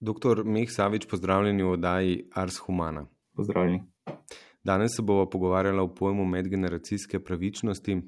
Doktor 0.00 0.44
Meh 0.44 0.68
Savič, 0.70 1.06
pozdravljeni 1.08 1.62
v 1.62 1.70
oddaji 1.72 2.16
Ars 2.34 2.58
Humana. 2.58 3.06
Pozdravljeni. 3.36 3.82
Danes 4.64 4.96
se 4.96 5.02
bomo 5.02 5.30
pogovarjali 5.30 5.80
o 5.80 5.94
pojmu 5.94 6.24
medgeneracijske 6.24 7.20
pravičnosti. 7.24 8.02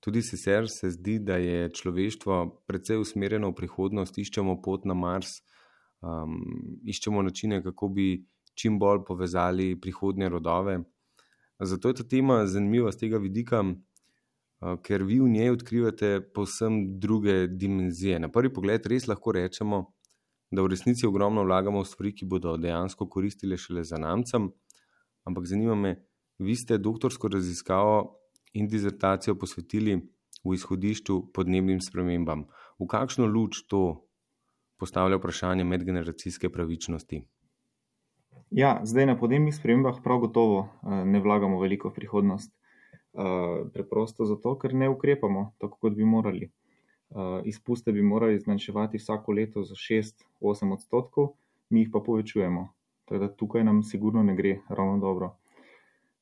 Tudi 0.00 0.22
sicer 0.22 0.66
se 0.68 0.90
zdi, 0.90 1.18
da 1.18 1.36
je 1.36 1.70
človeštvo 1.72 2.64
precej 2.66 3.00
usmerjeno 3.00 3.48
v 3.48 3.54
prihodnost, 3.54 4.18
iščemo 4.18 4.58
pot 4.62 4.84
na 4.84 4.94
Mars, 4.94 5.30
um, 6.02 6.36
iščemo 6.84 7.22
načine, 7.22 7.62
kako 7.62 7.88
bi 7.88 8.26
čim 8.54 8.76
bolj 8.78 9.00
povezali 9.08 9.80
prihodnje 9.80 10.28
rodove. 10.28 10.82
Zato 11.60 11.88
je 11.88 11.94
ta 11.94 12.04
tema 12.04 12.42
zanimiva 12.46 12.92
z 12.92 13.06
tega 13.06 13.22
vidika, 13.22 13.62
uh, 13.64 14.76
ker 14.84 15.08
vi 15.08 15.20
v 15.20 15.32
njej 15.32 15.56
odkrivate 15.56 16.12
povsem 16.34 17.00
druge 17.00 17.46
dimenzije. 17.48 18.20
Na 18.20 18.28
prvi 18.28 18.52
pogled 18.52 18.86
res 18.86 19.08
lahko 19.08 19.32
rečemo, 19.32 19.86
da 20.52 20.62
v 20.62 20.68
resnici 20.68 21.06
ogromno 21.06 21.44
vlagamo 21.44 21.80
v 21.80 21.88
stvari, 21.88 22.12
ki 22.12 22.28
bodo 22.28 22.56
dejansko 22.60 23.08
koristile 23.08 23.56
šele 23.56 23.84
za 23.84 23.98
namcem. 23.98 24.50
Ampak 25.24 25.46
zanima 25.48 25.74
me, 25.74 25.94
vi 26.38 26.56
ste 26.56 26.78
doktorsko 26.78 27.28
raziskavo 27.32 28.18
in 28.52 28.68
dizertacijo 28.68 29.34
posvetili 29.34 29.96
v 30.44 30.54
izhodišču 30.54 31.32
podnebnim 31.32 31.80
spremembam. 31.80 32.44
V 32.78 32.86
kakšno 32.86 33.26
luč 33.26 33.64
to 33.66 34.04
postavlja 34.76 35.16
vprašanje 35.16 35.64
medgeneracijske 35.64 36.50
pravičnosti? 36.52 37.22
Ja, 38.50 38.80
zdaj 38.84 39.06
na 39.06 39.16
podnebnih 39.16 39.54
spremembah 39.54 40.02
prav 40.04 40.18
gotovo 40.26 40.66
eh, 40.66 41.04
ne 41.04 41.20
vlagamo 41.20 41.60
veliko 41.60 41.92
prihodnost. 41.94 42.52
Eh, 42.52 43.68
preprosto 43.72 44.24
zato, 44.24 44.58
ker 44.58 44.74
ne 44.74 44.88
ukrepamo 44.88 45.54
tako, 45.60 45.78
kot 45.80 45.96
bi 45.96 46.04
morali. 46.04 46.50
Eh, 47.12 47.42
izpuste 47.44 47.92
bi 47.92 48.02
morali 48.02 48.38
zmanjševati 48.38 48.98
vsako 48.98 49.32
leto 49.32 49.62
za 49.62 49.74
6-8 49.74 50.72
odstotkov, 50.72 51.28
mi 51.68 51.80
jih 51.80 51.90
pa 51.92 52.00
povečujemo. 52.00 52.68
Teda 53.04 53.28
tukaj 53.28 53.64
nam 53.64 53.82
sigurno 53.82 54.22
ne 54.22 54.34
gre 54.36 54.60
ravno 54.68 54.98
dobro. 54.98 55.36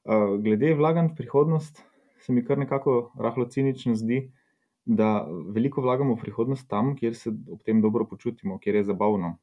Eh, 0.04 0.38
glede 0.42 0.74
vlaganj 0.74 1.12
v 1.12 1.14
prihodnost, 1.16 1.82
se 2.18 2.32
mi 2.32 2.44
kar 2.44 2.58
nekako 2.58 3.12
rahlo 3.18 3.46
cinično 3.46 3.94
zdi, 3.94 4.32
da 4.84 5.28
veliko 5.54 5.80
vlagamo 5.80 6.14
v 6.14 6.24
prihodnost 6.24 6.68
tam, 6.68 6.96
kjer 6.96 7.14
se 7.14 7.30
ob 7.30 7.62
tem 7.62 7.80
dobro 7.80 8.04
počutimo, 8.04 8.58
kjer 8.58 8.74
je 8.74 8.84
zabavno. 8.84 9.36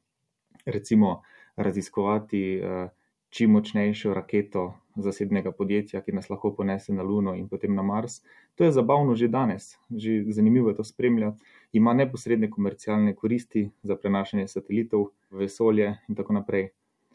Recimo 0.66 1.22
raziskovati 1.56 2.42
eh, 2.58 2.88
čim 3.30 3.50
močnejšo 3.50 4.14
raketo 4.14 4.74
zasebnega 5.02 5.52
podjetja, 5.52 6.00
ki 6.02 6.12
nas 6.12 6.28
lahko 6.30 6.50
ponese 6.56 6.92
na 6.92 7.02
Luno 7.02 7.34
in 7.34 7.48
potem 7.48 7.74
na 7.74 7.82
Mars. 7.82 8.20
To 8.54 8.64
je 8.64 8.72
zabavno 8.72 9.14
že 9.14 9.28
danes, 9.28 9.76
že 9.90 10.24
zanimivo 10.32 10.68
je 10.68 10.76
to 10.76 10.84
spremljati. 10.84 11.42
Ima 11.72 11.94
neposredne 11.94 12.50
komercialne 12.50 13.14
koristi 13.14 13.70
za 13.82 13.96
prenašanje 13.96 14.48
satelitov 14.48 15.10
v 15.30 15.44
vesolje 15.44 15.94
in 16.08 16.14
tako 16.14 16.32
naprej. 16.32 16.70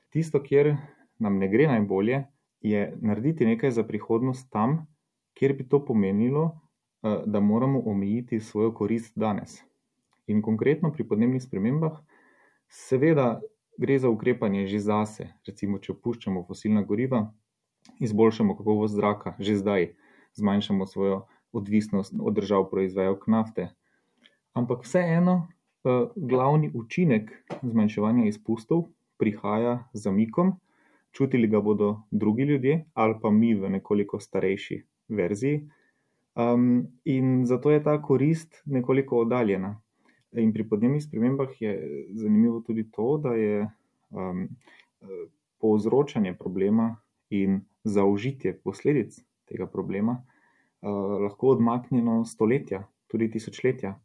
Tisto, 0.10 0.40
kjer 0.44 0.76
nam 1.20 1.38
ne 1.38 1.50
gre 1.50 1.68
najbolje, 1.68 2.24
je 2.62 2.98
narediti 3.02 3.46
nekaj 3.46 3.72
za 3.72 3.84
prihodnost 3.84 4.50
tam, 4.52 4.86
kjer 5.34 5.54
bi 5.58 5.68
to 5.70 5.86
pomenilo, 5.86 6.60
eh, 7.04 7.24
da 7.26 7.40
moramo 7.40 7.82
omejiti 7.86 8.40
svojo 8.40 8.74
korist 8.74 9.18
danes. 9.18 9.64
In 10.28 10.42
konkretno 10.42 10.92
pri 10.92 11.04
podnebnih 11.04 11.44
spremembah, 11.44 12.00
seveda 12.70 13.42
gre 13.78 14.00
za 14.00 14.10
ukrepanje 14.10 14.68
že 14.68 14.80
zase, 14.80 15.28
recimo, 15.48 15.80
če 15.80 15.92
opuščamo 15.92 16.46
fosilna 16.48 16.84
goriva, 16.88 17.26
izboljšamo 18.00 18.58
kakovost 18.58 18.96
zraka, 18.96 19.36
že 19.40 19.56
zdaj 19.56 19.94
zmanjšamo 20.34 20.86
svojo 20.86 21.26
odvisnost 21.52 22.14
od 22.20 22.34
držav 22.34 22.70
proizvajalk 22.70 23.28
nafte. 23.28 23.70
Ampak 24.54 24.84
vseeno, 24.84 25.48
eh, 25.84 26.08
glavni 26.16 26.72
učinek 26.74 27.32
zmanjševanja 27.62 28.26
izpustov 28.26 28.88
prihaja 29.18 29.90
z 29.94 30.02
zamikom, 30.02 30.54
čutili 31.12 31.48
ga 31.48 31.62
bodo 31.62 32.02
drugi 32.12 32.44
ljudje 32.44 32.86
ali 32.94 33.16
pa 33.22 33.32
mi 33.32 33.54
v 33.56 33.70
nekoliko 33.70 34.20
starejši 34.20 34.84
verziji. 35.08 35.70
Um, 36.36 36.88
in 37.06 37.46
zato 37.46 37.72
je 37.72 37.84
ta 37.84 38.02
korist 38.02 38.62
nekoliko 38.66 39.20
oddaljena. 39.20 39.82
In 40.32 40.54
pri 40.54 40.70
podnebnih 40.70 41.04
spremembah 41.04 41.62
je 41.62 42.08
zanimivo 42.14 42.60
tudi 42.60 42.92
to, 42.92 43.18
da 43.18 43.36
je 43.36 43.68
um, 44.10 44.48
povzročanje 45.62 46.34
problema 46.34 46.96
in 47.30 47.62
zaužitje 47.84 48.58
posledic 48.64 49.20
tega 49.50 49.68
problema 49.68 50.18
uh, 50.22 50.30
lahko 51.24 51.48
odmaknjeno 51.58 52.24
stoletja, 52.26 52.84
tudi 53.08 53.30
tisočletja. 53.32 53.96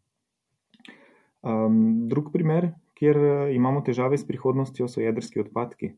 Um, 1.42 2.08
drug 2.08 2.32
primer, 2.32 2.72
kjer 2.98 3.16
imamo 3.54 3.80
težave 3.86 4.18
s 4.18 4.26
prihodnostjo, 4.26 4.88
so 4.88 5.00
jedrski 5.00 5.40
odpadki. 5.40 5.92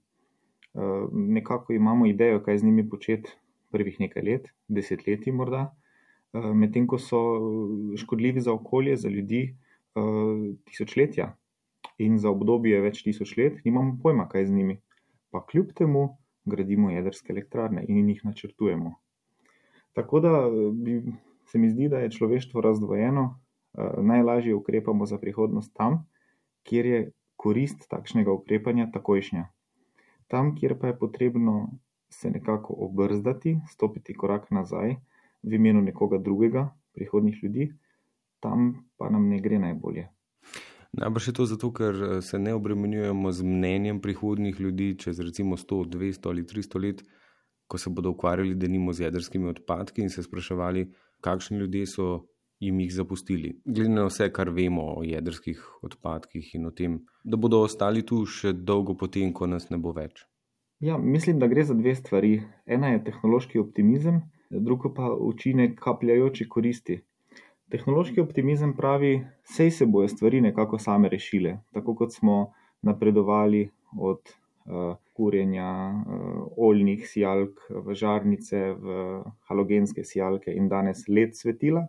Nekako 1.13 1.73
imamo 1.73 2.07
idejo, 2.07 2.43
kaj 2.45 2.59
z 2.59 2.65
njimi 2.65 2.85
početi 2.89 3.33
prvih 3.71 3.97
nekaj 4.01 4.23
let, 4.23 4.49
desetletji 4.69 5.33
morda, 5.33 5.71
medtem 6.33 6.87
ko 6.87 6.99
so 6.99 7.21
škodljivi 7.97 8.41
za 8.41 8.53
okolje, 8.53 8.97
za 8.97 9.09
ljudi, 9.09 9.57
tisočletja. 10.65 11.35
In 12.01 12.19
za 12.19 12.31
obdobje 12.31 12.81
več 12.81 13.03
tisoč 13.03 13.35
let 13.37 13.65
nimamo 13.65 13.99
pojma, 14.03 14.29
kaj 14.29 14.47
z 14.47 14.55
njimi. 14.55 14.79
Pa 15.31 15.43
kljub 15.47 15.73
temu 15.77 16.20
gradimo 16.45 16.91
jedrske 16.91 17.33
elektrarne 17.33 17.85
in 17.89 18.09
jih 18.09 18.25
načrtujemo. 18.25 18.95
Tako 19.93 20.21
da 20.21 20.33
bi, 20.73 21.03
se 21.47 21.59
mi 21.59 21.71
zdi, 21.71 21.89
da 21.89 21.99
je 21.99 22.11
človeštvo 22.11 22.61
razdvojeno, 22.61 23.25
uh, 23.25 24.05
najlažje 24.05 24.55
ukrepamo 24.55 25.07
za 25.07 25.19
prihodnost 25.19 25.75
tam, 25.75 26.07
kjer 26.63 26.87
je 26.87 27.01
korist 27.37 27.89
takšnega 27.89 28.33
ukrepanja 28.33 28.91
takojšnja. 28.93 29.47
Tam, 30.29 30.55
kjer 30.57 30.79
pa 30.79 30.87
je 30.87 30.99
potrebno 30.99 31.71
se 32.11 32.31
nekako 32.31 32.75
obrzdati, 32.79 33.59
stopiti 33.71 34.15
korak 34.15 34.51
nazaj 34.51 34.97
v 35.43 35.55
imenu 35.55 35.81
nekoga 35.81 36.19
drugega, 36.19 36.69
prihodnih 36.93 37.39
ljudi, 37.43 37.73
tam 38.41 38.85
pa 38.97 39.11
nam 39.11 39.29
ne 39.29 39.41
gre 39.41 39.59
najbolje. 39.59 40.09
Najbrž 40.93 41.29
je 41.29 41.33
to 41.33 41.47
zato, 41.47 41.71
ker 41.73 41.95
eh, 41.95 42.23
se 42.23 42.39
ne 42.39 42.55
obremenjujemo 42.55 43.33
z 43.33 43.43
mnenjem 43.43 44.01
prihodnih 44.01 44.61
ljudi 44.61 44.95
čez 44.99 45.21
recimo 45.21 45.57
100, 45.57 45.85
200 45.95 46.29
ali 46.29 46.43
300 46.43 46.83
let, 46.83 47.03
ko 47.67 47.79
se 47.79 47.91
bodo 47.91 48.11
ukvarjali 48.11 48.55
denimo 48.55 48.93
z 48.93 49.07
jedrskimi 49.07 49.49
odpadki 49.49 50.03
in 50.03 50.11
se 50.11 50.23
spraševali, 50.23 50.89
kakšni 51.21 51.59
ljudje 51.59 51.87
so 51.87 52.09
jim 52.61 52.81
jih 52.81 52.95
zapustili. 52.95 53.53
Glede 53.65 53.89
na 53.89 54.05
vse, 54.09 54.29
kar 54.33 54.51
vemo 54.51 54.83
o 54.97 55.05
jedrskih 55.05 55.63
odpadkih 55.83 56.55
in 56.55 56.67
o 56.67 56.71
tem, 56.71 56.99
da 57.25 57.37
bodo 57.37 57.63
ostali 57.65 58.03
tu 58.07 58.25
še 58.27 58.53
dolgo 58.53 58.97
potem, 58.99 59.33
ko 59.33 59.47
nas 59.47 59.71
ne 59.71 59.79
bo 59.79 59.95
več. 59.97 60.27
Ja, 60.81 60.99
mislim, 60.99 61.39
da 61.39 61.47
gre 61.47 61.65
za 61.65 61.75
dve 61.75 61.95
stvari. 61.95 62.43
Ena 62.67 62.93
je 62.95 63.05
tehnološki 63.05 63.61
optimizem, 63.61 64.23
druga 64.51 64.93
pa 64.97 65.13
učinek 65.13 65.79
kapljajoče 65.81 66.49
koristi. 66.49 67.01
Tehnološki 67.71 68.19
optimizem 68.21 68.73
pravi, 68.75 69.21
da 69.59 69.71
se 69.71 69.87
bojo 69.87 70.09
stvari 70.09 70.41
nekako 70.41 70.79
same 70.79 71.09
rešile. 71.09 71.59
Tako 71.73 71.95
kot 71.95 72.13
smo 72.13 72.53
napredovali 72.83 73.69
od 73.99 74.19
uh, 74.27 74.97
kurjenja 75.15 75.69
uh, 75.91 76.49
oljnih 76.57 77.07
sijalk 77.09 77.61
v 77.71 77.95
žarnice, 77.95 78.73
v 78.75 78.97
halogenske 79.47 80.05
sijalke 80.05 80.55
in 80.55 80.69
danes 80.69 81.07
let 81.09 81.37
svetila, 81.37 81.87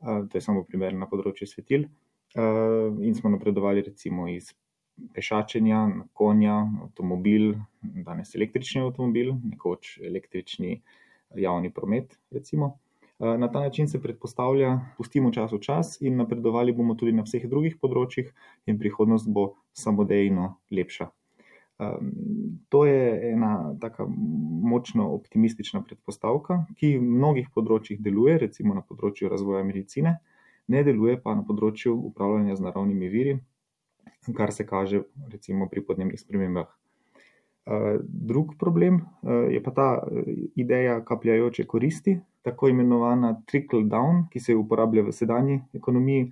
uh, 0.00 0.26
to 0.28 0.38
je 0.38 0.42
samo 0.42 0.64
primer 0.66 0.94
na 0.98 1.06
področju 1.06 1.46
svetil, 1.46 1.86
uh, 1.86 2.90
in 2.98 3.14
smo 3.14 3.30
napredovali 3.30 3.86
recimo 3.86 4.26
iz 4.32 4.50
pešačenja, 5.14 5.84
konja, 6.12 6.58
avtomobil, 6.88 7.52
danes 7.82 8.34
električni 8.34 8.82
avtomobil, 8.82 9.34
nekoč 9.52 9.98
električni 10.02 10.80
javni 11.38 11.70
promet. 11.74 12.18
Recimo. 12.34 12.78
Eh, 13.20 13.38
na 13.38 13.50
ta 13.52 13.60
način 13.60 13.88
se 13.88 14.02
predpostavlja, 14.02 14.78
pustimo 14.96 15.32
čas 15.32 15.52
v 15.52 15.60
čas 15.62 15.98
in 16.00 16.16
napredovali 16.16 16.72
bomo 16.72 16.94
tudi 16.94 17.12
na 17.12 17.22
vseh 17.22 17.46
drugih 17.48 17.76
področjih, 17.80 18.32
in 18.66 18.78
prihodnost 18.78 19.30
bo 19.30 19.52
samodejno 19.72 20.56
lepša. 20.70 21.10
To 22.68 22.84
je 22.86 23.32
ena 23.32 23.74
tako 23.80 24.06
močno 24.62 25.08
optimistična 25.14 25.82
predpostavka, 25.82 26.60
ki 26.78 26.98
v 26.98 27.02
mnogih 27.02 27.48
področjih 27.54 27.98
deluje, 28.02 28.38
recimo 28.38 28.74
na 28.74 28.84
področju 28.86 29.28
razvoja 29.28 29.64
medicine, 29.66 30.20
ne 30.68 30.84
deluje 30.86 31.18
pa 31.20 31.34
na 31.34 31.42
področju 31.42 31.96
upravljanja 32.10 32.56
z 32.56 32.66
naravnimi 32.68 33.10
viri, 33.10 33.34
kar 34.36 34.52
se 34.52 34.66
kaže 34.66 35.02
recimo 35.32 35.68
pri 35.68 35.82
podnebnih 35.82 36.20
spremembah. 36.20 36.70
Drug 38.04 38.54
problem 38.60 39.00
je 39.50 39.62
pa 39.62 39.70
ta 39.70 39.86
ideja 40.56 40.98
kapljajoče 41.04 41.64
koristi, 41.66 42.18
tako 42.42 42.68
imenovana 42.68 43.30
trickle 43.46 43.84
down, 43.88 44.26
ki 44.32 44.40
se 44.40 44.56
uporablja 44.56 45.02
v 45.02 45.12
sedanji 45.12 45.62
ekonomiji, 45.72 46.26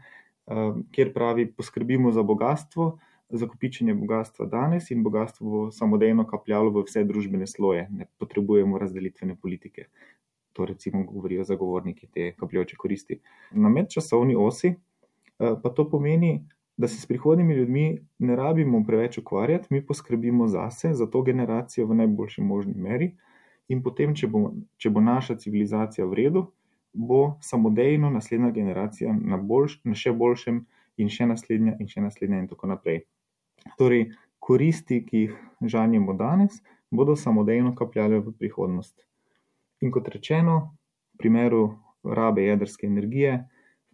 kjer 0.93 1.13
pravi, 1.15 1.47
poskrbimo 1.57 2.13
za 2.13 2.23
bogatstvo, 2.23 2.99
za 3.33 3.49
kopičenje 3.49 3.95
bogatstva 3.95 4.47
danes 4.47 4.91
in 4.91 5.03
bogatstvo 5.03 5.51
bo 5.51 5.71
samodejno 5.73 6.27
kapljalo 6.29 6.71
v 6.71 6.83
vse 6.85 7.05
družbene 7.09 7.47
sloje, 7.47 7.87
ne 7.91 8.07
potrebujemo 8.21 8.79
razdelitvene 8.79 9.37
politike. 9.41 9.87
To 10.53 10.67
recimo 10.69 11.05
govorijo 11.09 11.45
zagovorniki 11.49 12.07
te 12.13 12.35
kapljajoče 12.37 12.77
koristi. 12.77 13.21
Na 13.53 13.73
medčasovni 13.73 14.37
osi 14.37 14.75
pa 15.39 15.71
to 15.75 15.89
pomeni, 15.89 16.43
da 16.83 16.89
se 16.89 16.99
s 17.01 17.07
prihodnimi 17.07 17.55
ljudmi 17.55 17.85
ne 18.19 18.37
rabimo 18.37 18.81
preveč 18.87 19.19
ukvarjati, 19.19 19.69
mi 19.71 19.87
poskrbimo 19.87 20.49
zase, 20.51 20.91
za 20.95 21.07
to 21.07 21.23
generacijo 21.23 21.87
v 21.87 21.95
najboljši 21.95 22.43
možni 22.43 22.75
meri, 22.75 23.13
in 23.69 23.83
potem, 23.83 24.17
če 24.19 24.27
bo, 24.27 24.41
če 24.83 24.91
bo 24.91 25.01
naša 25.01 25.37
civilizacija 25.39 26.07
v 26.11 26.19
redu, 26.19 26.43
bo 26.93 27.37
samodejno 27.41 28.11
naslednja 28.11 28.51
generacija 28.51 29.15
na, 29.15 29.39
boljš, 29.39 29.79
na 29.87 29.95
še 29.95 30.11
boljšem, 30.11 30.59
in 30.99 31.09
še 31.09 31.31
naslednja, 31.31 31.77
in 31.79 31.89
še 31.89 32.03
naslednja, 32.03 32.43
in 32.43 32.51
tako 32.51 32.73
naprej. 32.75 33.05
Torej, 33.79 34.09
koristi, 34.43 35.05
ki 35.07 35.27
jih 35.27 35.39
žanjemo 35.63 36.19
danes, 36.19 36.59
bodo 36.91 37.15
samodejno 37.17 37.77
kapljale 37.79 38.19
v 38.27 38.35
prihodnost. 38.43 38.97
In 39.87 39.95
kot 39.95 40.11
rečeno, 40.11 40.75
v 41.15 41.23
primeru 41.23 41.63
rabe 42.03 42.43
jedrske 42.51 42.91
energije, 42.91 43.39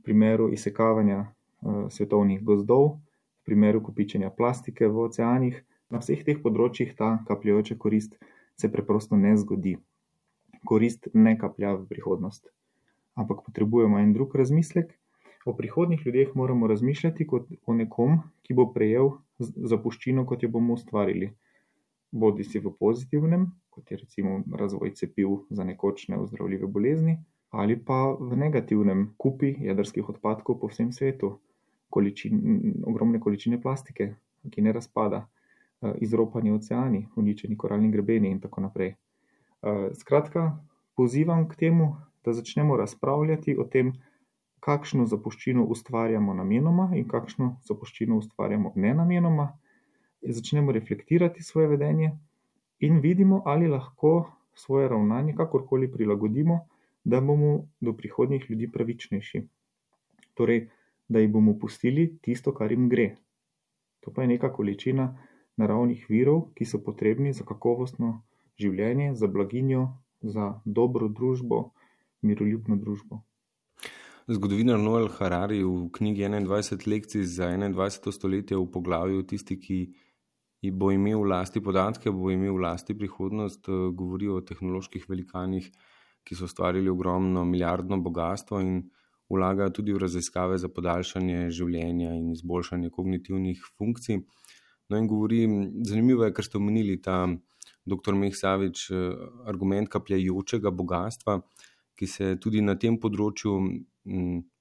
v 0.00 0.08
primeru 0.08 0.48
izsekavanja 0.56 1.26
svetovnih 1.62 2.42
gozdov, 2.44 2.98
v 3.42 3.44
primeru 3.48 3.82
kopičenja 3.82 4.30
plastike 4.30 4.88
v 4.88 5.08
oceanih, 5.08 5.56
na 5.90 6.02
vseh 6.02 6.20
teh 6.24 6.38
področjih 6.42 6.92
ta 6.94 7.16
kapljajoča 7.28 7.78
korist 7.80 8.18
se 8.56 8.68
preprosto 8.68 9.16
ne 9.16 9.34
zgodi. 9.40 9.78
Korist 10.64 11.08
ne 11.14 11.38
kaplja 11.38 11.74
v 11.78 11.86
prihodnost 11.88 12.50
ampak 13.18 13.42
potrebujemo 13.42 13.98
en 13.98 14.12
drug 14.12 14.34
razmislek. 14.34 14.94
O 15.46 15.54
prihodnih 15.56 16.06
ljudeh 16.06 16.34
moramo 16.34 16.66
razmišljati 16.66 17.26
kot 17.26 17.50
o 17.66 17.74
nekom, 17.74 18.20
ki 18.42 18.54
bo 18.54 18.68
prejel 18.72 19.10
zapuščino, 19.72 20.26
kot 20.26 20.42
jo 20.42 20.50
bomo 20.52 20.76
ustvarili. 20.78 21.32
Bodi 22.12 22.44
si 22.44 22.60
v 22.60 22.72
pozitivnem, 22.80 23.48
kot 23.70 23.90
je 23.90 23.98
recimo 24.00 24.42
razvoj 24.60 24.94
cepiv 24.94 25.42
za 25.50 25.64
nekoč 25.64 26.08
neozdravljive 26.12 26.66
bolezni, 26.66 27.18
ali 27.50 27.76
pa 27.76 28.12
v 28.12 28.36
negativnem, 28.36 29.08
kupi 29.16 29.54
jedrskih 29.68 30.08
odpadkov 30.08 30.60
po 30.60 30.70
vsem 30.72 30.92
svetu, 30.92 31.38
količin, 31.90 32.40
ogromne 32.86 33.20
količine 33.20 33.60
plastike, 33.62 34.14
ki 34.50 34.62
ne 34.62 34.72
razpada, 34.72 35.26
eh, 35.82 35.92
izropani 36.00 36.52
oceani, 36.52 37.06
uničeni 37.16 37.56
koralni 37.56 37.90
grebeni 37.90 38.30
in 38.30 38.40
tako 38.40 38.60
naprej. 38.60 38.94
Eh, 39.62 39.90
skratka, 39.94 40.58
pozivam 40.96 41.48
k 41.48 41.56
temu, 41.56 41.96
da 42.24 42.32
začnemo 42.32 42.76
razpravljati 42.76 43.56
o 43.58 43.64
tem, 43.64 43.92
kakšno 44.60 45.06
zapuščino 45.06 45.64
ustvarjamo 45.64 46.34
namenoma 46.34 46.90
in 46.98 47.06
kakšno 47.08 47.56
zapuščino 47.68 48.16
ustvarjamo 48.18 48.72
nenamenoma, 48.74 49.52
začnemo 50.22 50.72
reflektirati 50.72 51.42
svoje 51.42 51.68
vedenje 51.68 52.10
in 52.80 52.98
vidimo, 53.00 53.42
ali 53.46 53.68
lahko 53.68 54.30
svoje 54.54 54.88
ravnanje 54.88 55.34
kakorkoli 55.38 55.92
prilagodimo, 55.92 56.66
da 57.04 57.20
bomo 57.20 57.68
do 57.80 57.92
prihodnjih 57.92 58.50
ljudi 58.50 58.68
pravičnejši. 58.72 59.42
Torej, 60.34 60.66
da 61.08 61.20
jim 61.20 61.32
bomo 61.32 61.56
pustili 61.58 62.18
tisto, 62.22 62.52
kar 62.54 62.72
jim 62.72 62.88
gre. 62.88 63.14
To 64.04 64.12
pa 64.12 64.22
je 64.22 64.28
neka 64.34 64.52
količina 64.52 65.08
naravnih 65.56 66.06
virov, 66.08 66.52
ki 66.54 66.64
so 66.64 66.82
potrebni 66.84 67.32
za 67.32 67.44
kakovostno 67.44 68.22
življenje, 68.60 69.14
za 69.14 69.26
blaginjo, 69.26 69.88
za 70.20 70.60
dobro 70.64 71.08
družbo, 71.08 71.70
miroljubno 72.22 72.76
družbo. 72.76 73.22
Zgodovinar 74.28 74.76
Noel 74.76 75.08
Harari 75.08 75.62
v 75.64 75.88
knjigi 75.94 76.26
21 76.28 76.84
lekcij 76.92 77.24
za 77.24 77.48
21. 77.48 78.12
stoletje 78.12 78.58
v 78.58 78.66
poglavju 78.68 79.22
Tisti, 79.24 79.56
ki 79.56 79.78
bo 80.74 80.90
imel 80.92 81.22
v 81.22 81.30
lasti 81.32 81.62
podatke, 81.64 82.12
bo 82.12 82.28
imel 82.30 82.58
v 82.58 82.64
lasti 82.66 82.94
prihodnost, 82.98 83.68
eh, 83.68 83.88
govori 83.94 84.28
o 84.28 84.40
tehnoloških 84.40 85.08
velikanih, 85.08 85.70
ki 86.24 86.34
so 86.34 86.44
ustvarili 86.44 86.90
ogromno 86.90 87.44
milijardno 87.44 87.96
bogatstvo 88.04 88.60
in 88.60 88.90
vlagajo 89.30 89.70
tudi 89.80 89.92
v 89.92 90.02
raziskave 90.02 90.58
za 90.58 90.68
podaljšanje 90.68 91.50
življenja 91.50 92.14
in 92.16 92.30
izboljšanje 92.32 92.90
kognitivnih 92.90 93.62
funkcij. 93.78 94.22
No 94.88 94.96
in 94.96 95.06
govori, 95.06 95.42
zanimivo 95.84 96.24
je, 96.24 96.32
ker 96.32 96.44
ste 96.44 96.58
omenili 96.58 96.96
ta 97.02 97.26
dr. 97.84 98.14
Meh 98.14 98.36
Savič, 98.36 98.90
eh, 98.90 98.96
argument 99.44 99.88
kapljajočega 99.88 100.70
bogatstva 100.70 101.42
ki 101.98 102.06
se 102.06 102.36
tudi 102.38 102.62
na 102.62 102.76
tem 102.78 102.96
področju 103.02 103.56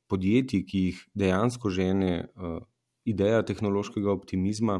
podjetij, 0.09 0.63
ki 0.65 0.79
jih 0.87 1.01
dejansko 1.21 1.69
žene 1.69 2.11
uh, 2.25 2.57
ideja 3.05 3.43
tehnološkega 3.45 4.09
optimizma 4.09 4.79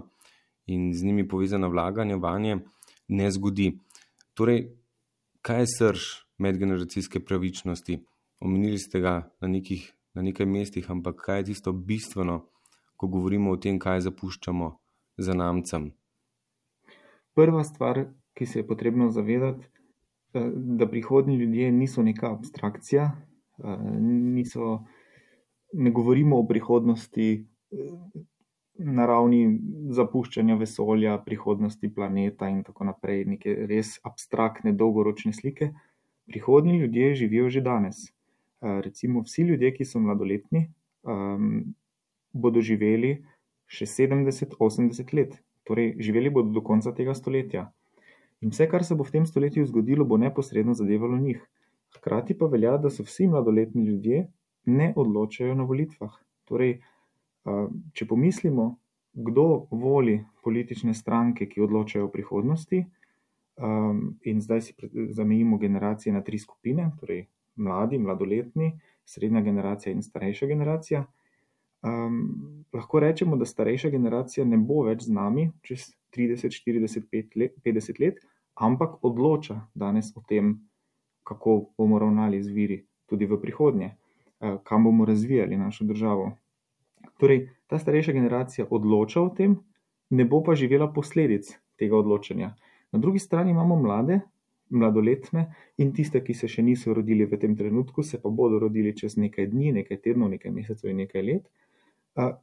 in 0.74 0.90
z 0.98 1.06
njimi 1.06 1.28
povezana 1.30 1.69
vlaganja 1.69 2.18
vanje, 2.19 2.57
ne 3.13 3.28
zgodi. 3.31 3.69
Torej, 4.33 4.66
kaj 5.45 5.62
je 5.62 5.68
srž 5.75 6.07
medgeneracijske 6.44 7.22
pravičnosti? 7.24 8.01
Omenili 8.39 8.78
ste 8.78 9.00
ga 9.00 9.30
na, 9.42 9.48
nekih, 9.48 9.94
na 10.13 10.22
nekaj 10.22 10.45
mestih, 10.45 10.92
ampak 10.92 11.22
kaj 11.25 11.39
je 11.39 11.45
tisto 11.51 11.74
bistveno, 11.74 12.45
ko 12.98 13.07
govorimo 13.07 13.51
o 13.51 13.57
tem, 13.57 13.80
kaj 13.80 14.06
zapuščamo 14.10 14.69
za 15.18 15.34
namcem? 15.34 15.92
Prva 17.38 17.63
stvar, 17.63 18.06
ki 18.34 18.45
se 18.45 18.60
je 18.60 18.68
potrebno 18.68 19.10
zavedati, 19.10 19.66
da 20.78 20.88
prihodni 20.89 21.36
ljudje 21.38 21.72
niso 21.72 22.04
neka 22.04 22.31
abstrakcija, 22.31 23.12
niso, 24.00 24.83
ne 25.74 25.92
govorimo 25.92 26.40
o 26.40 26.45
prihodnosti 26.48 27.48
na 28.78 29.06
ravni 29.10 29.60
zapuščanja 29.98 30.56
vesolja, 30.56 31.18
prihodnosti 31.25 31.90
planeta 31.94 32.50
in 32.50 32.62
tako 32.63 32.86
naprej, 32.92 33.24
neke 33.25 33.56
res 33.69 33.95
abstraktne, 34.06 34.74
dolgoročne 34.78 35.33
slike. 35.33 35.72
Prihodni 36.30 36.78
ljudje 36.80 37.16
živijo 37.16 37.50
že 37.50 37.62
danes. 37.66 38.06
Recimo, 38.62 39.21
vsi 39.21 39.42
ljudje, 39.42 39.71
ki 39.74 39.86
so 39.86 40.00
mladoletni, 40.01 40.68
bodo 42.33 42.62
živeli 42.62 43.19
še 43.68 43.86
70-80 43.86 45.13
let, 45.13 45.36
torej 45.68 45.94
živeli 46.01 46.31
bodo 46.33 46.56
do 46.56 46.63
konca 46.65 46.94
tega 46.95 47.13
stoletja. 47.18 47.68
In 48.42 48.54
vse, 48.54 48.68
kar 48.69 48.86
se 48.86 48.95
bo 48.95 49.06
v 49.06 49.13
tem 49.13 49.25
stoletju 49.25 49.65
zgodilo, 49.69 50.06
bo 50.06 50.18
neposredno 50.18 50.74
zadevalo 50.77 51.18
njih. 51.18 51.42
Hkrati 51.98 52.38
pa 52.38 52.50
velja, 52.50 52.77
da 52.77 52.89
se 52.89 53.04
vsi 53.04 53.27
mladoletni 53.27 53.86
ljudje 53.86 54.27
ne 54.65 54.92
odločajo 54.95 55.56
na 55.56 55.63
volitvah. 55.63 56.18
Torej, 56.48 56.77
če 57.94 58.06
pomislimo, 58.07 58.75
kdo 59.13 59.68
voli 59.71 60.19
politične 60.44 60.94
stranke, 60.94 61.48
ki 61.50 61.63
odločajo 61.65 62.07
o 62.07 62.13
prihodnosti, 62.13 62.83
in 64.30 64.42
zdaj 64.42 64.62
si 64.62 64.75
zamejimo 65.18 65.57
generacije 65.57 66.13
na 66.13 66.21
tri 66.21 66.38
skupine, 66.38 66.92
torej 67.00 67.25
mladi, 67.57 68.00
mladoletni, 68.00 68.71
srednja 69.06 69.42
generacija 69.42 69.94
in 69.94 70.01
starejša 70.04 70.48
generacija. 70.48 71.06
Um, 71.81 72.65
lahko 72.74 73.00
rečemo, 73.00 73.38
da 73.38 73.45
starejša 73.45 73.89
generacija 73.89 74.45
ne 74.45 74.57
bo 74.57 74.83
več 74.88 75.06
z 75.06 75.13
nami 75.13 75.51
čez 75.62 75.92
30, 76.15 76.57
40, 76.65 77.38
let, 77.38 77.56
50 77.66 78.02
let, 78.02 78.19
ampak 78.56 78.97
odloča 79.06 79.61
danes 79.76 80.11
o 80.18 80.23
tem, 80.28 80.56
kako 81.23 81.69
bomo 81.78 81.99
ravnali 81.99 82.42
z 82.44 82.52
viri 82.52 82.78
tudi 83.06 83.26
v 83.26 83.40
prihodnje, 83.42 83.92
eh, 83.94 84.57
kam 84.64 84.83
bomo 84.83 85.06
razvijali 85.06 85.57
našo 85.57 85.85
državo. 85.85 86.31
Torej, 87.18 87.49
ta 87.68 87.80
starejša 87.80 88.11
generacija 88.11 88.68
odloča 88.69 89.21
o 89.21 89.30
tem, 89.30 89.59
ne 90.09 90.26
bo 90.26 90.44
pa 90.44 90.56
živela 90.56 90.87
posledic 90.94 91.49
tega 91.78 91.97
odločanja. 91.97 92.56
Na 92.92 92.99
drugi 92.99 93.19
strani 93.19 93.52
imamo 93.52 93.76
mlade, 93.76 94.19
mladoletne 94.69 95.47
in 95.78 95.94
tiste, 95.94 96.21
ki 96.24 96.33
se 96.33 96.47
še 96.47 96.64
niso 96.64 96.94
rodili 96.94 97.26
v 97.26 97.40
tem 97.40 97.56
trenutku, 97.56 98.04
se 98.04 98.19
pa 98.21 98.30
bodo 98.30 98.59
rodili 98.59 98.95
čez 98.95 99.18
nekaj 99.18 99.47
dni, 99.52 99.71
nekaj 99.81 100.02
tednov, 100.04 100.30
nekaj 100.33 100.52
mesecev 100.52 100.92
in 100.92 101.04
nekaj 101.04 101.24
let, 101.24 101.45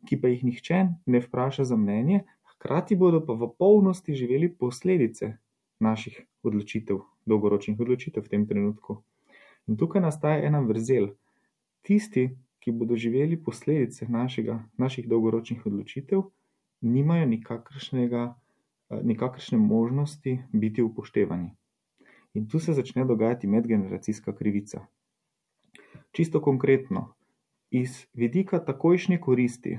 ki 0.07 0.21
pa 0.21 0.31
jih 0.31 0.45
nihče 0.47 0.79
ne 1.07 1.21
vpraša 1.21 1.65
za 1.65 1.77
mnenje, 1.77 2.25
hkrati 2.55 2.97
bodo 2.97 3.21
pa 3.27 3.35
v 3.35 3.51
polnosti 3.59 4.15
živeli 4.15 4.49
posledice 4.49 5.37
naših 5.81 6.23
odločitev, 6.43 7.03
dolgoročnih 7.27 7.81
odločitev 7.81 8.23
v 8.25 8.29
tem 8.31 8.47
trenutku. 8.47 9.03
In 9.67 9.77
tukaj 9.77 10.03
nastaja 10.05 10.45
ena 10.47 10.61
vrzel. 10.61 11.17
Tisti, 11.85 12.31
ki 12.61 12.73
bodo 12.73 12.97
živeli 12.97 13.37
posledice 13.37 14.07
našega, 14.09 14.65
naših 14.81 15.09
dolgoročnih 15.09 15.67
odločitev, 15.67 16.23
nimajo 16.81 17.27
nikakršne 19.03 19.59
možnosti 19.59 20.39
biti 20.53 20.83
upoštevani. 20.83 21.51
In 22.35 22.49
tu 22.49 22.59
se 22.59 22.73
začne 22.73 23.05
dogajati 23.05 23.47
medgeneracijska 23.47 24.35
krivica. 24.35 24.87
Čisto 26.11 26.41
konkretno, 26.41 27.15
iz 27.71 28.07
vidika 28.15 28.59
takojšnje 28.65 29.21
koristi 29.21 29.79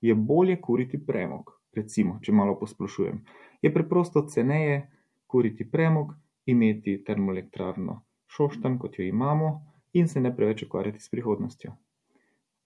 je 0.00 0.14
bolje 0.14 0.60
kuriti 0.60 0.98
premog, 1.06 1.50
recimo, 1.72 2.18
če 2.22 2.32
malo 2.32 2.58
posplošujem, 2.58 3.20
je 3.62 3.72
preprosto 3.74 4.22
ceneje 4.28 4.90
kuriti 5.26 5.70
premog, 5.70 6.12
imeti 6.46 6.98
termoelektrarno 7.04 8.02
Šoštan, 8.26 8.78
kot 8.78 8.98
jo 8.98 9.06
imamo, 9.06 9.48
in 9.92 10.08
se 10.08 10.20
ne 10.20 10.34
preveč 10.36 10.62
ukvarjati 10.66 11.00
s 11.00 11.10
prihodnostjo. 11.10 11.72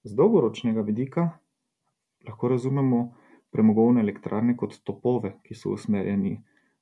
Z 0.03 0.17
dolgoročnega 0.17 0.81
vidika 0.81 1.29
lahko 2.29 2.49
razumemo 2.49 3.15
premogovne 3.51 4.01
elektrarne 4.01 4.57
kot 4.57 4.81
topove, 4.85 5.35
ki 5.43 5.55
so 5.55 5.73
usmerjeni 5.77 6.39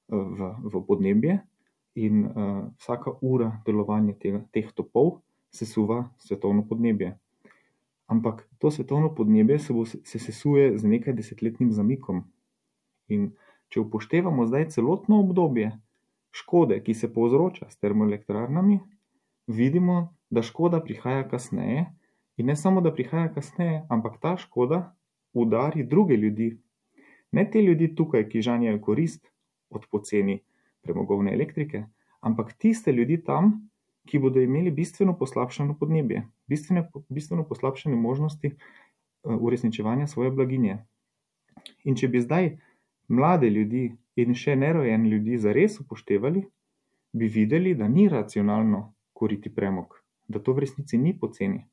v, 0.08 0.50
v 0.62 0.82
podnebje, 0.88 1.38
in 1.96 2.24
uh, 2.24 2.68
vsaka 2.78 3.16
ura 3.20 3.50
delovanja 3.66 4.14
tega, 4.20 4.42
teh 4.52 4.68
topov 4.76 5.20
sesuva 5.50 6.10
svetovno 6.18 6.66
podnebje. 6.68 7.16
ampak 8.06 8.48
to 8.58 8.70
svetovno 8.70 9.14
podnebje 9.14 9.58
se, 9.58 9.72
bo, 9.72 9.84
se 9.86 10.18
sesuje 10.18 10.78
z 10.78 10.86
nekaj 10.86 11.14
desetletnim 11.14 11.72
zamikom. 11.72 12.22
In 13.08 13.32
če 13.68 13.80
upoštevamo 13.80 14.46
zdaj 14.46 14.68
celotno 14.70 15.18
obdobje 15.20 15.72
škode, 16.30 16.78
ki 16.84 16.94
se 16.94 17.10
povzroča 17.12 17.66
s 17.70 17.80
termoelektrarnami, 17.82 18.78
vidimo, 19.46 20.14
da 20.30 20.42
škoda 20.42 20.80
prihaja 20.84 21.24
kasneje. 21.28 21.86
In 22.36 22.46
ne 22.46 22.56
samo, 22.56 22.80
da 22.80 22.92
prihaja 22.94 23.32
kasneje, 23.34 23.82
ampak 23.88 24.20
ta 24.20 24.36
škoda 24.36 24.94
udari 25.32 25.82
druge 25.82 26.16
ljudi. 26.16 26.58
Ne 27.32 27.50
te 27.50 27.62
ljudi 27.62 27.94
tukaj, 27.94 28.28
ki 28.28 28.42
žanjajo 28.42 28.80
korist 28.80 29.26
od 29.70 29.86
poceni 29.90 30.42
premogovne 30.86 31.34
elektrike, 31.34 31.84
ampak 32.20 32.54
tiste 32.62 32.92
ljudi 32.92 33.18
tam, 33.24 33.68
ki 34.06 34.18
bodo 34.22 34.40
imeli 34.40 34.70
bistveno 34.70 35.16
poslabšano 35.18 35.74
podnebje, 35.78 36.22
bistveno, 36.46 36.86
bistveno 37.08 37.44
poslabšane 37.44 37.96
možnosti 37.96 38.46
eh, 38.46 38.56
uresničevanja 39.24 40.06
svoje 40.06 40.30
blaginje. 40.30 40.78
In 41.84 41.96
če 41.98 42.08
bi 42.08 42.22
zdaj 42.22 42.52
mlade 43.08 43.50
ljudi 43.50 43.88
in 44.16 44.34
še 44.34 44.56
nerojene 44.56 45.08
ljudi 45.10 45.38
zares 45.38 45.80
upoštevali, 45.80 46.44
bi 47.16 47.28
videli, 47.32 47.74
da 47.74 47.88
ni 47.88 48.08
racionalno 48.08 48.92
kuriti 49.12 49.50
premog, 49.54 49.96
da 50.28 50.38
to 50.38 50.52
v 50.52 50.64
resnici 50.66 50.98
ni 50.98 51.14
poceni. 51.18 51.64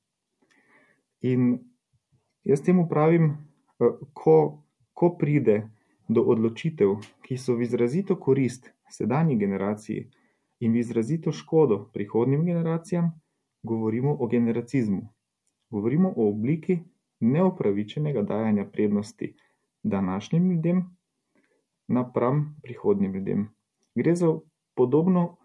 In 1.21 1.59
jaz 2.43 2.63
temu 2.63 2.87
pravim, 2.89 3.31
eh, 3.79 3.93
ko, 4.13 4.63
ko 4.93 5.13
pride 5.17 5.63
do 6.07 6.21
odločitev, 6.21 6.95
ki 7.21 7.37
so 7.37 7.55
v 7.55 7.63
izrazito 7.63 8.15
korist 8.15 8.69
sedanji 8.89 9.35
generaciji 9.35 10.09
in 10.59 10.73
v 10.73 10.79
izrazito 10.79 11.31
škodo 11.31 11.89
prihodnim 11.93 12.45
generacijam, 12.45 13.11
govorimo 13.63 14.17
o 14.19 14.27
generacizmu. 14.27 15.07
Govorimo 15.69 16.13
o 16.15 16.29
obliki 16.29 16.79
neopravičenega 17.19 18.21
dajanja 18.21 18.65
prednosti 18.65 19.33
današnjim 19.83 20.51
ljudem 20.51 20.83
napram 21.87 22.59
prihodnim 22.63 23.13
ljudem. 23.13 23.49
Gre 23.95 24.15
za 24.15 24.39
podobno 24.75 25.37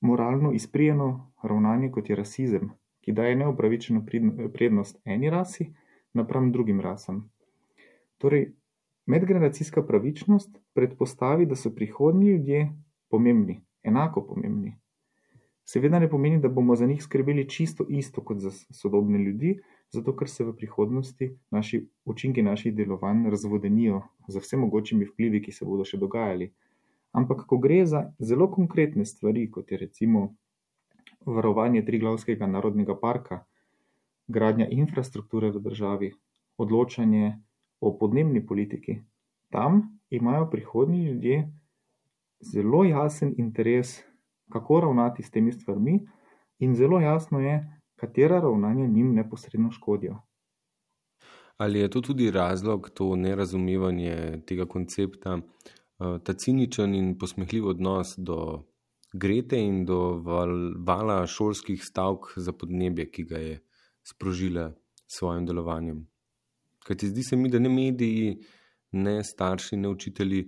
moralno 0.00 0.52
izprijeno 0.52 1.32
ravnanje 1.42 1.90
kot 1.90 2.10
je 2.10 2.16
rasizem, 2.16 2.70
ki 3.00 3.12
daje 3.12 3.36
neopravičeno 3.36 4.04
prednost 4.54 5.00
eni 5.04 5.30
rasi 5.30 5.74
napram 6.12 6.52
drugim 6.52 6.80
rasam. 6.80 7.30
Torej, 8.18 8.52
medgeneracijska 9.08 9.82
pravičnost 9.86 10.58
predpostavi, 10.74 11.46
da 11.46 11.56
so 11.56 11.70
prihodnji 11.74 12.30
ljudje 12.30 12.68
pomembni, 13.08 13.60
enako 13.82 14.26
pomembni. 14.26 14.76
Seveda 15.64 15.98
ne 15.98 16.10
pomeni, 16.10 16.40
da 16.40 16.48
bomo 16.48 16.76
za 16.76 16.86
njih 16.86 17.02
skrbeli 17.02 17.48
čisto 17.48 17.84
isto 17.88 18.20
kot 18.24 18.38
za 18.38 18.50
sodobne 18.50 19.18
ljudi, 19.18 19.58
zato 19.90 20.12
ker 20.16 20.28
se 20.28 20.44
v 20.44 20.54
prihodnosti 20.56 21.30
naši 21.50 21.82
učinki 22.04 22.42
naših 22.42 22.74
delovanj 22.74 23.30
razvodenijo 23.30 24.02
z 24.28 24.38
vsemi 24.44 24.62
mogočimi 24.62 25.08
vplivi, 25.08 25.42
ki 25.42 25.52
se 25.52 25.64
bodo 25.64 25.84
še 25.84 26.00
dogajali. 26.00 26.52
Ampak, 27.12 27.46
ko 27.48 27.58
gre 27.58 27.86
za 27.86 28.10
zelo 28.18 28.50
konkretne 28.52 29.04
stvari, 29.04 29.50
kot 29.50 29.72
je 29.72 29.78
recimo 29.78 30.34
varovanje 31.26 31.84
Triglavskega 31.84 32.46
narodnega 32.46 32.96
parka, 33.00 33.44
gradnja 34.28 34.68
infrastrukture 34.68 35.50
v 35.50 35.60
državi, 35.64 36.12
odločanje 36.58 37.38
o 37.80 37.98
podnebni 37.98 38.46
politiki, 38.46 39.02
tam 39.50 40.00
imajo 40.10 40.50
prihodnji 40.50 41.04
ljudje 41.04 41.52
zelo 42.40 42.84
jasen 42.84 43.34
interes, 43.38 44.00
kako 44.52 44.80
ravnati 44.80 45.22
s 45.22 45.30
temi 45.30 45.52
stvarmi, 45.52 46.06
in 46.58 46.74
zelo 46.74 47.00
jasno 47.00 47.40
je, 47.40 47.80
katera 47.96 48.40
ravnanja 48.40 48.86
njim 48.86 49.14
neposredno 49.14 49.70
škodijo. 49.70 50.20
Ali 51.56 51.78
je 51.78 51.90
to 51.90 52.00
tudi 52.00 52.30
razlog, 52.30 52.90
to 52.94 53.16
nerazumevanje 53.16 54.42
tega 54.46 54.66
koncepta, 54.66 55.38
eh, 55.38 56.18
ta 56.24 56.32
ciničen 56.32 56.94
in 56.94 57.18
posmehljiv 57.18 57.66
odnos 57.66 58.14
do 58.16 58.64
Grete 59.12 59.56
in 59.56 59.84
do 59.84 60.20
val, 60.20 60.50
vala 60.84 61.26
šolskih 61.26 61.84
stavk 61.84 62.34
za 62.36 62.52
podnebje, 62.52 63.06
ki 63.10 63.24
ga 63.24 63.38
je 63.38 63.54
sprožila 64.04 64.68
s 65.06 65.16
svojim 65.18 65.46
delovanjem? 65.46 66.06
Ker 66.88 66.96
ti 66.96 67.08
zdi 67.08 67.22
se 67.22 67.36
mi, 67.36 67.50
da 67.52 67.58
ne 67.60 67.68
mediji, 67.68 68.38
ne 68.96 69.18
starši, 69.24 69.76
ne 69.76 69.88
učitelji 69.92 70.46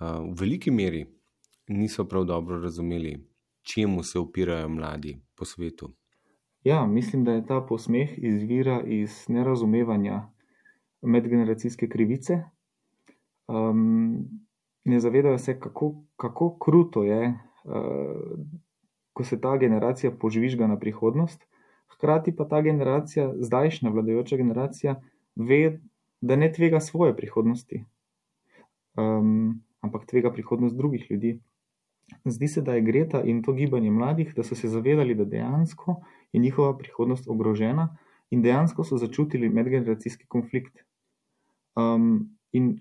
v 0.00 0.34
veliki 0.40 0.70
meri 0.70 1.02
niso 1.68 2.04
prav 2.08 2.24
dobro 2.24 2.60
razumeli, 2.62 3.18
čemu 3.72 4.02
se 4.02 4.18
upirajo 4.18 4.68
mladi 4.68 5.18
po 5.36 5.44
svetu. 5.44 5.90
Ja, 6.64 6.86
mislim, 6.86 7.24
da 7.24 7.32
je 7.32 7.46
ta 7.46 7.60
posmeh 7.60 8.10
izvira 8.16 8.82
iz 8.86 9.24
nerazumevanja 9.28 10.22
medgeneracijske 11.02 11.88
krivice. 11.88 12.40
Um, 13.48 14.28
ne 14.84 15.00
zavedajo 15.00 15.38
se, 15.38 15.60
kako, 15.60 15.94
kako 16.16 16.58
kruto 16.58 17.04
je, 17.04 17.28
uh, 17.28 18.38
ko 19.12 19.24
se 19.24 19.40
ta 19.40 19.56
generacija 19.56 20.12
požvižga 20.20 20.66
na 20.66 20.78
prihodnost, 20.78 21.44
hkrati 21.88 22.36
pa 22.36 22.48
ta 22.48 22.62
generacija, 22.62 23.32
zdajšnja 23.40 23.90
vladajoča 23.90 24.36
generacija, 24.36 25.00
ve, 25.38 25.80
da 26.20 26.36
ne 26.36 26.52
tvega 26.52 26.80
svoje 26.80 27.16
prihodnosti, 27.16 27.84
um, 28.98 29.62
ampak 29.80 30.06
tvega 30.06 30.32
prihodnost 30.32 30.76
drugih 30.76 31.06
ljudi. 31.10 31.38
Zdi 32.24 32.48
se, 32.48 32.62
da 32.62 32.74
je 32.74 32.82
Greta 32.82 33.22
in 33.22 33.42
to 33.42 33.52
gibanje 33.52 33.90
mladih, 33.90 34.32
da 34.36 34.42
so 34.42 34.56
se 34.56 34.68
zavedali, 34.68 35.14
da 35.14 35.24
dejansko 35.24 36.00
je 36.32 36.40
njihova 36.40 36.76
prihodnost 36.78 37.28
ogrožena 37.28 37.96
in 38.30 38.42
dejansko 38.42 38.84
so 38.84 38.96
začutili 38.96 39.48
medgeneracijski 39.48 40.26
konflikt. 40.26 40.84
Um, 41.76 42.36
in 42.52 42.78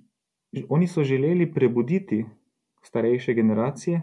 oni 0.70 0.88
so 0.88 1.04
želeli 1.04 1.52
prebuditi 1.54 2.26
starejše 2.82 3.34
generacije, 3.34 4.02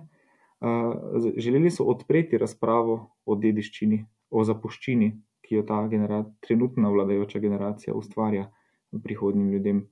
uh, 0.61 1.33
želeli 1.37 1.71
so 1.71 1.85
odpreti 1.85 2.39
razpravo 2.39 3.17
o 3.25 3.37
dediščini, 3.37 4.05
o 4.31 4.45
zapuščini, 4.45 5.13
ki 5.45 5.61
jo 5.61 5.63
ta 5.69 5.83
trenutna 6.41 6.89
vladajoča 6.91 7.39
generacija 7.39 7.95
ustvarja 7.95 8.49
prihodnim 9.05 9.51
ljudem. 9.53 9.85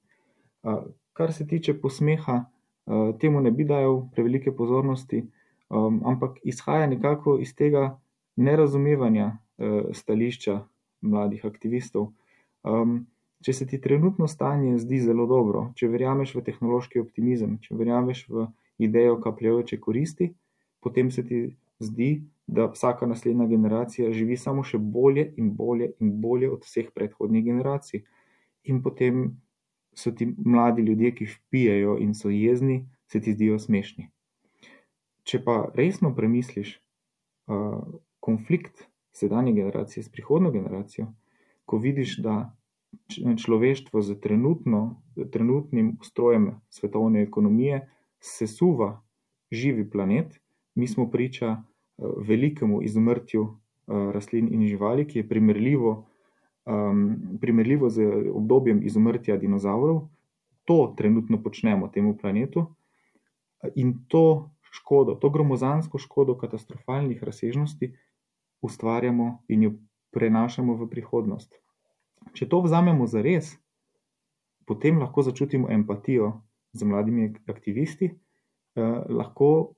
Kar 1.13 1.33
se 1.33 1.47
tiče 1.47 1.75
posmeha, 1.81 2.45
temu 3.21 3.41
ne 3.41 3.51
bi 3.51 3.65
dajal 3.65 4.09
prevelike 4.15 4.53
pozornosti, 4.57 5.23
ampak 6.05 6.39
izhaja 6.43 6.87
nekako 6.87 7.39
iz 7.39 7.55
tega 7.55 7.99
nerazumevanja 8.37 9.27
uh, 9.27 9.93
stališča 9.93 10.61
mladih 11.01 11.45
aktivistov. 11.47 12.13
Če 13.43 13.53
se 13.53 13.67
ti 13.67 13.81
trenutno 13.83 14.29
stanje 14.31 14.77
zdi 14.79 15.01
zelo 15.03 15.27
dobro, 15.27 15.73
če 15.75 15.91
verjameš 15.91 16.37
v 16.37 16.45
tehnološki 16.47 17.01
optimizem, 17.03 17.57
če 17.59 17.75
verjameš 17.75 18.29
v 18.31 18.47
idejo 18.87 19.17
kapljajoče 19.23 19.81
koristi, 19.83 20.29
potem 20.83 21.11
se 21.11 21.25
ti 21.27 21.41
zdi, 21.83 22.23
da 22.47 22.67
vsaka 22.67 23.07
naslednja 23.07 23.47
generacija 23.47 24.13
živi 24.13 24.37
samo 24.37 24.65
še 24.65 24.79
bolje 24.79 25.33
in 25.37 25.55
bolje 25.57 25.93
in 26.01 26.21
bolje 26.21 26.51
od 26.51 26.65
vseh 26.67 26.91
predhodnih 26.95 27.45
generacij. 27.45 28.05
In 28.65 28.83
potem 28.83 29.41
so 29.95 30.13
ti 30.13 30.27
mladi 30.37 30.83
ljudje, 30.83 31.15
ki 31.15 31.29
vpijajo 31.31 31.97
in 32.01 32.15
so 32.15 32.31
jezni, 32.31 32.89
se 33.07 33.21
ti 33.21 33.33
zdijo 33.33 33.59
smešni. 33.59 34.09
Če 35.23 35.43
pa 35.45 35.57
resno 35.75 36.15
premisliš 36.15 36.79
uh, 36.79 37.79
konflikt 38.21 38.87
sedanje 39.13 39.53
generacije 39.53 40.03
s 40.03 40.11
prihodno 40.13 40.51
generacijo, 40.51 41.13
ko 41.65 41.79
vidiš, 41.79 42.19
da 42.25 42.57
človeštvo 43.09 44.03
z 44.03 44.19
trenutno, 44.21 45.03
trenutnim 45.33 45.97
ustrojem 46.01 46.51
svetovne 46.69 47.23
ekonomije 47.23 47.87
sesuva 48.21 49.03
živi 49.51 49.91
planet, 49.91 50.41
mi 50.75 50.89
smo 50.89 51.11
priča 51.11 51.51
uh, 51.51 51.72
velikemu 51.99 52.83
izumrtju 52.83 53.43
uh, 53.43 54.11
rastlin 54.15 54.49
in 54.55 54.67
živali, 54.67 55.07
ki 55.07 55.19
je 55.19 55.29
primerljivo, 55.29 56.07
um, 56.67 57.39
primerljivo 57.41 57.91
z 57.91 58.07
obdobjem 58.33 58.83
izumrtja 58.87 59.37
dinozavrov. 59.37 60.09
To 60.65 60.95
trenutno 60.97 61.43
počnemo 61.43 61.89
temu 61.89 62.17
planetu 62.17 62.67
in 63.75 63.95
to 64.09 64.51
škodo, 64.73 65.15
to 65.15 65.31
gromozansko 65.31 65.99
škodo 65.99 66.35
katastrofalnih 66.39 67.23
razsežnosti 67.23 67.93
ustvarjamo 68.63 69.43
in 69.49 69.63
jo 69.63 69.73
prenašamo 70.11 70.75
v 70.75 70.89
prihodnost. 70.89 71.55
Če 72.33 72.49
to 72.49 72.63
vzamemo 72.63 73.07
za 73.07 73.23
res, 73.23 73.57
potem 74.67 75.01
lahko 75.03 75.25
začutimo 75.27 75.71
empatijo 75.71 76.33
z 76.73 76.89
mladimi 76.89 77.33
aktivisti, 77.47 78.13
eh, 78.13 78.83
lahko 79.09 79.75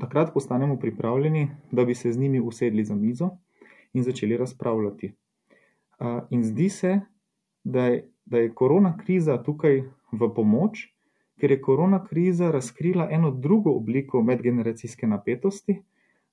takrat 0.00 0.34
postanemo 0.34 0.76
pripravljeni, 0.76 1.50
da 1.70 1.84
bi 1.84 1.94
se 1.94 2.12
z 2.12 2.18
njimi 2.18 2.40
usedli 2.40 2.84
za 2.84 2.94
mizo 2.94 3.30
in 3.92 4.02
začeli 4.02 4.36
razpravljati. 4.36 5.12
In 6.30 6.44
zdi 6.44 6.68
se, 6.68 7.00
da 7.64 7.86
je, 7.86 8.08
da 8.24 8.38
je 8.38 8.54
korona 8.54 8.96
kriza 8.96 9.42
tukaj 9.42 9.82
v 10.12 10.34
pomoč, 10.34 10.88
ker 11.40 11.50
je 11.50 11.60
korona 11.60 12.04
kriza 12.04 12.50
razkrila 12.50 13.08
eno 13.10 13.30
drugo 13.30 13.70
obliko 13.70 14.22
medgeneracijske 14.22 15.06
napetosti 15.06 15.82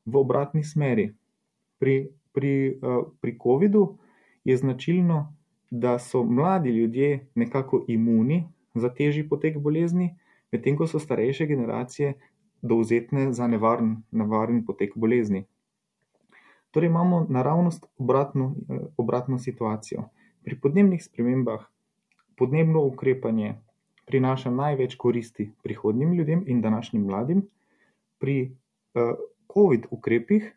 v 0.05 0.17
obratni 0.17 0.63
smeri. 0.63 1.13
Pri, 1.79 2.09
pri, 2.33 2.79
pri 3.21 3.37
COVID-u 3.43 3.97
je 4.43 4.57
značilno, 4.57 5.35
da 5.71 5.99
so 5.99 6.23
mladi 6.23 6.69
ljudje 6.69 7.27
nekako 7.35 7.85
imuni 7.87 8.47
za 8.75 8.89
težji 8.89 9.29
potek 9.29 9.57
bolezni, 9.57 10.15
medtem 10.51 10.77
ko 10.77 10.87
so 10.87 10.99
starejše 10.99 11.45
generacije 11.45 12.13
dovzetne 12.61 13.33
za 13.33 13.47
nevaren, 13.47 14.03
nevaren 14.11 14.65
potek 14.65 14.93
bolezni. 14.95 15.45
Torej 16.71 16.87
imamo 16.87 17.25
naravnost 17.29 17.85
obratno, 17.97 18.55
obratno 18.97 19.39
situacijo. 19.39 20.03
Pri 20.43 20.59
podnebnih 20.59 21.03
spremembah 21.03 21.65
podnebno 22.37 22.83
ukrepanje 22.85 23.55
prinaša 24.05 24.51
največ 24.51 24.95
koristi 24.95 25.51
prihodnim 25.63 26.13
ljudem 26.13 26.43
in 26.47 26.61
današnjim 26.61 27.03
mladim, 27.03 27.47
pri 28.19 28.51
uh, 28.93 29.13
COVID 29.53 29.85
ukrepih 29.91 30.55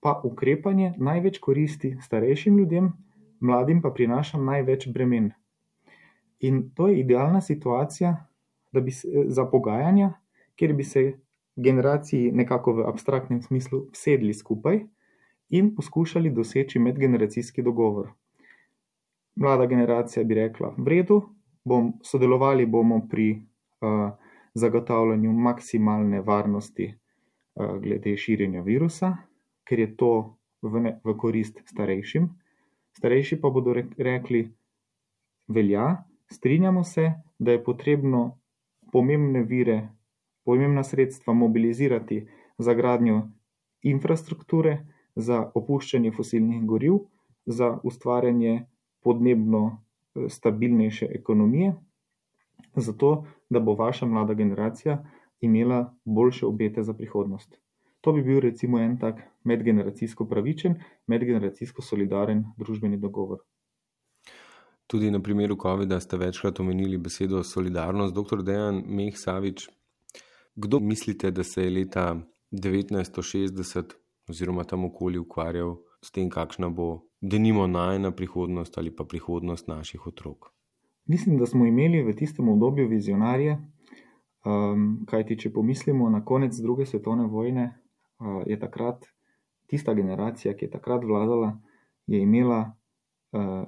pa 0.00 0.20
ukrepanje 0.24 0.94
največ 0.96 1.38
koristi 1.38 1.96
starejšim 2.00 2.56
ljudem, 2.58 2.92
mladim 3.40 3.82
pa 3.82 3.90
prinaša 3.90 4.38
največ 4.38 4.88
bremen. 4.88 5.30
In 6.40 6.70
to 6.74 6.88
je 6.88 7.00
idealna 7.00 7.40
situacija 7.40 8.26
bi 8.72 8.90
se, 8.90 9.08
za 9.26 9.44
pogajanja, 9.44 10.12
kjer 10.56 10.72
bi 10.72 10.84
se 10.84 11.18
generaciji 11.56 12.32
nekako 12.32 12.72
v 12.72 12.86
abstraktnem 12.88 13.42
smislu 13.42 13.86
sedli 13.92 14.34
skupaj 14.34 14.80
in 15.50 15.74
poskušali 15.74 16.30
doseči 16.30 16.78
medgeneracijski 16.78 17.62
dogovor. 17.62 18.12
Mlada 19.36 19.66
generacija 19.66 20.24
bi 20.24 20.34
rekla: 20.34 20.74
V 20.78 20.88
redu, 20.88 21.22
bom, 21.64 21.92
sodelovali 22.02 22.66
bomo 22.66 23.06
pri 23.10 23.30
uh, 23.80 24.10
zagotavljanju 24.54 25.32
maksimalne 25.32 26.20
varnosti 26.20 26.94
uh, 27.54 27.76
glede 27.80 28.16
širjenja 28.16 28.62
virusa, 28.62 29.16
ker 29.64 29.78
je 29.78 29.96
to 29.96 30.36
v, 30.62 30.80
ne, 30.80 31.00
v 31.04 31.16
korist 31.16 31.62
starejšim. 31.66 32.28
Starejši 32.98 33.40
pa 33.40 33.50
bodo 33.50 33.74
rekli: 33.98 34.50
Velja, 35.48 36.04
strinjamo 36.30 36.84
se, 36.84 37.12
da 37.38 37.52
je 37.52 37.64
potrebno 37.64 38.38
pomembne 38.92 39.42
vire, 39.42 39.88
pomembna 40.44 40.84
sredstva 40.84 41.34
mobilizirati 41.34 42.26
za 42.58 42.74
gradnjo 42.74 43.22
infrastrukture, 43.82 44.86
za 45.14 45.50
opuščanje 45.54 46.12
fosilnih 46.12 46.64
goriv, 46.66 46.98
za 47.46 47.78
ustvarjanje 47.84 48.66
podnebno 49.00 49.62
eh, 49.70 50.28
stabilnejše 50.28 51.08
ekonomije, 51.14 51.74
zato 52.76 53.26
da 53.50 53.60
bo 53.60 53.74
vaša 53.74 54.06
mlada 54.06 54.34
generacija 54.34 55.04
imela 55.40 55.94
boljše 56.04 56.46
obete 56.46 56.82
za 56.82 56.94
prihodnost. 56.94 57.56
To 58.00 58.12
bi 58.12 58.22
bil 58.22 58.40
recimo 58.40 58.78
en 58.80 58.98
tak 58.98 59.20
medgeneracijsko 59.44 60.24
pravičen, 60.24 60.74
medgeneracijsko 61.06 61.82
solidaren 61.82 62.44
družbeni 62.56 62.96
dogovor. 62.96 63.38
Tudi 64.86 65.10
na 65.10 65.20
primeru 65.22 65.56
COVID-a 65.62 66.00
ste 66.00 66.16
večkrat 66.16 66.60
omenili 66.60 66.98
besedo 66.98 67.42
solidarnost. 67.44 68.14
Dr. 68.14 68.42
Dejan 68.42 68.82
Meh 68.86 69.14
Savič, 69.16 69.68
kdo 70.54 70.80
mislite, 70.80 71.30
da 71.30 71.44
se 71.44 71.64
je 71.64 71.70
leta 71.70 72.16
1960 72.52 73.94
oziroma 74.28 74.64
tam 74.64 74.84
okoli 74.84 75.18
ukvarjal 75.18 75.76
s 76.02 76.10
tem, 76.10 76.30
kakšna 76.30 76.68
bo 76.68 77.02
denimo 77.20 77.66
najna 77.66 78.10
prihodnost 78.10 78.78
ali 78.78 78.96
pa 78.96 79.04
prihodnost 79.04 79.68
naših 79.68 80.06
otrok? 80.06 80.52
Mislim, 81.06 81.38
da 81.38 81.46
smo 81.46 81.66
imeli 81.66 82.02
v 82.02 82.14
tistem 82.16 82.48
obdobju 82.48 82.88
vizionarje, 82.88 83.56
um, 84.44 85.04
kajti 85.06 85.38
če 85.38 85.52
pomislimo 85.52 86.10
na 86.10 86.24
konec 86.24 86.56
druge 86.56 86.86
svetovne 86.86 87.26
vojne, 87.26 87.64
uh, 88.18 88.42
je 88.46 88.58
takrat 88.60 89.06
tista 89.66 89.94
generacija, 89.94 90.54
ki 90.54 90.64
je 90.64 90.70
takrat 90.70 91.04
vladala, 91.04 91.56
je 92.06 92.22
imela, 92.22 92.60
uh, 93.32 93.66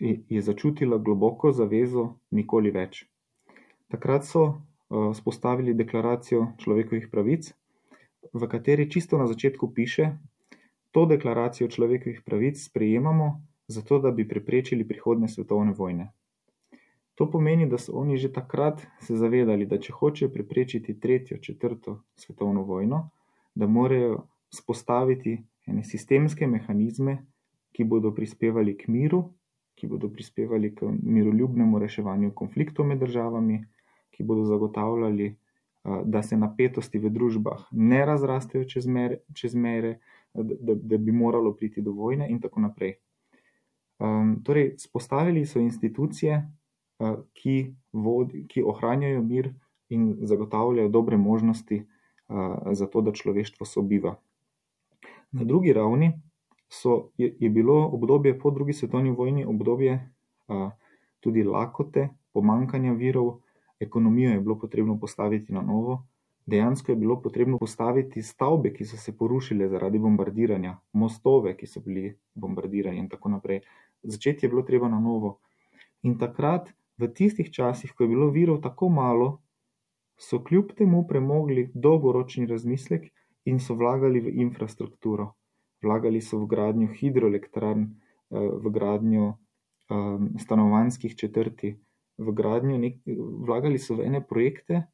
je, 0.00 0.20
je 0.28 0.42
začutila 0.42 0.98
globoko 0.98 1.52
zavezo 1.52 2.14
nikoli 2.30 2.70
več. 2.70 3.04
Takrat 3.88 4.26
so 4.28 4.44
spostavili 5.14 5.74
deklaracijo 5.74 6.46
človekovih 6.58 7.08
pravic, 7.12 7.52
v 8.32 8.48
kateri 8.48 8.90
čisto 8.90 9.18
na 9.18 9.26
začetku 9.26 9.70
piše, 9.74 10.16
to 10.90 11.06
deklaracijo 11.06 11.68
človekovih 11.68 12.22
pravic 12.24 12.60
sprejemamo, 12.64 13.42
zato 13.66 13.98
da 13.98 14.10
bi 14.10 14.28
preprečili 14.28 14.86
prihodne 14.88 15.28
svetovne 15.28 15.72
vojne. 15.72 16.12
To 17.14 17.30
pomeni, 17.30 17.66
da 17.70 17.78
so 17.78 17.92
oni 17.92 18.16
že 18.16 18.32
takrat 18.32 18.86
se 19.00 19.16
zavedali, 19.16 19.66
da 19.66 19.78
če 19.78 19.92
hočejo 19.92 20.30
preprečiti 20.34 20.98
tretjo, 21.00 21.38
četrto 21.38 22.02
svetovno 22.14 22.62
vojno, 22.62 23.10
da 23.54 23.66
morajo 23.66 24.26
spostaviti 24.50 25.38
ene 25.66 25.84
sistemske 25.84 26.46
mehanizme, 26.46 27.24
ki 27.72 27.84
bodo 27.84 28.10
prispevali 28.14 28.76
k 28.78 28.88
miru, 28.88 29.22
ki 29.74 29.86
bodo 29.86 30.08
prispevali 30.08 30.74
k 30.74 30.90
miroljubnemu 31.02 31.78
reševanju 31.78 32.34
konfliktov 32.34 32.86
med 32.86 32.98
državami, 32.98 33.64
ki 34.14 34.24
bodo 34.24 34.44
zagotavljali, 34.46 35.34
da 35.84 36.22
se 36.22 36.36
napetosti 36.40 36.98
v 36.98 37.10
družbah 37.12 37.66
ne 37.76 37.98
razrastejo 38.08 38.64
čez 38.64 38.86
mere, 38.88 39.18
čez 39.36 39.52
mere 39.54 39.98
da, 40.34 40.74
da, 40.74 40.96
bi 40.98 41.12
moralo 41.12 41.52
priti 41.52 41.82
do 41.82 41.92
vojne, 41.92 42.28
in 42.30 42.40
tako 42.40 42.60
naprej. 42.60 42.94
Um, 43.98 44.40
torej, 44.44 44.74
spostavili 44.78 45.46
so 45.46 45.60
institucije, 45.60 46.50
uh, 46.98 47.18
ki, 47.32 47.74
vodi, 47.92 48.46
ki 48.48 48.62
ohranjajo 48.62 49.22
mir 49.22 49.52
in 49.88 50.16
zagotavljajo 50.22 50.88
dobre 50.88 51.16
možnosti 51.16 51.82
uh, 51.82 52.72
za 52.72 52.86
to, 52.86 53.00
da 53.00 53.12
človeštvo 53.12 53.66
sobiva. 53.66 54.16
Na 55.32 55.44
drugi 55.44 55.72
ravni 55.72 56.12
so, 56.68 57.10
je, 57.18 57.36
je 57.38 57.50
bilo 57.50 57.86
obdobje 57.86 58.38
po 58.38 58.50
drugi 58.50 58.72
svetovni 58.72 59.10
vojni 59.10 59.44
obdobje 59.44 60.10
a, 60.48 60.70
tudi 61.20 61.42
lakote, 61.42 62.08
pomankanja 62.32 62.92
virov, 62.92 63.40
ekonomijo 63.80 64.30
je 64.30 64.40
bilo 64.40 64.58
potrebno 64.58 64.98
postaviti 65.00 65.52
na 65.52 65.62
novo, 65.62 66.06
dejansko 66.46 66.92
je 66.92 66.96
bilo 66.96 67.22
potrebno 67.22 67.58
postaviti 67.58 68.22
stavbe, 68.22 68.72
ki 68.72 68.84
so 68.84 68.96
se 68.96 69.16
porušile 69.16 69.68
zaradi 69.68 69.98
bombardiranja, 69.98 70.78
mostove, 70.92 71.56
ki 71.56 71.66
so 71.66 71.80
bili 71.80 72.14
bombardirani 72.34 72.98
in 72.98 73.08
tako 73.08 73.28
naprej. 73.28 73.60
Začeti 74.02 74.46
je 74.46 74.50
bilo 74.50 74.62
treba 74.62 74.88
na 74.88 75.00
novo. 75.00 75.38
In 76.02 76.18
takrat, 76.18 76.68
v 76.98 77.08
tistih 77.08 77.50
časih, 77.50 77.92
ko 77.92 78.04
je 78.04 78.08
bilo 78.08 78.30
virov 78.30 78.60
tako 78.62 78.88
malo, 78.88 79.40
so 80.18 80.38
kljub 80.44 80.72
temu 80.78 81.06
premogli 81.08 81.70
dolgoročni 81.74 82.46
razmislek 82.46 83.08
in 83.44 83.60
so 83.60 83.74
vlagali 83.74 84.20
v 84.20 84.34
infrastrukturo. 84.44 85.32
Vlagali 85.82 86.20
so 86.20 86.38
v 86.38 86.46
gradnjo 86.46 86.92
hidroelektrarn, 86.92 87.82
eh, 87.82 88.48
v 88.62 88.70
gradnjo 88.70 89.34
um, 89.90 90.30
stanovanjskih 90.38 91.16
četrti, 91.16 91.74
v 92.18 92.32
gradnjo 92.32 92.78
nek, 92.78 93.00
vlagali 93.46 93.78
so 93.78 93.96
v 93.98 94.08
ene 94.08 94.20
projekte, 94.24 94.84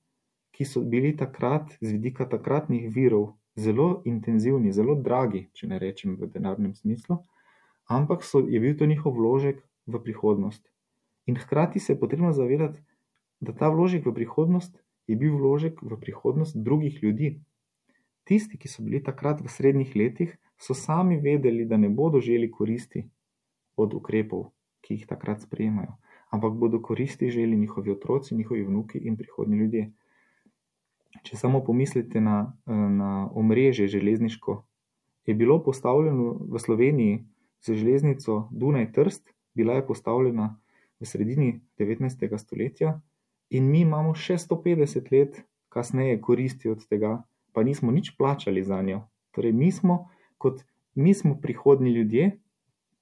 ki 0.56 0.64
so 0.64 0.83
bili 0.83 1.12
takrat, 1.16 1.76
z 1.80 1.96
vidika 1.96 2.26
takratnih 2.28 2.88
virov, 2.92 3.37
zelo 3.56 4.02
intenzivni, 4.09 4.72
zelo 4.72 4.94
dragi, 4.94 5.48
če 5.54 5.68
ne 5.70 5.78
rečem 5.78 6.16
v 6.16 6.30
denarnem 6.33 6.74
smislu, 6.74 7.20
ampak 7.88 8.24
so, 8.24 8.40
je 8.40 8.61
bil 8.61 8.76
to 8.78 8.87
njihov 8.87 9.16
vložek 9.16 9.61
v 9.87 10.02
prihodnost. 10.02 10.64
In 11.26 11.37
hkrati 11.37 11.80
se 11.80 11.92
je 11.92 12.00
potrebno 12.00 12.33
zavedati, 12.33 12.80
da 13.40 13.52
ta 13.52 13.68
vložek 13.70 14.06
v 14.06 14.14
prihodnost 14.16 14.76
je 15.06 15.16
bil 15.16 15.37
vložek 15.37 15.83
v 15.83 15.96
prihodnost 16.00 16.56
drugih 16.56 17.02
ljudi, 17.02 17.40
Tisti, 18.30 18.59
ki 18.62 18.68
so 18.70 18.85
bili 18.87 19.00
takrat 19.02 19.40
v 19.42 19.50
srednjih 19.50 19.94
letih, 19.96 20.37
so 20.54 20.74
sami 20.76 21.16
vedeli, 21.18 21.64
da 21.66 21.76
ne 21.76 21.88
bodo 21.88 22.20
želi 22.20 22.50
koristi 22.50 23.02
od 23.76 23.94
ukrepov, 23.96 24.52
ki 24.85 24.94
jih 24.94 25.06
takrat 25.11 25.42
sprejemajo, 25.42 25.96
ampak 26.31 26.53
bodo 26.53 26.81
koristi 26.83 27.31
želi 27.31 27.57
njihovi 27.57 27.90
otroci, 27.90 28.35
njihovi 28.35 28.64
vnuki 28.64 28.99
in 28.99 29.16
prihodni 29.16 29.57
ljudje. 29.57 29.90
Če 31.23 31.37
samo 31.37 31.61
pomislite 31.64 32.21
na, 32.21 32.53
na 32.66 33.31
omrežje 33.35 33.88
železniško, 33.88 34.62
je 35.27 35.35
bilo 35.35 35.59
postavljeno 35.62 36.38
v 36.51 36.59
Sloveniji 36.59 37.25
z 37.61 37.75
železnico 37.75 38.49
Dunaj 38.51 38.93
Trst, 38.93 39.35
bila 39.55 39.75
je 39.75 39.87
postavljena 39.87 40.57
v 41.01 41.07
sredini 41.07 41.61
19. 41.79 42.38
stoletja 42.38 43.01
in 43.51 43.71
mi 43.71 43.81
imamo 43.81 44.14
še 44.14 44.38
150 44.38 45.11
let 45.12 45.43
kasneje 45.69 46.21
koristi 46.21 46.71
od 46.71 46.87
tega, 46.88 47.23
pa 47.53 47.62
nismo 47.62 47.90
nič 47.90 48.14
plačali 48.19 48.62
za 48.62 48.83
njo. 48.83 49.03
Torej, 49.31 49.53
mi 49.53 49.73
smo, 49.73 50.09
kot 50.38 50.62
mi 50.95 51.14
smo 51.14 51.35
prihodni 51.43 51.90
ljudje, 51.90 52.38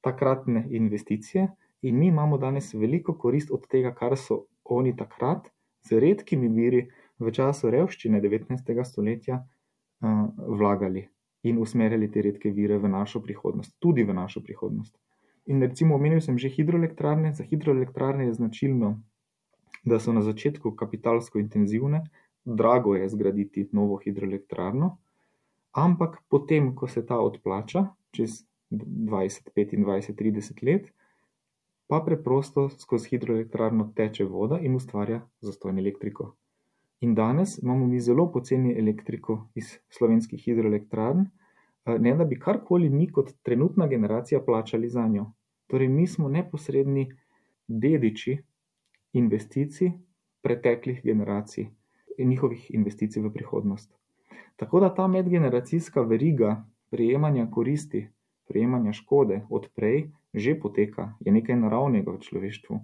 takratne 0.01 0.67
investicije 0.71 1.49
in 1.83 1.99
mi 1.99 2.07
imamo 2.07 2.39
danes 2.39 2.73
veliko 2.75 3.15
korist 3.19 3.51
od 3.51 3.67
tega, 3.69 3.95
kar 3.95 4.17
so 4.17 4.45
oni 4.65 4.97
takrat 4.97 5.51
z 5.89 6.01
redkimi 6.01 6.49
viri 6.49 6.89
v 7.19 7.33
času 7.33 7.71
revščine 7.71 8.21
19. 8.21 8.85
stoletja 8.85 9.39
uh, 9.39 10.29
vlagali 10.37 11.09
in 11.43 11.59
usmerjali 11.59 12.11
te 12.11 12.23
redke 12.23 12.51
vire 12.51 12.79
v 12.79 12.91
našo 12.91 13.23
prihodnost, 13.23 13.77
tudi 13.79 14.05
v 14.05 14.15
našo 14.15 14.43
prihodnost. 14.43 14.97
In 15.47 15.63
recimo 15.63 15.95
omenil 15.95 16.21
sem 16.21 16.39
že 16.39 16.51
hidroelektrarne. 16.53 17.33
Za 17.33 17.45
hidroelektrarne 17.45 18.27
je 18.27 18.35
značilno, 18.35 18.99
da 19.85 19.99
so 19.99 20.13
na 20.13 20.23
začetku 20.23 20.75
kapitalsko 20.77 21.39
intenzivne, 21.39 22.05
drago 22.45 22.95
je 22.97 23.09
zgraditi 23.09 23.69
novo 23.73 23.97
hidroelektrarno, 24.03 24.99
ampak 25.73 26.19
potem, 26.29 26.75
ko 26.75 26.89
se 26.89 27.07
ta 27.07 27.21
odplača, 27.21 27.87
čez 28.13 28.45
20, 28.71 29.49
25, 29.57 30.13
30 30.13 30.65
let, 30.67 30.93
pa 31.89 32.03
preprosto 32.07 32.69
skozi 32.69 33.09
hidroelektrarno 33.09 33.93
teče 33.97 34.25
voda 34.25 34.59
in 34.61 34.75
ustvarja 34.77 35.23
zastojno 35.41 35.81
elektriko. 35.81 36.35
In 37.01 37.15
danes 37.15 37.59
imamo 37.63 37.87
mi 37.87 38.01
zelo 38.01 38.27
poceni 38.33 38.75
elektriko 38.79 39.39
iz 39.55 39.79
slovenskih 39.89 40.43
hidroelektrarn, 40.45 41.21
eh, 41.21 41.99
ne 41.99 42.15
da 42.17 42.25
bi 42.25 42.39
karkoli 42.39 42.89
mi 42.89 43.07
kot 43.13 43.33
trenutna 43.43 43.87
generacija 43.87 44.41
plačali 44.41 44.89
za 44.89 45.07
njo. 45.09 45.33
Torej, 45.67 45.89
mi 45.89 46.07
smo 46.07 46.29
neposredni 46.29 47.09
dediči 47.69 48.39
investicij 49.13 49.93
preteklih 50.43 51.01
generacij 51.05 51.67
in 52.19 52.29
njihovih 52.29 52.71
investicij 52.75 53.23
v 53.23 53.33
prihodnost. 53.33 53.95
Tako 54.57 54.81
da 54.81 54.95
ta 54.95 55.07
medgeneracijska 55.07 56.03
veriga 56.03 56.65
prejemanja 56.91 57.47
koristi, 57.51 58.09
prejemanja 58.49 58.93
škode 58.93 59.47
od 59.51 59.69
prej 59.75 60.11
že 60.35 60.55
poteka, 60.61 61.17
je 61.25 61.33
nekaj 61.33 61.57
naravnega 61.57 62.13
v 62.13 62.23
človeštvu. 62.23 62.75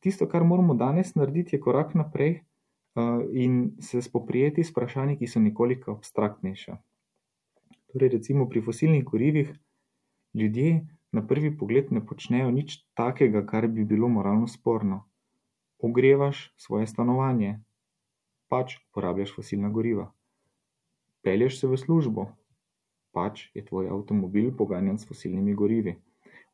Tisto, 0.00 0.26
kar 0.28 0.44
moramo 0.44 0.74
danes 0.74 1.14
narediti, 1.14 1.56
je 1.56 1.60
korak 1.60 1.94
naprej 1.94 2.42
in 3.32 3.76
se 3.80 4.02
spoprijeti 4.02 4.64
s 4.64 4.70
vprašanji, 4.70 5.18
ki 5.18 5.26
so 5.26 5.40
nekoliko 5.40 5.92
abstraktnejša. 5.98 6.76
Torej, 7.92 8.08
recimo 8.08 8.48
pri 8.48 8.60
fosilnih 8.60 9.04
gorivih 9.04 9.52
ljudje 10.34 10.86
na 11.12 11.22
prvi 11.26 11.52
pogled 11.56 11.92
ne 11.92 12.04
počnejo 12.04 12.50
nič 12.50 12.84
takega, 12.94 13.46
kar 13.46 13.68
bi 13.68 13.84
bilo 13.84 14.08
moralno 14.08 14.48
sporno. 14.48 15.04
Ogrevaš 15.78 16.52
svoje 16.56 16.86
stanovanje, 16.86 17.60
pač 18.48 18.76
uporabljaš 18.90 19.32
fosilna 19.36 19.70
goriva. 19.70 20.10
Pelješ 21.22 21.60
se 21.60 21.66
v 21.68 21.76
službo, 21.76 22.26
pač 23.18 23.48
je 23.54 23.64
tvoj 23.66 23.90
avtomobil 23.90 24.52
poganjan 24.54 24.98
s 24.98 25.08
fosilnimi 25.08 25.54
gorivi. 25.58 25.96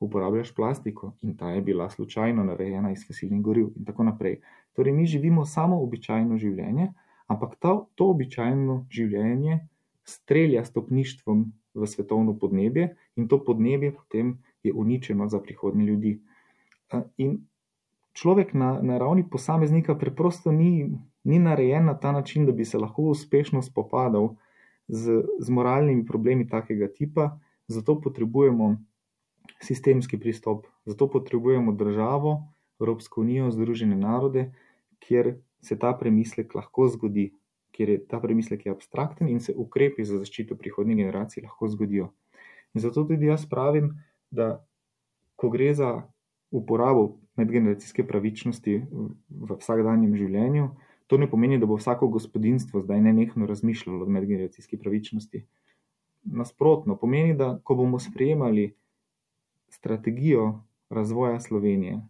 Uporabljaš 0.01 0.55
plastiko 0.57 1.13
in 1.23 1.37
ta 1.37 1.51
je 1.53 1.63
bila 1.63 1.91
slučajno 1.91 2.45
narejena 2.45 2.93
iz 2.93 3.05
fosilnih 3.07 3.43
goriv, 3.43 3.69
in 3.77 3.85
tako 3.85 4.09
naprej. 4.09 4.41
Torej, 4.73 4.93
mi 4.93 5.07
živimo 5.07 5.45
samo 5.45 5.83
običajno 5.83 6.39
življenje, 6.39 6.89
ampak 7.29 7.57
ta, 7.61 7.77
to 7.95 8.09
običajno 8.11 8.87
življenje 8.91 9.61
strelja 10.05 10.65
stopništvom 10.65 11.45
v 11.75 11.87
svetovno 11.87 12.35
podnebje 12.39 12.95
in 13.17 13.29
to 13.29 13.41
podnebje 13.45 13.93
potem 13.95 14.39
je 14.63 14.73
uničeno 14.73 15.29
za 15.29 15.41
prihodnje 15.41 15.85
ljudi. 15.85 16.15
In 17.17 17.39
človek 18.13 18.55
na, 18.55 18.79
na 18.83 18.99
ravni 18.99 19.25
posameznika 19.31 19.97
preprosto 19.99 20.53
ni, 20.53 20.91
ni 21.25 21.39
narejen 21.39 21.85
na 21.91 21.95
ta 21.99 22.13
način, 22.13 22.47
da 22.47 22.53
bi 22.53 22.65
se 22.65 22.79
lahko 22.79 23.03
uspešno 23.15 23.63
spopadal 23.63 24.35
z, 24.89 25.23
z 25.39 25.49
moralnimi 25.51 26.05
problemi 26.05 26.49
takega 26.49 26.89
tipa, 26.89 27.39
zato 27.69 27.97
potrebujemo 28.01 28.77
sistemski 29.63 30.19
pristop, 30.21 30.67
zato 30.85 31.09
potrebujemo 31.11 31.73
državo, 31.73 32.43
Evropsko 32.81 33.21
unijo, 33.21 33.51
Združene 33.51 33.97
narode, 33.97 34.53
kjer 34.99 35.37
se 35.63 35.79
ta 35.79 35.93
premislek 35.97 36.55
lahko 36.55 36.89
zgodi, 36.89 37.31
kjer 37.73 37.89
je 37.89 37.99
ta 38.07 38.21
premislek 38.21 38.67
je 38.67 38.73
abstrakten 38.73 39.29
in 39.29 39.41
se 39.41 39.55
ukrepi 39.57 40.05
za 40.05 40.19
zaščito 40.19 40.57
prihodnjih 40.57 40.97
generacij 40.97 41.43
lahko 41.43 41.69
zgodijo. 41.69 42.11
In 42.75 42.81
zato 42.81 43.05
tudi 43.05 43.27
jaz 43.27 43.47
pravim, 43.51 43.95
da 44.31 44.65
ko 45.37 45.51
gre 45.51 45.73
za 45.75 46.03
uporabo 46.51 47.19
medgeneracijske 47.37 48.07
pravičnosti 48.07 48.77
v 49.29 49.57
vsakdanjem 49.59 50.15
življenju, 50.17 50.69
to 51.15 51.19
ne 51.19 51.31
pomeni, 51.31 51.61
da 51.63 51.67
bo 51.67 51.77
vsako 51.79 52.09
gospodinstvo 52.09 52.81
zdaj 52.83 53.01
nenehno 53.01 53.47
razmišljalo 53.47 54.05
o 54.05 54.09
medgeneracijski 54.09 54.77
pravičnosti. 54.77 55.45
Nasprotno, 56.25 56.97
pomeni, 56.97 57.37
da 57.39 57.61
ko 57.65 57.75
bomo 57.75 57.99
sprejemali 57.99 58.73
strategijo 59.69 60.59
razvoja 60.91 61.41
Slovenije, 61.41 62.01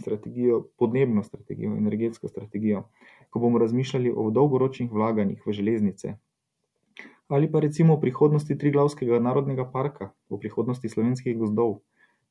strategijo, 0.00 0.62
podnebno 0.78 1.22
strategijo, 1.22 1.74
energetsko 1.76 2.28
strategijo, 2.28 2.82
ko 3.30 3.38
bomo 3.44 3.58
razmišljali 3.58 4.14
o 4.16 4.30
dolgoročnih 4.30 4.92
vlaganjih 4.92 5.46
v 5.46 5.52
železnice, 5.52 6.14
ali 7.28 7.52
pa 7.52 7.60
recimo 7.60 7.94
o 7.94 8.00
prihodnosti 8.00 8.58
Triglavskega 8.58 9.20
narodnega 9.20 9.68
parka, 9.72 10.14
o 10.28 10.38
prihodnosti 10.38 10.88
slovenskih 10.88 11.36
gozdov. 11.36 11.82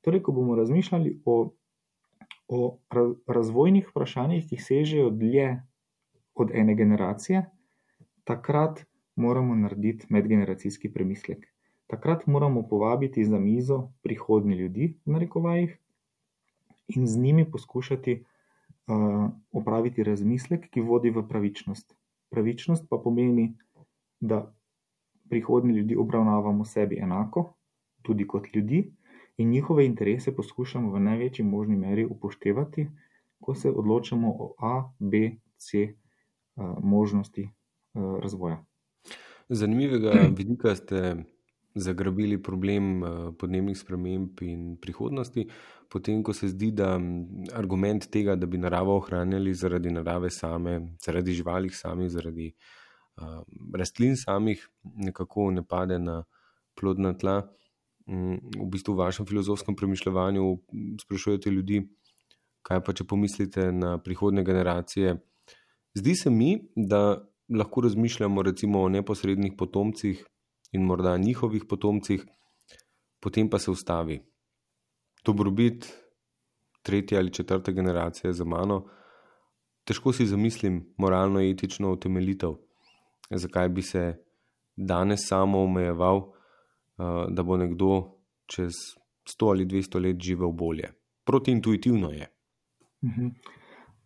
Torej, 0.02 0.26
ko 0.26 0.32
bomo 0.32 0.56
razmišljali 0.56 1.20
o, 1.26 1.52
o 2.48 2.80
razvojnih 3.28 3.90
vprašanjih, 3.90 4.46
ki 4.50 4.58
sežejo 4.58 5.10
dlje 5.10 5.62
od 6.36 6.52
ene 6.54 6.76
generacije, 6.76 7.46
takrat 8.24 8.86
moramo 9.16 9.56
narediti 9.56 10.08
medgeneracijski 10.10 10.94
premislek. 10.94 11.48
Takrat 11.88 12.28
moramo 12.28 12.68
povabiti 12.68 13.26
za 13.26 13.40
mizo 13.40 13.92
prihodnje 14.02 14.56
ljudi, 14.56 14.94
v 15.06 15.12
narekovajih, 15.12 15.78
in 16.88 17.08
z 17.08 17.20
njimi 17.20 17.52
poskušati 17.52 18.24
uh, 18.88 19.30
opraviti 19.52 20.04
razmislek, 20.04 20.70
ki 20.70 20.82
vodi 20.82 21.10
v 21.10 21.28
pravičnost. 21.28 21.96
Pravičnost 22.30 22.88
pa 22.90 22.98
pomeni, 23.04 23.54
da 24.20 24.54
prihodni 25.30 25.74
ljudi 25.74 25.96
obravnavamo 25.96 26.66
sebi 26.66 27.00
enako, 27.00 27.54
tudi 28.02 28.28
kot 28.28 28.48
ljudi, 28.56 28.92
in 29.38 29.50
njihove 29.50 29.86
interese 29.86 30.36
poskušamo 30.36 30.92
v 30.92 31.00
največji 31.00 31.46
možni 31.46 31.76
meri 31.76 32.06
upoštevati, 32.06 32.88
ko 33.40 33.56
se 33.56 33.72
odločamo 33.72 34.30
o 34.40 34.54
A, 34.60 34.94
B, 35.00 35.32
C 35.58 35.84
uh, 35.88 36.78
možnosti 36.84 37.44
uh, 37.44 38.20
razvoja. 38.20 38.66
Zanimivega 39.50 40.12
vidika 40.38 40.76
ste 40.76 41.16
zagrabili 41.78 42.42
problem 42.44 43.04
eh, 43.04 43.08
podnebnih 43.40 43.78
sprememb 43.78 44.42
in 44.42 44.78
prihodnosti, 44.82 45.48
potem 45.90 46.24
ko 46.24 46.34
se 46.34 46.48
zdi, 46.48 46.72
da 46.72 47.00
argument 47.54 48.10
tega, 48.12 48.36
da 48.36 48.46
bi 48.46 48.58
naravo 48.58 48.98
ohranjali 48.98 49.54
zaradi 49.54 49.92
narave 49.94 50.30
same, 50.30 50.80
zaradi 51.06 51.32
živali 51.32 51.70
samih, 51.70 52.10
zaradi 52.12 52.50
uh, 53.22 53.44
rastlin 53.78 54.18
samih, 54.18 54.68
nekako 54.84 55.52
ne 55.52 55.64
pade 55.64 56.00
na 56.00 56.24
plodna 56.76 57.14
tla. 57.18 57.42
V 58.08 58.66
bistvu 58.72 58.94
v 58.96 59.04
vašem 59.04 59.26
filozofskem 59.28 59.76
premišljanju 59.76 60.44
sprašujete 61.02 61.52
ljudi, 61.52 61.82
kaj 62.64 62.80
pa 62.84 62.94
če 62.96 63.04
pomislite 63.04 63.72
na 63.72 63.98
prihodne 64.00 64.44
generacije. 64.48 65.18
Zdi 65.98 66.16
se 66.16 66.32
mi, 66.32 66.56
da 66.76 67.20
lahko 67.50 67.82
razmišljamo 67.82 68.42
recimo 68.44 68.82
o 68.82 68.90
neposrednih 68.90 69.54
potomcih 69.58 70.24
in 70.72 70.84
morda 70.88 71.18
njihovih 71.18 71.66
potomcih, 71.70 72.24
potem 73.20 73.50
pa 73.50 73.60
se 73.60 73.72
ustavi. 73.72 74.22
Dobrobit 75.26 75.88
tretje 76.84 77.18
ali 77.18 77.34
četrte 77.34 77.74
generacije 77.74 78.34
za 78.34 78.46
mano, 78.46 78.86
težko 79.84 80.14
si 80.14 80.26
zamislim 80.26 80.94
moralno, 80.98 81.42
etično 81.44 81.92
utemeljitev, 81.92 82.56
zakaj 83.32 83.70
bi 83.70 83.82
se 83.82 84.16
danes 84.76 85.28
samo 85.28 85.64
omejeval, 85.64 86.37
da 86.98 87.44
bo 87.44 87.58
nekdo 87.58 88.18
čez 88.46 88.74
100 89.28 89.50
ali 89.50 89.66
200 89.66 90.02
let 90.04 90.20
živel 90.20 90.52
bolje. 90.52 90.92
Protiintuitivno 91.26 92.10
je. 92.12 92.28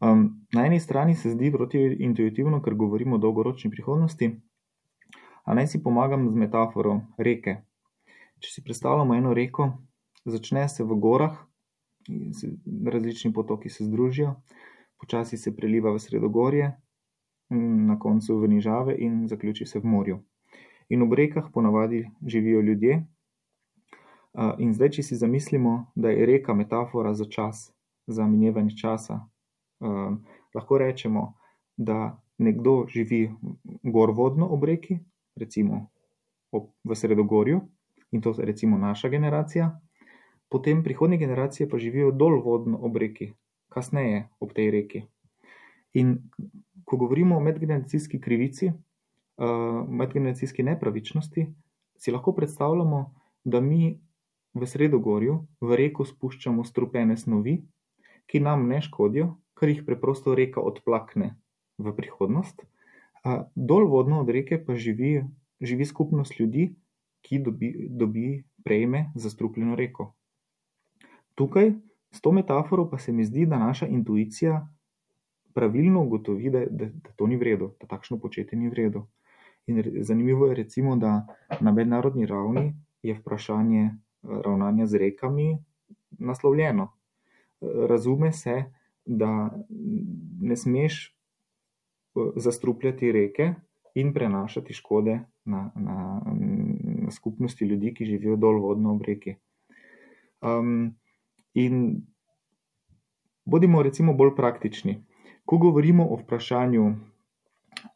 Um, 0.02 0.48
na 0.54 0.66
eni 0.66 0.80
strani 0.80 1.16
se 1.16 1.30
zdi 1.30 1.52
protiintuitivno, 1.52 2.62
ker 2.62 2.76
govorimo 2.76 3.16
o 3.16 3.20
dolgoročni 3.20 3.70
prihodnosti, 3.72 4.32
A 5.46 5.54
naj 5.54 5.68
si 5.68 5.84
pomagam 5.84 6.30
z 6.30 6.38
metaforo 6.38 7.00
reke. 7.18 7.56
Če 8.42 8.50
si 8.50 8.64
predstavljamo 8.66 9.16
eno 9.18 9.34
reko, 9.34 9.72
začne 10.26 10.68
se 10.70 10.86
v 10.86 10.98
gorah, 11.02 11.38
različni 12.94 13.34
potoki 13.34 13.70
se 13.70 13.86
združijo, 13.86 14.36
počasi 15.02 15.38
se 15.38 15.54
preliva 15.56 15.94
v 15.94 16.02
sredogorje, 16.02 16.72
na 17.90 17.98
koncu 18.00 18.38
v 18.40 18.50
nižave 18.56 18.96
in 18.98 19.26
zaključi 19.28 19.66
se 19.66 19.80
v 19.80 19.90
morju. 19.94 20.22
In 20.92 21.02
ob 21.02 21.14
rekah 21.16 21.48
ponavadi 21.54 22.04
živijo 22.28 22.62
ljudje. 22.62 22.98
In 24.60 24.74
zdaj, 24.74 24.90
če 24.98 25.04
si 25.04 25.16
zamislimo, 25.16 25.92
da 25.96 26.12
je 26.12 26.26
reka 26.26 26.54
metafora 26.54 27.14
za 27.16 27.26
čas, 27.26 27.70
za 28.08 28.28
minevanje 28.28 28.76
časa, 28.80 29.22
lahko 30.56 30.78
rečemo, 30.78 31.34
da 31.78 32.18
nekdo 32.38 32.86
živi 32.92 33.32
gorvodno 33.84 34.48
ob 34.52 34.64
reki, 34.64 35.00
recimo 35.36 35.88
v 36.52 36.96
Sredogorju 36.96 37.62
in 38.12 38.22
to 38.22 38.34
je 38.38 38.46
recimo 38.46 38.78
naša 38.78 39.10
generacija, 39.10 39.80
potem 40.50 40.84
prihodnje 40.84 41.18
generacije 41.18 41.70
pa 41.70 41.78
živijo 41.78 42.12
dolvodno 42.12 42.78
ob 42.82 42.98
reki, 42.98 43.32
kasneje 43.70 44.28
ob 44.40 44.52
tej 44.54 44.72
reki. 44.72 45.04
In 45.94 46.18
ko 46.84 46.98
govorimo 46.98 47.38
o 47.38 47.40
medgeneracijski 47.40 48.20
krivici, 48.22 48.72
uh, 49.42 49.82
medgeneracijski 49.90 50.64
nepravičnosti, 50.64 51.48
si 51.98 52.12
lahko 52.12 52.34
predstavljamo, 52.38 53.02
da 53.44 53.62
mi 53.62 54.00
v 54.54 54.68
Sredogorju 54.68 55.38
v 55.62 55.76
reko 55.76 56.06
spuščamo 56.06 56.64
strupene 56.64 57.18
snovi, 57.18 57.62
ki 58.28 58.40
nam 58.40 58.68
ne 58.70 58.82
škodijo, 58.82 59.36
ker 59.58 59.70
jih 59.70 59.84
preprosto 59.86 60.36
reka 60.36 60.62
odplakne 60.62 61.36
v 61.78 61.94
prihodnost. 61.96 62.64
Dolvodno 63.56 64.22
od 64.22 64.30
reke 64.30 64.58
pa 64.66 64.76
živi, 64.76 65.22
živi 65.62 65.86
skupnost 65.86 66.40
ljudi, 66.40 66.72
ki 67.22 67.40
dobi, 67.40 67.70
dobi 67.90 68.44
prejme 68.64 69.12
za 69.16 69.30
strupljeno 69.30 69.76
reko. 69.76 70.12
Tukaj, 71.36 71.74
s 72.12 72.22
to 72.22 72.32
metaforo, 72.32 72.88
pa 72.90 72.98
se 72.98 73.12
mi 73.12 73.26
zdi, 73.26 73.46
da 73.46 73.60
naša 73.60 73.88
intuicija 73.88 74.68
pravilno 75.54 76.04
ugotovi, 76.04 76.50
da, 76.50 76.66
da, 76.66 76.86
da 76.86 77.14
to 77.16 77.28
ni 77.28 77.38
vredno, 77.38 77.74
da 77.80 77.88
takšno 77.88 78.20
početje 78.20 78.58
ni 78.58 78.70
vredno. 78.70 79.08
In 79.68 79.84
zanimivo 80.02 80.48
je, 80.48 80.56
recimo, 80.56 80.96
da 80.96 81.28
na 81.60 81.72
mednarodni 81.72 82.26
ravni 82.26 82.74
je 83.04 83.14
vprašanje 83.14 83.84
eh, 83.84 83.92
ravnanja 84.46 84.86
z 84.86 84.98
rekami 84.98 85.58
naslovljeno. 86.20 86.92
Razume 87.90 88.32
se, 88.32 88.64
da 89.06 89.50
ne 90.42 90.56
smeš 90.56 91.08
eh, 91.10 92.20
zastrupljati 92.36 93.12
reke 93.12 93.54
in 93.96 94.14
prenašati 94.14 94.74
škode 94.74 95.20
na, 95.46 95.72
na, 95.76 96.22
na 97.04 97.12
skupnosti 97.12 97.66
ljudi, 97.66 97.94
ki 97.94 98.06
živijo 98.06 98.36
dol 98.36 98.62
vodno 98.62 98.94
ob 98.96 99.02
reki. 99.02 99.36
Um, 100.42 100.96
in 101.54 102.02
bodimo 103.46 103.84
recimo 103.84 104.14
bolj 104.14 104.36
praktični. 104.36 105.04
Ko 105.46 105.58
govorimo 105.58 106.08
o 106.08 106.16
vprašanju, 106.16 106.96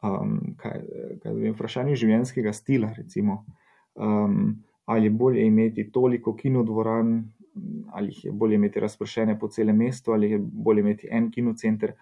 um, 0.02 0.38
kaj, 0.60 0.82
kaj 1.22 1.34
vem, 1.34 1.54
vprašanju 1.54 1.96
življenjskega 1.96 2.52
stila, 2.52 2.92
recimo, 2.96 3.44
um, 3.94 4.56
ali 4.86 5.08
je 5.08 5.10
bolje 5.10 5.46
imeti 5.46 5.88
toliko 5.92 6.36
kinodvoran, 6.36 7.16
ali 7.92 8.12
je 8.22 8.32
bolje 8.32 8.54
imeti 8.54 8.80
razpršene 8.80 9.38
po 9.38 9.48
celem 9.48 9.76
mestu, 9.76 10.12
ali 10.12 10.30
je 10.30 10.38
bolje 10.38 10.80
imeti 10.80 11.08
en 11.10 11.30
kinocenter. 11.30 11.94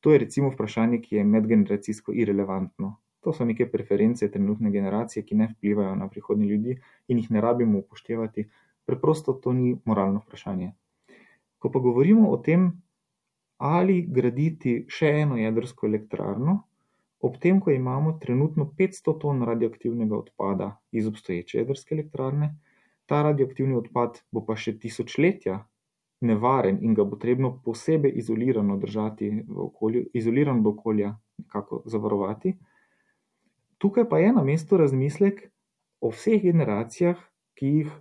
To 0.00 0.12
je 0.12 0.18
recimo 0.18 0.50
vprašanje, 0.50 1.00
ki 1.00 1.16
je 1.16 1.24
medgeneracijsko 1.24 2.12
irrelevantno. 2.12 2.96
To 3.26 3.32
so 3.32 3.44
neke 3.44 3.66
preference 3.70 4.28
trenutne 4.30 4.70
generacije, 4.70 5.24
ki 5.26 5.34
ne 5.34 5.48
vplivajo 5.50 5.94
na 5.94 6.08
prihodnje 6.08 6.46
ljudi 6.46 6.76
in 7.08 7.18
jih 7.18 7.30
ne 7.30 7.40
rabimo 7.40 7.78
upoštevati. 7.78 8.48
Preprosto 8.86 9.32
to 9.32 9.52
ni 9.52 9.76
moralno 9.84 10.20
vprašanje. 10.26 10.72
Ko 11.58 11.70
pa 11.70 11.78
govorimo 11.82 12.28
o 12.30 12.36
tem, 12.36 12.68
ali 13.58 14.02
graditi 14.02 14.84
še 14.88 15.10
eno 15.22 15.40
jedrsko 15.40 15.88
elektrarno, 15.88 16.60
ob 17.26 17.38
tem, 17.42 17.60
ko 17.60 17.72
imamo 17.74 18.18
trenutno 18.22 18.68
500 18.78 19.16
ton 19.20 19.42
radioaktivnega 19.42 20.16
odpada 20.16 20.76
iz 20.92 21.06
obstoječe 21.06 21.58
jedrske 21.58 21.94
elektrarne, 21.94 22.54
ta 23.06 23.22
radioaktivni 23.22 23.76
odpad 23.78 24.22
bo 24.32 24.42
pa 24.46 24.56
še 24.58 24.76
tisočletja 24.78 25.60
nevaren 26.26 26.78
in 26.82 26.94
ga 26.94 27.04
bo 27.04 27.16
potrebno 27.16 27.52
posebej 27.64 28.12
izolirano 28.22 28.76
držati 28.82 29.30
v 29.48 29.60
okolju, 29.68 30.06
izolirano 30.14 30.62
do 30.62 30.72
okolja, 30.72 31.14
kako 31.52 31.82
zavarovati. 31.84 32.56
Tukaj 33.78 34.08
pa 34.08 34.18
je 34.18 34.32
na 34.32 34.44
mestu 34.44 34.76
razmislek 34.76 35.50
o 36.00 36.10
vseh 36.10 36.42
generacijah, 36.42 37.16
ki 37.54 37.66
jih 37.66 37.92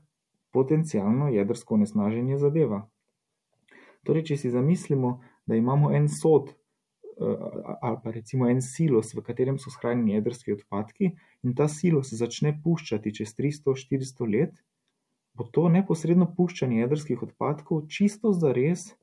potencijalno 0.52 1.28
jedrsko 1.30 1.76
onesnaženje 1.76 2.38
zadeva. 2.38 2.86
Torej, 4.04 4.24
če 4.30 4.38
si 4.38 4.52
zamislimo, 4.52 5.20
da 5.46 5.56
imamo 5.56 5.92
en 5.92 6.08
sod 6.10 6.54
ali 7.18 7.98
pa 8.04 8.12
recimo 8.12 8.50
en 8.50 8.62
silos, 8.62 9.14
v 9.16 9.24
katerem 9.24 9.58
so 9.60 9.72
shranjeni 9.72 10.18
jedrski 10.18 10.56
odpadki, 10.56 11.12
in 11.44 11.56
ta 11.56 11.68
silos 11.72 12.12
začne 12.14 12.56
puščati 12.64 13.14
čez 13.16 13.36
300-400 13.38 14.30
let, 14.32 14.60
bo 15.36 15.48
to 15.52 15.68
neposredno 15.70 16.28
puščanje 16.36 16.82
jedrskih 16.82 17.24
odpadkov 17.24 17.86
čisto 17.92 18.34
zares 18.34 18.90
eh, 18.92 18.98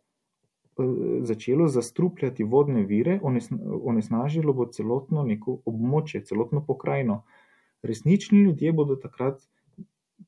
začelo 1.29 1.69
zastrupljati 1.69 2.45
vodne 2.45 2.85
vire, 2.89 3.19
onesnažilo 3.23 4.53
bo 4.53 4.69
celotno 4.73 5.25
neko 5.29 5.61
območje, 5.65 6.25
celotno 6.29 6.65
pokrajino. 6.67 7.23
Resnični 7.83 8.45
ljudje 8.45 8.73
bodo 8.73 8.97
takrat 8.97 9.41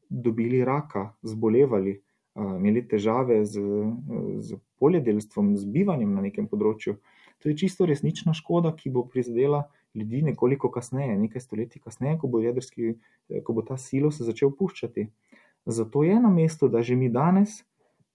dobili 0.09 0.65
raka, 0.65 1.13
zbolevali, 1.23 2.01
imeli 2.35 2.83
težave 2.89 3.45
z, 3.47 3.61
z 4.41 4.57
poljedelstvom, 4.79 5.57
z 5.57 5.65
bivanjem 5.71 6.15
na 6.15 6.25
nekem 6.27 6.49
področju. 6.51 6.97
To 7.45 7.53
je 7.53 7.57
čisto 7.61 7.85
resnična 7.85 8.33
škoda, 8.33 8.71
ki 8.73 8.91
bo 8.91 9.03
prizadela 9.05 9.67
ljudi 9.95 10.23
nekoliko 10.25 10.71
kasneje, 10.73 11.19
nekaj 11.19 11.45
stoletij 11.45 11.83
kasneje, 11.85 12.17
ko 12.19 12.31
bo, 12.33 12.41
jedrski, 12.41 12.95
ko 13.45 13.53
bo 13.53 13.63
ta 13.63 13.77
silo 13.77 14.09
se 14.11 14.25
začel 14.25 14.49
puščati. 14.57 15.11
Zato 15.67 16.03
je 16.09 16.17
na 16.21 16.31
mestu, 16.33 16.69
da 16.73 16.81
že 16.83 16.97
mi 16.97 17.11
danes, 17.13 17.61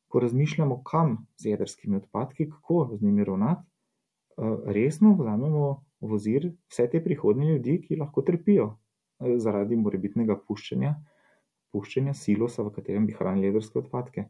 ko 0.10 0.20
razmišljamo, 0.20 0.82
kam 0.84 1.28
z 1.38 1.54
jedrskimi 1.54 2.02
odpadki, 2.02 2.50
kako 2.50 2.90
z 2.98 3.06
njimi 3.06 3.24
ravnati, 3.24 3.62
eh, 3.62 4.58
resno 4.66 5.14
vzamemo 5.20 5.84
v 6.02 6.14
ozir 6.14 6.52
vse 6.70 6.90
te 6.90 7.04
prihodnje 7.04 7.52
ljudi, 7.52 7.82
ki 7.82 8.02
lahko 8.02 8.22
trpijo 8.22 8.72
eh, 8.74 9.38
zaradi 9.38 9.76
morebitnega 9.76 10.40
puščanja, 10.48 10.96
puščanja 11.72 12.14
silosa, 12.14 12.64
v 12.64 12.74
katerem 12.74 13.06
bi 13.06 13.14
hranili 13.14 13.54
jedrske 13.54 13.80
odpadke. 13.80 14.26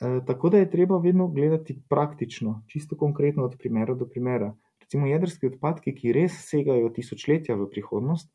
Eh, 0.00 0.20
tako 0.26 0.48
da 0.48 0.58
je 0.58 0.70
treba 0.70 0.98
vedno 0.98 1.28
gledati 1.28 1.82
praktično, 1.88 2.62
čisto 2.66 2.96
konkretno 2.96 3.44
od 3.44 3.56
primera 3.58 3.94
do 3.94 4.06
primera. 4.06 4.54
Recimo 4.80 5.06
jedrski 5.06 5.46
odpadki, 5.46 5.94
ki 5.94 6.12
res 6.12 6.38
segajo 6.48 6.88
tisočletja 6.88 7.54
v 7.54 7.68
prihodnost, 7.70 8.32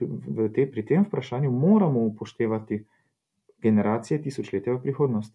v 0.00 0.48
te, 0.54 0.66
pri 0.66 0.82
tem 0.86 1.04
vprašanju 1.04 1.50
moramo 1.50 2.00
upoštevati 2.00 2.84
generacije 3.62 4.22
tisočletja 4.22 4.74
v 4.74 4.82
prihodnost. 4.82 5.34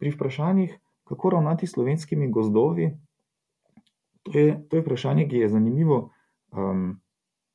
Pri 0.00 0.10
vprašanjih, 0.10 0.78
kako 1.04 1.30
ravnati 1.30 1.66
s 1.66 1.76
slovenskimi 1.76 2.30
gozdovi, 2.30 2.90
to 4.22 4.38
je, 4.38 4.56
to 4.68 4.76
je 4.76 4.82
vprašanje, 4.82 5.28
ki 5.28 5.36
je 5.36 5.48
zanimivo 5.48 5.98
um, 6.52 7.00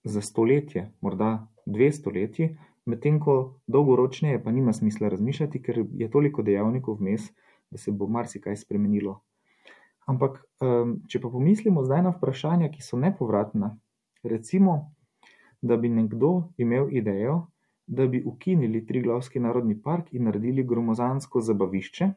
za 0.03 0.21
stoletje, 0.21 0.91
morda 1.01 1.47
dve 1.65 1.91
stoletji, 1.91 2.57
medtem 2.85 3.19
ko 3.19 3.59
dolgoročneje 3.67 4.43
pa 4.43 4.51
nima 4.51 4.73
smisla 4.73 5.09
razmišljati, 5.09 5.61
ker 5.61 5.85
je 5.93 6.09
toliko 6.11 6.43
dejavnikov 6.43 6.99
vmes, 6.99 7.31
da 7.71 7.77
se 7.77 7.91
bo 7.91 8.07
marsikaj 8.07 8.55
spremenilo. 8.55 9.19
Ampak, 10.05 10.37
če 11.09 11.19
pa 11.21 11.29
pomislimo 11.33 11.83
zdaj 11.83 12.03
na 12.05 12.13
vprašanja, 12.13 12.69
ki 12.69 12.83
so 12.85 12.97
nepovratna, 13.01 13.71
recimo, 14.23 14.93
da 15.61 15.77
bi 15.77 15.89
nekdo 15.89 16.51
imel 16.61 16.91
idejo, 16.93 17.47
da 17.87 18.05
bi 18.07 18.21
ukinili 18.25 18.85
Triglavski 18.85 19.39
narodni 19.39 19.79
park 19.81 20.13
in 20.13 20.29
naredili 20.29 20.63
gromozansko 20.63 21.41
zabavišče, 21.41 22.09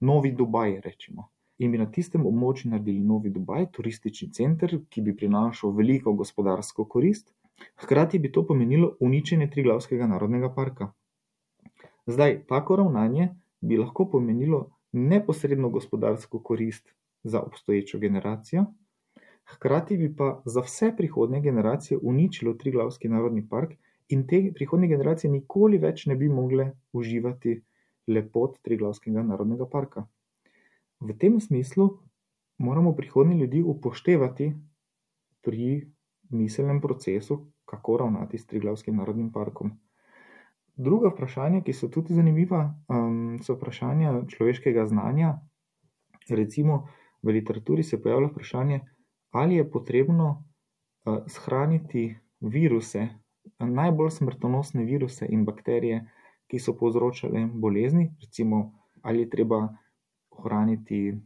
Novi 0.00 0.32
Dubaj, 0.32 0.80
rečemo. 0.84 1.28
In 1.58 1.72
bi 1.74 1.78
na 1.78 1.88
tistem 1.90 2.26
območju 2.26 2.70
naredili 2.70 3.00
Novi 3.02 3.30
Dubaj, 3.34 3.70
turistični 3.74 4.30
center, 4.34 4.76
ki 4.90 5.02
bi 5.02 5.14
prinašal 5.16 5.74
veliko 5.74 6.12
gospodarsko 6.14 6.86
korist, 6.86 7.32
hkrati 7.76 8.18
bi 8.18 8.32
to 8.32 8.46
pomenilo 8.46 8.96
uničenje 9.00 9.50
Triglavskega 9.50 10.06
narodnega 10.06 10.54
parka. 10.54 10.92
Zdaj, 12.06 12.44
tako 12.46 12.76
ravnanje 12.76 13.28
bi 13.60 13.76
lahko 13.76 14.10
pomenilo 14.10 14.70
neposredno 14.92 15.68
gospodarsko 15.68 16.42
korist 16.42 16.94
za 17.22 17.40
obstoječo 17.40 17.98
generacijo, 17.98 18.64
hkrati 19.44 19.96
bi 19.96 20.16
pa 20.16 20.42
za 20.44 20.60
vse 20.60 20.92
prihodnje 20.96 21.40
generacije 21.40 21.98
uničilo 22.02 22.54
Triglavski 22.54 23.08
narodni 23.08 23.48
park 23.48 23.72
in 24.08 24.26
te 24.26 24.52
prihodnje 24.54 24.88
generacije 24.88 25.30
nikoli 25.30 25.78
več 25.78 26.06
ne 26.06 26.16
bi 26.16 26.28
mogle 26.28 26.72
uživati 26.92 27.62
lepot 28.06 28.58
Triglavskega 28.62 29.22
narodnega 29.22 29.66
parka. 29.66 30.06
V 31.00 31.18
tem 31.18 31.40
smislu 31.40 31.90
moramo 32.58 32.94
prihodnje 32.96 33.36
ljudi 33.36 33.62
upoštevati 33.62 34.52
pri 35.42 35.90
miselnem 36.30 36.80
procesu, 36.80 37.46
kako 37.64 37.96
ravnati 37.96 38.38
s 38.38 38.46
Triglavskim 38.46 38.96
narodnim 38.96 39.32
parkom. 39.32 39.72
Druga 40.76 41.08
vprašanja, 41.08 41.60
ki 41.66 41.72
so 41.72 41.88
tudi 41.88 42.14
zanimiva, 42.14 42.74
um, 42.88 43.38
so 43.42 43.56
vprašanja 43.56 44.12
človeškega 44.30 44.86
znanja. 44.86 45.38
Recimo 46.30 46.86
v 47.22 47.34
literaturi 47.34 47.82
se 47.82 48.02
pojavlja 48.02 48.28
vprašanje, 48.28 48.80
ali 49.30 49.56
je 49.56 49.70
potrebno 49.70 50.28
uh, 50.30 51.18
shraniti 51.26 52.16
viruse, 52.40 53.08
najbolj 53.58 54.10
smrtonosne 54.10 54.84
viruse 54.84 55.26
in 55.26 55.44
bakterije, 55.44 56.04
ki 56.48 56.58
so 56.58 56.76
povzročale 56.76 57.48
bolezni, 57.52 58.14
recimo 58.20 58.72
ali 59.02 59.20
je 59.20 59.30
treba 59.30 59.68
ohraniti 60.30 61.18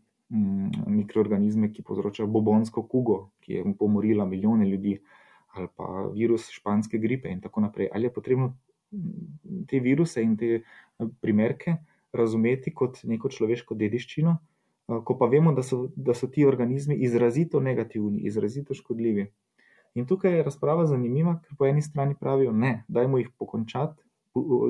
mikroorganizme, 0.86 1.72
ki 1.72 1.82
povzročajo 1.82 2.28
bobonsko 2.32 2.82
kugo, 2.88 3.30
ki 3.40 3.52
je 3.52 3.74
pomorila 3.78 4.24
milijone 4.24 4.68
ljudi, 4.68 4.98
ali 5.52 5.68
pa 5.76 6.06
virus 6.14 6.48
španske 6.50 6.98
gripe 6.98 7.28
in 7.28 7.40
tako 7.40 7.60
naprej. 7.60 7.90
Ali 7.92 8.08
je 8.08 8.12
potrebno 8.12 8.54
mm, 8.90 9.66
te 9.68 9.80
viruse 9.80 10.22
in 10.22 10.36
te 10.36 10.62
primerke 11.20 11.76
razumeti 12.12 12.72
kot 12.74 13.04
neko 13.04 13.28
človeško 13.28 13.74
dediščino, 13.74 14.36
Eh, 14.88 15.00
ko 15.04 15.16
pa 15.18 15.26
vemo, 15.26 15.52
da 15.52 15.62
so, 15.62 15.88
da 15.96 16.14
so 16.14 16.26
ti 16.26 16.46
organizmi 16.46 16.94
izrazito 17.06 17.60
negativni, 17.60 18.22
izrazito 18.26 18.74
škodljivi. 18.74 19.26
In 19.94 20.06
tukaj 20.06 20.36
je 20.36 20.42
razprava 20.42 20.86
zanimiva, 20.86 21.36
ker 21.44 21.56
po 21.58 21.66
eni 21.66 21.82
strani 21.82 22.16
pravijo, 22.20 22.52
ne, 22.52 22.84
dajmo 22.88 23.20
jih 23.20 23.28
pokončati, 23.38 24.02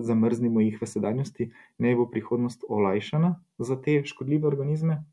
zamrznimo 0.03 0.61
jih 0.61 0.81
v 0.81 0.87
sedanjosti, 0.91 1.53
naj 1.79 1.95
bo 1.97 2.09
prihodnost 2.11 2.65
olajšana 2.69 3.37
za 3.59 3.77
te 3.83 4.01
škodljive 4.05 4.49
organizme. 4.49 5.05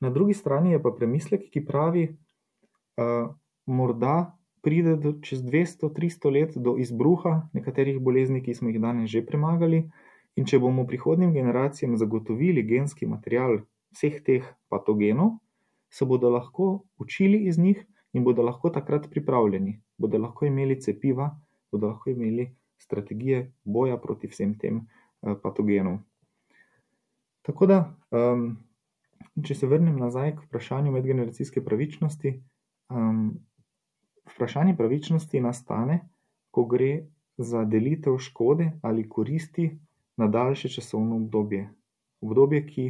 Na 0.00 0.10
drugi 0.10 0.34
strani 0.34 0.72
je 0.72 0.82
pa 0.82 0.92
premislek, 0.94 1.48
ki 1.50 1.64
pravi, 1.66 2.08
da 2.98 3.04
uh, 3.04 3.30
morda 3.66 4.34
pride 4.62 4.96
do, 4.96 5.14
čez 5.22 5.42
200-300 5.42 6.32
let 6.34 6.56
do 6.56 6.76
izbruha 6.78 7.48
nekaterih 7.54 7.98
bolezni, 8.02 8.42
ki 8.42 8.54
smo 8.54 8.70
jih 8.70 8.80
danes 8.82 9.10
že 9.10 9.24
premagali, 9.26 9.86
In 10.38 10.46
če 10.46 10.60
bomo 10.62 10.84
prihodnim 10.86 11.32
generacijam 11.34 11.96
zagotovili 11.98 12.62
genski 12.62 13.08
material 13.10 13.56
vseh 13.96 14.20
teh 14.22 14.44
patogenov, 14.70 15.32
se 15.90 16.06
bodo 16.06 16.30
lahko 16.30 16.68
učili 17.02 17.40
iz 17.50 17.58
njih 17.58 17.80
in 18.14 18.22
bodo 18.24 18.44
lahko 18.46 18.70
takrat 18.70 19.08
pripravljeni, 19.10 19.80
bodo 19.98 20.20
lahko 20.22 20.46
imeli 20.46 20.76
cepiva, 20.84 21.32
bodo 21.72 21.90
lahko 21.90 22.12
imeli 22.12 22.52
strategije 22.78 23.48
boja 23.64 23.96
proti 23.98 24.30
vsem 24.30 24.54
tem 24.58 24.78
uh, 24.78 25.34
patogenom. 25.42 25.98
Tako 27.42 27.66
da, 27.66 27.78
um, 28.14 28.52
če 29.44 29.54
se 29.54 29.66
vrnem 29.66 29.96
nazaj 29.98 30.34
k 30.36 30.46
vprašanju 30.46 30.92
medgeneracijske 30.92 31.62
pravičnosti, 31.64 32.32
um, 32.90 33.38
vprašanje 34.34 34.76
pravičnosti 34.76 35.40
nastane, 35.40 36.00
ko 36.50 36.64
gre 36.64 37.06
za 37.38 37.64
delitev 37.64 38.18
škode 38.18 38.70
ali 38.82 39.08
koristi 39.08 39.70
na 40.16 40.28
daljše 40.28 40.68
časovno 40.68 41.16
obdobje. 41.16 41.68
Obdobje, 42.20 42.64
ki 42.66 42.86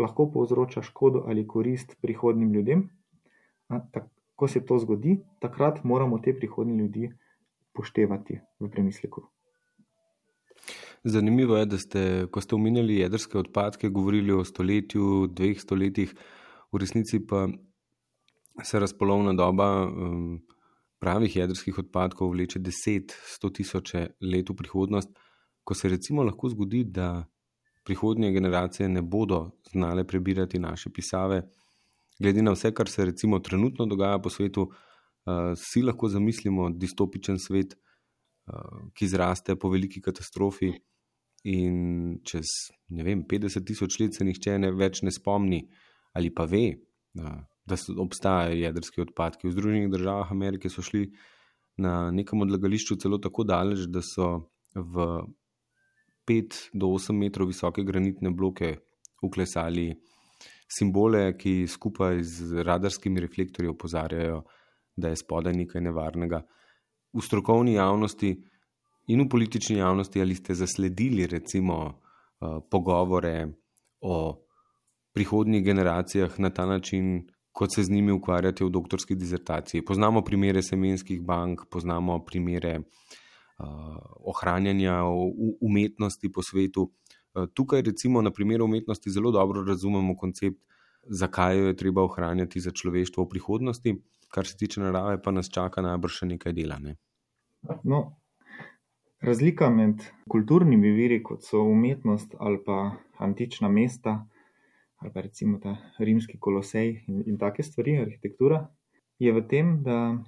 lahko 0.00 0.30
povzroča 0.32 0.82
škodo 0.82 1.24
ali 1.26 1.46
korist 1.46 1.96
prihodnim 2.00 2.52
ljudem. 2.52 2.88
Ko 4.34 4.48
se 4.48 4.64
to 4.66 4.78
zgodi, 4.78 5.18
takrat 5.40 5.84
moramo 5.84 6.18
te 6.18 6.34
prihodnje 6.34 6.74
ljudi 6.74 7.12
poštevati 7.72 8.40
v 8.60 8.70
premisleku. 8.70 9.28
Zanimivo 11.04 11.56
je, 11.56 11.66
da 11.66 11.78
ste, 11.78 12.26
ko 12.32 12.40
ste 12.40 12.54
omenjali 12.54 12.96
jedrske 12.96 13.38
odpadke, 13.38 13.88
govorili 13.88 14.32
o 14.32 14.44
stoletju, 14.44 15.26
dveh 15.36 15.60
stoletjih, 15.60 16.14
v 16.72 16.80
resnici 16.80 17.20
pa 17.26 17.48
se 18.62 18.80
razpolovna 18.80 19.34
doba 19.36 19.66
um, 19.84 20.38
pravih 21.00 21.36
jedrskih 21.36 21.78
odpadkov 21.78 22.30
vleče 22.32 22.58
10-100 22.58 23.52
tisoče 23.56 24.06
let 24.32 24.50
v 24.50 24.56
prihodnost, 24.56 25.10
ko 25.64 25.74
se 25.74 25.88
recimo 25.88 26.24
lahko 26.24 26.48
zgodi, 26.48 26.84
da 26.84 27.26
prihodnje 27.84 28.32
generacije 28.32 28.88
ne 28.88 29.02
bodo 29.02 29.50
znale 29.72 30.06
prebirati 30.06 30.58
naše 30.58 30.90
pisave. 30.90 31.42
Glede 32.20 32.42
na 32.42 32.54
vse, 32.56 32.72
kar 32.72 32.88
se 32.88 33.04
recimo 33.04 33.38
trenutno 33.38 33.86
dogaja 33.86 34.18
po 34.18 34.30
svetu, 34.30 34.62
uh, 34.62 35.52
si 35.56 35.82
lahko 35.82 36.08
zamislimo 36.08 36.70
distopičen 36.70 37.38
svet, 37.38 37.76
uh, 37.76 38.88
ki 38.94 39.08
zraste 39.08 39.56
po 39.56 39.68
veliki 39.68 40.00
katastrofi. 40.00 40.72
In 41.44 42.20
čez 42.24 42.50
vem, 42.88 43.24
50 43.28 43.66
tisoč 43.68 43.98
let 44.00 44.16
se 44.16 44.24
nihče 44.24 44.56
ne 44.58 44.70
več 44.72 45.02
ne 45.04 45.12
spomni 45.12 45.60
ali 46.16 46.30
pa 46.30 46.46
ve, 46.48 46.70
uh, 47.20 47.40
da 47.66 47.76
obstajajo 48.00 48.56
jedrski 48.56 49.02
odpadki. 49.02 49.48
V 49.48 49.52
Združenih 49.52 49.90
državah 49.92 50.30
Amerike 50.32 50.70
so 50.70 50.82
šli 50.84 51.08
na 51.82 52.10
nekem 52.14 52.40
odlagališču 52.40 52.96
celo 53.02 53.18
tako 53.18 53.44
daleč, 53.44 53.88
da 53.90 54.02
so 54.04 54.46
v 54.74 55.24
5 56.28 56.60
do 56.72 56.92
8 56.94 57.18
metrov 57.18 57.50
visoke 57.50 57.84
granitne 57.84 58.30
bloke 58.30 58.76
uklesali 59.22 59.90
simbole, 60.70 61.34
ki 61.38 61.66
skupaj 61.68 62.22
z 62.22 62.64
radarskimi 62.64 63.20
reflektorji 63.20 63.70
opozarjajo, 63.70 64.42
da 64.96 65.10
je 65.10 65.20
spodaj 65.20 65.54
nekaj 65.56 65.82
nevarnega. 65.84 66.42
V 67.14 67.22
strokovni 67.22 67.76
javnosti 67.76 68.34
in 69.06 69.20
v 69.20 69.28
politični 69.28 69.76
javnosti 69.76 70.20
ali 70.20 70.34
ste 70.34 70.54
zasledili 70.54 71.26
recimo 71.26 71.76
uh, 71.84 72.62
pogovore 72.70 73.48
o 74.00 74.44
prihodnjih 75.12 75.64
generacijah 75.64 76.40
na 76.40 76.50
ta 76.50 76.66
način, 76.66 77.28
kot 77.52 77.74
se 77.74 77.82
z 77.82 77.90
njimi 77.90 78.12
ukvarjate 78.12 78.64
v 78.64 78.70
doktorski 78.70 79.14
dizertaciji. 79.14 79.84
Poznamo 79.84 80.24
primere 80.24 80.62
semenskih 80.62 81.22
bank, 81.22 81.60
poznamo 81.70 82.24
primere 82.24 82.78
uh, 82.78 83.66
ohranjanja 84.20 85.02
umetnosti 85.60 86.32
po 86.32 86.42
svetu. 86.42 86.90
Uh, 87.34 87.46
tukaj, 87.54 87.82
recimo, 87.82 88.22
na 88.22 88.30
primeru 88.30 88.64
umetnosti 88.64 89.10
zelo 89.10 89.30
dobro 89.30 89.64
razumemo 89.64 90.16
koncept, 90.16 90.58
zakaj 91.06 91.58
jo 91.58 91.66
je 91.66 91.76
treba 91.76 92.02
ohranjati 92.02 92.60
za 92.60 92.70
človeštvo 92.70 93.24
v 93.24 93.28
prihodnosti, 93.28 93.94
kar 94.28 94.46
se 94.46 94.56
tiče 94.56 94.80
narave, 94.80 95.22
pa 95.22 95.30
nas 95.30 95.50
čaka 95.50 95.82
najbrž 95.82 96.20
še 96.20 96.26
nekaj 96.26 96.52
dela. 96.52 96.78
Ne? 96.82 96.96
No, 97.84 98.16
razlika 99.24 99.70
med 99.70 100.02
kulturnimi 100.28 100.90
viri, 100.92 101.22
kot 101.22 101.42
so 101.42 101.62
umetnost 101.64 102.34
ali 102.38 102.58
pa 102.64 102.90
antična 103.18 103.68
mesta, 103.68 104.26
ali 105.00 105.12
pa 105.12 105.20
recimo 105.20 105.58
ta 105.58 105.76
rimski 105.98 106.38
kolosej 106.38 107.04
in, 107.06 107.22
in 107.26 107.38
take 107.38 107.62
stvari, 107.62 107.96
arhitektura, 108.00 108.66
je 109.18 109.32
v 109.32 109.42
tem, 109.48 109.82
da 109.82 110.18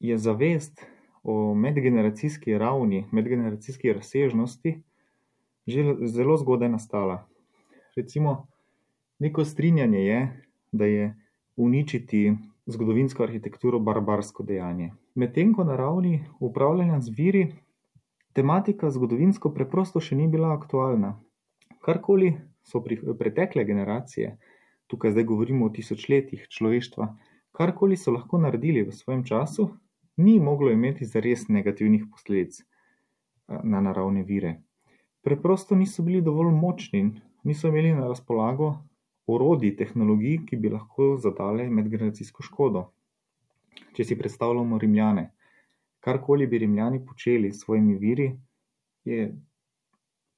je 0.00 0.18
zavest 0.18 0.86
o 1.22 1.54
medgeneracijski 1.54 2.58
ravni, 2.58 3.06
medgeneracijski 3.12 3.92
razsežnosti 3.92 4.82
že 5.68 5.82
zelo 6.08 6.36
zgodaj 6.36 6.68
nastala. 6.68 7.26
Recimo, 7.96 8.46
neko 9.18 9.44
strinjanje 9.44 9.98
je, 10.00 10.20
da 10.72 10.84
je 10.84 11.14
uničiti 11.56 12.32
zgodovinsko 12.66 13.22
arhitekturo 13.22 13.78
barbarsko 13.78 14.42
dejanje. 14.42 14.92
Medtem 15.14 15.52
ko 15.54 15.64
na 15.64 15.76
ravni 15.76 16.24
upravljanja 16.40 17.00
z 17.00 17.12
viri, 17.16 17.42
tematika 18.38 18.90
zgodovinsko 18.94 19.50
preprosto 19.50 19.98
še 19.98 20.14
ni 20.14 20.28
bila 20.30 20.52
aktualna. 20.54 21.16
Karkoli 21.82 22.30
so 22.62 22.78
pri, 22.84 23.00
pretekle 23.18 23.64
generacije, 23.66 24.36
tukaj 24.86 25.16
zdaj 25.16 25.26
govorimo 25.26 25.66
o 25.66 25.72
tisočletjih 25.74 26.44
človeštva, 26.46 27.08
karkoli 27.58 27.98
so 27.98 28.14
lahko 28.14 28.38
naredili 28.38 28.84
v 28.86 28.94
svojem 28.94 29.24
času, 29.26 29.66
ni 30.22 30.36
moglo 30.38 30.70
imeti 30.70 31.08
zares 31.08 31.48
negativnih 31.48 32.04
posledic 32.12 32.60
na 33.48 33.80
naravne 33.82 34.22
vire. 34.28 34.60
Preprosto 35.26 35.74
niso 35.74 36.04
bili 36.06 36.22
dovolj 36.22 36.52
močni, 36.54 37.02
niso 37.42 37.72
imeli 37.72 37.90
na 37.96 38.06
razpolago 38.06 38.76
orodij, 39.26 39.74
tehnologij, 39.80 40.44
ki 40.46 40.60
bi 40.62 40.70
lahko 40.70 41.16
zadale 41.18 41.66
medgeneracijsko 41.70 42.46
škodo. 42.46 42.86
Če 43.98 44.06
si 44.06 44.18
predstavljamo 44.18 44.78
Rimljane, 44.78 45.32
karkoli 46.00 46.46
bi 46.46 46.58
Rimljani 46.58 47.04
počeli 47.06 47.52
s 47.52 47.60
svojimi 47.64 47.94
viri, 47.94 48.32
je 49.04 49.34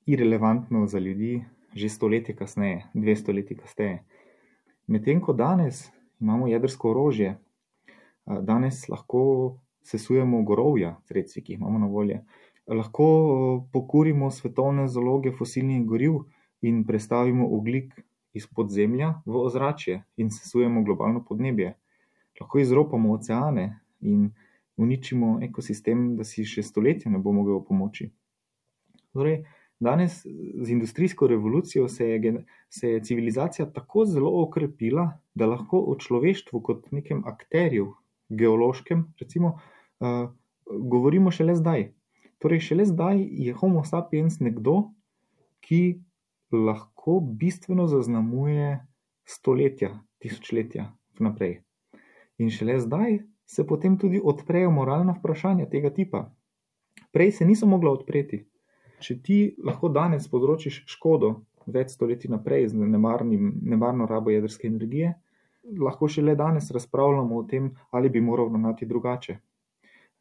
irrelevantno 0.06 0.86
za 0.86 0.98
ljudi, 0.98 1.44
že 1.74 1.88
stoletje 1.88 2.36
kasneje, 2.36 2.86
dve 2.94 3.16
stoletji 3.16 3.56
kasneje. 3.56 4.04
Medtem 4.86 5.20
ko 5.20 5.32
danes 5.32 5.88
imamo 6.20 6.48
jedrsko 6.48 6.90
orožje, 6.90 7.38
danes 8.26 8.88
lahko 8.88 9.56
sesujemo 9.82 10.42
gorovja, 10.42 10.96
sredstvi, 11.04 11.42
ki 11.42 11.52
jih 11.52 11.60
imamo 11.60 11.78
na 11.78 11.86
volje, 11.86 12.24
lahko 12.66 13.06
pokurimo 13.72 14.30
svetovne 14.30 14.88
zaloge 14.88 15.32
fosilnih 15.32 15.84
goriv 15.86 16.20
in 16.62 16.84
prestavimo 16.86 17.48
oglik 17.56 17.94
iz 18.32 18.46
podzemlja 18.46 19.14
v 19.26 19.36
ozračje 19.36 20.02
in 20.16 20.30
sesujemo 20.30 20.82
globalno 20.82 21.24
podnebje. 21.24 21.74
Lahko 22.40 22.58
izropamo 22.58 23.12
oceane 23.12 23.80
in 24.00 24.30
uničimo 24.80 25.38
ekosistem, 25.44 26.14
da 26.16 26.24
si 26.24 26.44
še 26.48 26.64
stoletja 26.66 27.12
ne 27.12 27.20
bo 27.22 27.32
mogel 27.36 27.60
pomoči. 27.66 28.08
Torej, 29.12 29.42
Danes 29.80 30.26
z 30.62 30.70
industrijsko 30.70 31.26
revolucijo 31.26 31.88
se 31.88 32.08
je, 32.08 32.44
se 32.68 32.90
je 32.90 33.04
civilizacija 33.04 33.70
tako 33.72 34.04
zelo 34.04 34.42
okrepila, 34.42 35.18
da 35.34 35.46
lahko 35.46 35.78
o 35.80 35.96
človeštvu 35.96 36.60
kot 36.62 36.90
nekem 36.92 37.22
akterju, 37.24 37.94
geološkem, 38.28 39.06
recimo, 39.20 39.58
uh, 40.00 40.28
govorimo 40.66 41.30
šele 41.30 41.54
zdaj. 41.56 41.94
Torej, 42.38 42.60
šele 42.60 42.84
zdaj 42.84 43.24
je 43.30 43.54
Homo 43.56 43.84
sapiens 43.84 44.36
nekdo, 44.40 44.92
ki 45.60 46.02
lahko 46.52 47.20
bistveno 47.20 47.86
zaznamuje 47.88 48.78
stoletja, 49.24 49.94
tisočletja 50.20 50.90
vnaprej. 51.18 51.62
In 52.38 52.52
šele 52.52 52.76
zdaj 52.80 53.22
se 53.50 53.66
potem 53.66 53.98
tudi 53.98 54.20
odprejo 54.22 54.70
moralna 54.70 55.16
vprašanja 55.18 55.66
tega 55.72 55.90
tipa. 55.90 56.28
Prej 57.10 57.32
se 57.40 57.46
niso 57.46 57.66
mogla 57.66 57.90
odpreti 57.90 58.44
če 59.00 59.16
ti 59.24 59.38
lahko 59.64 59.88
danes 59.92 60.28
povzročiš 60.30 60.84
škodo 60.94 61.32
več 61.70 61.94
stoletij 61.94 62.30
naprej 62.32 62.70
z 62.72 62.88
nemarnim, 62.94 63.52
nemarno 63.62 64.06
rabo 64.10 64.32
jedrske 64.32 64.68
energije, 64.68 65.14
lahko 65.78 66.08
še 66.08 66.24
le 66.24 66.34
danes 66.36 66.70
razpravljamo 66.74 67.38
o 67.38 67.46
tem, 67.46 67.70
ali 67.92 68.10
bi 68.10 68.22
moral 68.24 68.50
ravnati 68.50 68.88
drugače. 68.90 69.36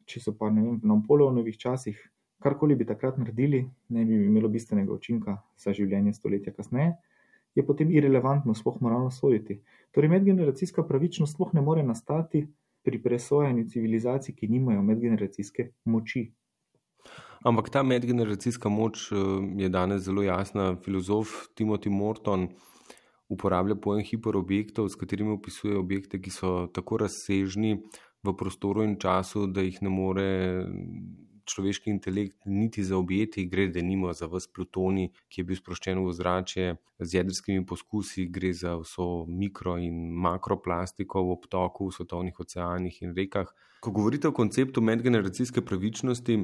Če 0.06 0.22
so 0.22 0.34
pa 0.36 0.50
ne 0.50 0.62
vem, 0.62 0.80
na 0.82 0.96
Napoleonovih 0.96 1.58
časih 1.58 1.98
karkoli 2.40 2.76
bi 2.76 2.86
takrat 2.88 3.18
naredili, 3.20 3.64
ne 3.92 4.04
bi 4.06 4.20
imelo 4.26 4.48
bistvenega 4.52 4.92
učinka 4.94 5.36
za 5.60 5.74
življenje 5.76 6.14
stoletja 6.16 6.54
kasneje, 6.56 6.94
je 7.56 7.64
potem 7.66 7.90
irrelevantno 7.92 8.54
sploh 8.54 8.78
moralno 8.84 9.10
soditi. 9.10 9.58
Torej, 9.90 10.12
medgeneracijska 10.12 10.84
pravičnost 10.86 11.34
sploh 11.34 11.50
ne 11.56 11.64
more 11.66 11.82
nastati 11.82 12.44
pri 12.82 13.02
presojanju 13.02 13.68
civilizacij, 13.68 14.34
ki 14.34 14.48
nimajo 14.48 14.82
medgeneracijske 14.82 15.70
moči. 15.84 16.30
Ampak 17.44 17.70
ta 17.70 17.82
medgeneracijska 17.82 18.68
moč 18.68 19.12
eh, 19.12 19.16
je 19.62 19.68
danes 19.68 20.02
zelo 20.04 20.22
jasna. 20.22 20.76
Filozof 20.84 21.28
Timothy 21.54 21.90
Morton 21.90 22.48
uporablja 23.30 23.76
pojem 23.76 24.04
hiperobjektov, 24.04 24.88
s 24.88 24.98
katerimi 24.98 25.30
opisuje 25.30 25.78
objekte, 25.78 26.18
ki 26.20 26.30
so 26.34 26.66
tako 26.74 26.98
razsežni 27.04 27.78
v 28.26 28.34
prostoru 28.36 28.82
in 28.84 28.96
času, 29.00 29.46
da 29.46 29.62
jih 29.62 29.78
ne 29.82 29.92
more 29.92 30.26
človeški 31.50 31.90
intelekt 31.90 32.46
niti 32.46 32.84
za 32.84 32.96
objeti, 32.98 33.46
gre 33.50 33.68
denimo 33.68 34.12
za 34.16 34.28
vse 34.30 34.50
plutoni, 34.54 35.08
ki 35.28 35.40
je 35.40 35.46
bil 35.48 35.58
sproščen 35.58 36.02
v 36.04 36.12
zrače 36.16 36.66
z 37.00 37.18
jedrskimi 37.18 37.64
poskusi, 37.66 38.28
gre 38.32 38.52
za 38.54 38.76
vso 38.80 39.24
mikro 39.28 39.76
in 39.78 40.12
makroplastiko 40.26 41.24
v 41.26 41.34
obtoku, 41.38 41.88
v 41.90 41.96
svetovnih 41.98 42.40
oceanih 42.40 43.02
in 43.02 43.16
rekah. 43.16 43.50
Ko 43.80 43.90
govorite 43.96 44.28
o 44.28 44.36
konceptu 44.36 44.82
medgeneracijske 44.84 45.64
pravičnosti, 45.64 46.38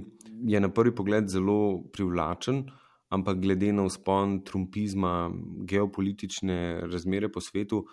je 0.49 0.61
na 0.61 0.73
prvi 0.73 0.95
pogled 0.97 1.29
zelo 1.29 1.85
privlačen 1.93 2.65
ampak 3.09 3.39
glede 3.39 3.73
na 3.73 3.87
vzpon 3.87 4.41
trumpizma, 4.45 5.31
geopolitične 5.69 6.87
razmere 6.91 7.31
po 7.33 7.41
svetu, 7.41 7.87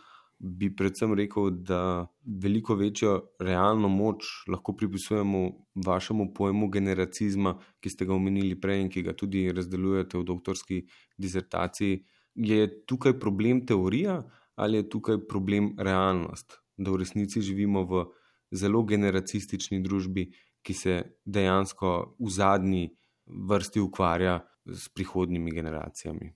bi 0.43 0.67
predvsem 0.75 1.13
rekel, 1.15 1.49
da 1.63 2.07
veliko 2.43 2.75
večjo 2.75 3.13
realno 3.39 3.87
moč 3.89 4.25
lahko 4.51 4.75
pripisujemo 4.75 5.43
vašemu 5.85 6.33
pojmu 6.35 6.67
generacizma, 6.69 7.55
ki 7.79 7.89
ste 7.89 8.05
ga 8.05 8.15
omenili 8.15 8.59
prej 8.59 8.81
in 8.81 8.89
ki 8.91 9.05
ga 9.07 9.13
tudi 9.15 9.45
razdelujete 9.55 10.17
v 10.19 10.23
doktorski 10.27 10.81
disertaciji. 11.17 12.01
Je 12.35 12.67
tukaj 12.85 13.19
problem 13.19 13.65
teorija 13.65 14.21
ali 14.55 14.77
je 14.77 14.89
tukaj 14.89 15.23
problem 15.29 15.71
realnost, 15.79 16.59
da 16.77 16.91
v 16.91 16.99
resnici 17.01 17.41
živimo 17.41 17.85
v 17.89 18.03
zelo 18.51 18.83
generacistični 18.83 19.79
družbi, 19.81 20.27
ki 20.61 20.73
se 20.73 20.99
dejansko 21.25 22.15
v 22.19 22.29
zadnji 22.29 22.83
vrsti 23.25 23.79
ukvarja 23.79 24.37
s 24.65 24.89
prihodnjimi 24.93 25.51
generacijami. 25.51 26.33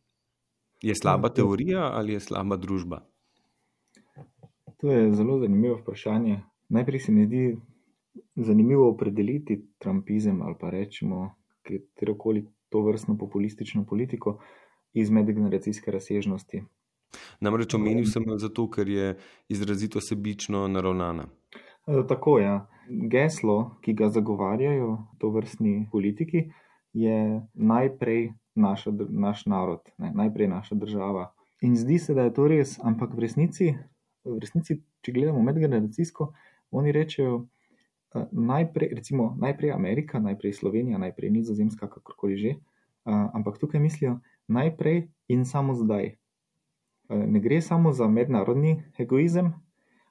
Je 0.82 0.96
slaba 0.96 1.30
teorija 1.30 1.92
ali 1.94 2.14
je 2.14 2.20
slaba 2.20 2.58
družba? 2.58 3.04
To 4.78 4.92
je 4.92 5.14
zelo 5.14 5.40
zanimivo 5.40 5.76
vprašanje. 5.82 6.40
Najprej 6.70 7.00
se 7.00 7.12
mi 7.12 7.26
zdi 7.26 7.58
zanimivo 8.36 8.90
opredeliti 8.90 9.62
trumpizem 9.78 10.42
ali 10.42 10.56
pa 10.60 10.70
rečemo 10.70 11.36
katero 11.62 12.18
koli 12.18 12.46
to 12.70 12.82
vrstno 12.82 13.18
populistično 13.18 13.86
politiko 13.86 14.40
iz 14.94 15.10
medgeneracijske 15.10 15.92
razsežnosti. 15.92 16.64
Namreč 17.40 17.74
omenil 17.74 18.06
sem 18.06 18.24
jo 18.28 18.38
zato, 18.38 18.68
ker 18.70 18.90
je 18.90 19.18
izrazito 19.50 20.02
sebično 20.02 20.68
naravnana. 20.68 21.28
E, 21.88 22.04
tako 22.08 22.40
je. 22.40 22.46
Ja. 22.46 22.68
Geslo, 22.90 23.78
ki 23.82 23.94
ga 23.94 24.10
zagovarjajo 24.10 24.98
to 25.20 25.30
vrstni 25.30 25.90
politiki, 25.92 26.46
je 26.94 27.42
najprej 27.54 28.30
naša, 28.56 28.92
naš 29.10 29.46
narod, 29.46 29.80
ne, 29.98 30.12
najprej 30.16 30.48
naša 30.48 30.76
država. 30.76 31.32
In 31.62 31.76
zdi 31.76 32.00
se, 32.00 32.14
da 32.14 32.24
je 32.28 32.34
to 32.34 32.48
res, 32.48 32.78
ampak 32.84 33.14
v 33.16 33.26
resnici, 33.26 33.74
v 34.28 34.40
resnici 34.44 34.80
če 35.02 35.14
gledamo 35.16 35.42
medgeneracijsko, 35.46 36.32
oni 36.72 36.92
rečejo, 36.96 37.36
uh, 37.44 38.28
najprej, 38.32 38.92
recimo, 39.00 39.32
najprej 39.40 39.72
Amerika, 39.72 40.20
najprej 40.20 40.54
Slovenija, 40.60 41.00
najprej 41.02 41.32
Nizozemska, 41.32 41.88
kakorkoli 41.88 42.38
že, 42.38 42.56
uh, 42.58 43.30
ampak 43.34 43.58
tukaj 43.58 43.82
mislijo 43.82 44.20
najprej 44.48 45.08
in 45.28 45.46
samo 45.46 45.76
zdaj. 45.76 46.18
Uh, 47.10 47.24
ne 47.24 47.40
gre 47.40 47.62
samo 47.62 47.94
za 47.94 48.08
mednarodni 48.08 48.84
egoizem, 49.00 49.54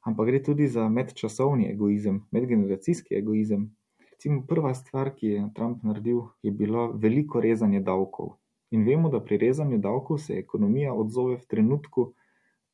ampak 0.03 0.33
gre 0.33 0.43
tudi 0.43 0.69
za 0.69 0.89
medčasovni 0.89 1.69
egoizem, 1.73 2.25
medgeneracijski 2.33 3.15
egoizem, 3.21 3.71
Recimo, 4.17 4.47
prva 4.49 4.71
stvar, 4.75 5.11
ki 5.13 5.27
je 5.29 5.41
Trump 5.55 5.83
naredil, 5.85 6.23
je 6.43 6.51
bilo 6.51 6.87
veliko 6.97 7.41
rezanje 7.41 7.83
davkov. 7.85 8.31
In 8.73 8.87
vemo, 8.87 9.11
da 9.13 9.21
pri 9.21 9.37
rezanju 9.37 9.77
davkov 9.79 10.19
se 10.25 10.39
ekonomija 10.41 10.95
odzove 10.97 11.35
v 11.37 11.45
trenutku 11.47 12.05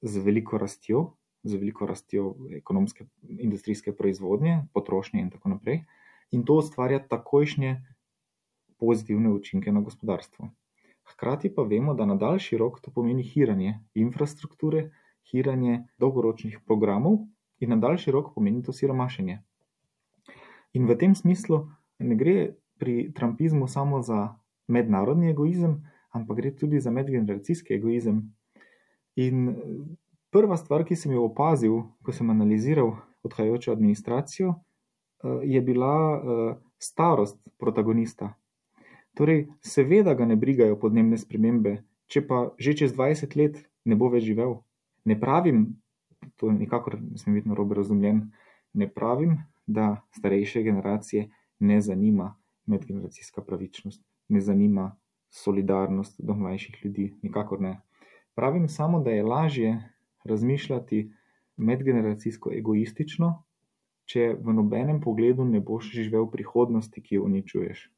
z 0.02 0.22
veliko 0.22 0.60
rastjo, 0.62 1.00
z 1.42 1.58
veliko 1.58 1.86
rastjo 1.86 2.34
ekonomske, 2.56 3.06
industrijske 3.22 3.92
proizvodnje, 3.96 4.62
potrošnje 4.72 5.20
in 5.20 5.30
tako 5.30 5.48
naprej. 5.56 5.82
In 6.30 6.44
to 6.44 6.56
ustvarja 6.62 7.02
takojšnje 7.08 7.76
pozitivne 8.78 9.30
učinke 9.30 9.72
na 9.72 9.80
gospodarstvo. 9.80 10.50
Hkrati 11.12 11.54
pa 11.54 11.62
vemo, 11.62 11.94
da 11.94 12.06
na 12.06 12.14
daljši 12.16 12.58
rok 12.58 12.80
to 12.80 12.90
pomeni 12.90 13.22
hiranje 13.22 13.78
infrastrukture, 13.94 14.90
hiranje 15.30 15.84
dolgoročnih 15.98 16.60
programov, 16.66 17.18
in 17.62 17.70
na 17.70 17.76
daljši 17.76 18.10
rok 18.10 18.34
pomeni 18.34 18.62
to 18.62 18.72
siromašenje. 18.72 19.38
In 20.72 20.86
v 20.88 20.96
tem 20.98 21.14
smislu 21.14 21.68
ne 21.98 22.16
gre 22.18 22.54
pri 22.78 23.12
trumpizmu 23.14 23.68
samo 23.68 24.02
za 24.02 24.34
mednarodni 24.66 25.30
egoizem, 25.30 25.82
ampak 26.10 26.36
gre 26.36 26.50
tudi 26.56 26.80
za 26.80 26.90
medgeneracijski 26.90 27.74
egoizem. 27.74 28.32
In 29.16 29.54
prva 30.32 30.56
stvar, 30.56 30.84
ki 30.88 30.96
sem 30.96 31.12
jo 31.12 31.26
opazil, 31.28 31.82
ko 32.02 32.12
sem 32.12 32.30
analiziral 32.32 32.96
odhajajočo 33.22 33.72
administracijo, 33.72 34.54
eh, 34.54 35.40
je 35.44 35.60
bila 35.60 35.94
eh, 36.16 36.54
starost 36.78 37.38
protagonista. 37.58 38.34
Torej, 39.14 39.46
seveda 39.60 40.14
ga 40.14 40.26
ne 40.26 40.36
brigajo 40.36 40.78
podnebne 40.80 41.18
spremembe, 41.20 41.82
če 42.08 42.24
pa 42.26 42.50
že 42.58 42.72
čez 42.74 42.96
20 42.96 43.36
let 43.36 43.60
ne 43.84 43.96
bo 43.96 44.08
več 44.08 44.24
živel. 44.24 44.62
Ne 45.04 45.18
pravim, 45.20 45.66
to 46.40 46.52
nikakor 46.52 46.96
ne 47.00 47.18
smem 47.20 47.36
biti 47.36 47.50
narobe 47.50 47.76
razumljen, 47.76 48.30
ne 48.72 48.88
pravim, 48.88 49.36
da 49.66 50.00
starejše 50.16 50.62
generacije 50.62 51.28
ne 51.60 51.80
zanima 51.80 52.34
medgeneracijska 52.66 53.42
pravičnost, 53.42 54.02
ne 54.28 54.40
zanima 54.40 54.96
solidarnost 55.30 56.20
do 56.24 56.34
mlajših 56.34 56.80
ljudi, 56.84 57.14
nikakor 57.22 57.60
ne. 57.60 57.80
Pravim 58.34 58.68
samo, 58.68 59.00
da 59.00 59.10
je 59.10 59.22
lažje 59.22 59.91
razmišljati 60.24 61.10
medgeneracijsko 61.56 62.52
egoistično, 62.56 63.32
če 64.04 64.32
v 64.40 64.54
nobenem 64.54 65.00
pogledu 65.00 65.44
ne 65.44 65.60
boš 65.60 65.92
živel 65.94 66.26
prihodnosti, 66.30 67.02
ki 67.02 67.14
jo 67.14 67.26
uničuješ. 67.28 67.90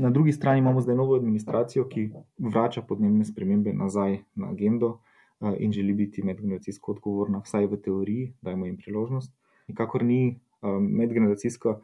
Na 0.00 0.10
drugi 0.10 0.32
strani 0.32 0.58
imamo 0.58 0.80
zdaj 0.80 0.96
novo 0.96 1.16
administracijo, 1.16 1.86
ki 1.88 2.10
vrača 2.38 2.82
podnebne 2.82 3.24
spremembe 3.24 3.72
nazaj 3.72 4.22
na 4.34 4.50
agendo 4.50 4.98
eh, 5.40 5.56
in 5.58 5.72
želi 5.72 5.92
biti 5.92 6.22
medgeneracijsko 6.22 6.92
odgovorna, 6.92 7.42
vsaj 7.44 7.66
v 7.66 7.80
teoriji, 7.84 8.32
dajmo 8.42 8.66
jim 8.66 8.76
priložnost. 8.76 9.34
Nikakor 9.68 10.04
ni 10.04 10.40
Um, 10.60 10.90
medgeneracijska 10.92 11.78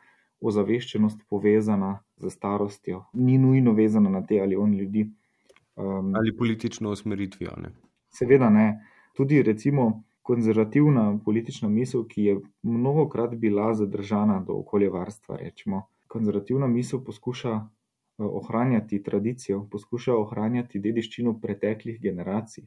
ozaveščenost 0.44 1.22
povezana 1.32 1.94
z 2.20 2.28
starostjo, 2.28 3.06
ni 3.14 3.38
nujno 3.40 3.72
vezana 3.72 4.10
na 4.12 4.20
te 4.26 4.40
ali 4.40 4.56
oni 4.56 4.76
ljudi. 4.78 5.06
Um, 5.76 6.12
ali 6.14 6.34
politično 6.36 6.90
usmeritvijo. 6.92 7.54
Ne? 7.56 7.70
Seveda 8.12 8.50
ne. 8.50 8.66
Tudi 9.16 9.42
recimo 9.42 10.02
konzervativna 10.22 11.18
politična 11.24 11.68
misel, 11.68 12.04
ki 12.04 12.24
je 12.24 12.40
mnogokrat 12.62 13.34
bila 13.34 13.74
zadržana 13.74 14.40
do 14.40 14.52
okoljevarstva, 14.52 15.36
rečemo. 15.36 15.86
Konzervativna 16.06 16.66
misel 16.66 17.00
poskuša 17.04 17.52
uh, 17.54 17.68
ohranjati 18.18 19.02
tradicijo, 19.02 19.62
poskuša 19.70 20.16
ohranjati 20.16 20.78
dediščino 20.78 21.38
preteklih 21.40 22.00
generacij. 22.02 22.66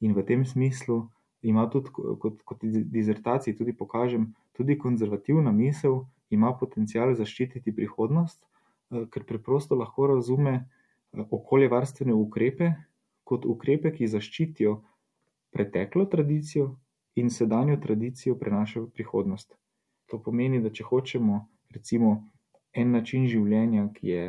In 0.00 0.12
v 0.12 0.26
tem 0.26 0.44
smislu 0.44 1.08
ima 1.42 1.68
tudi, 1.70 1.90
kot, 1.94 2.42
kot 2.44 2.64
dizertaciji 2.98 3.56
tudi 3.56 3.72
pokažem, 3.72 4.32
tudi 4.52 4.78
konzervativna 4.78 5.52
misel 5.52 6.04
ima 6.30 6.52
potencial 6.58 7.14
zaščititi 7.14 7.74
prihodnost, 7.74 8.42
eh, 8.42 9.06
ker 9.10 9.24
preprosto 9.24 9.78
lahko 9.78 10.06
razume 10.14 10.54
eh, 10.54 11.26
okoljevarstvene 11.30 12.14
ukrepe 12.14 12.74
kot 13.24 13.46
ukrepe, 13.46 13.92
ki 13.94 14.08
zaščitijo 14.10 14.80
preteklo 15.52 16.06
tradicijo 16.06 16.76
in 17.14 17.30
sedanjo 17.30 17.76
tradicijo 17.76 18.36
prenašajo 18.38 18.86
v 18.86 18.90
prihodnost. 18.90 19.54
To 20.10 20.18
pomeni, 20.18 20.60
da 20.60 20.70
če 20.70 20.84
hočemo 20.84 21.46
recimo 21.72 22.12
en 22.72 22.92
način 22.92 23.26
življenja, 23.28 23.88
ki 23.94 24.08
je 24.08 24.24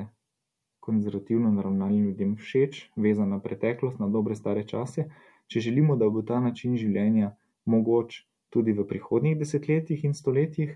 konzervativno 0.84 1.51
naravnanim 1.51 2.09
ljudem 2.09 2.36
všeč, 2.36 2.89
vezan 2.95 3.32
na 3.32 3.39
preteklost, 3.39 3.99
na 4.03 4.09
dobre 4.11 4.36
stare 4.36 4.65
čase, 4.67 5.07
če 5.47 5.63
želimo, 5.63 5.95
da 5.95 6.09
bo 6.09 6.24
ta 6.28 6.39
način 6.43 6.76
življenja 6.80 7.32
mogoč 7.65 8.24
tudi 8.51 8.76
v 8.76 8.86
prihodnjih 8.88 9.38
desetletjih 9.39 10.03
in 10.03 10.13
stoletjih, 10.13 10.76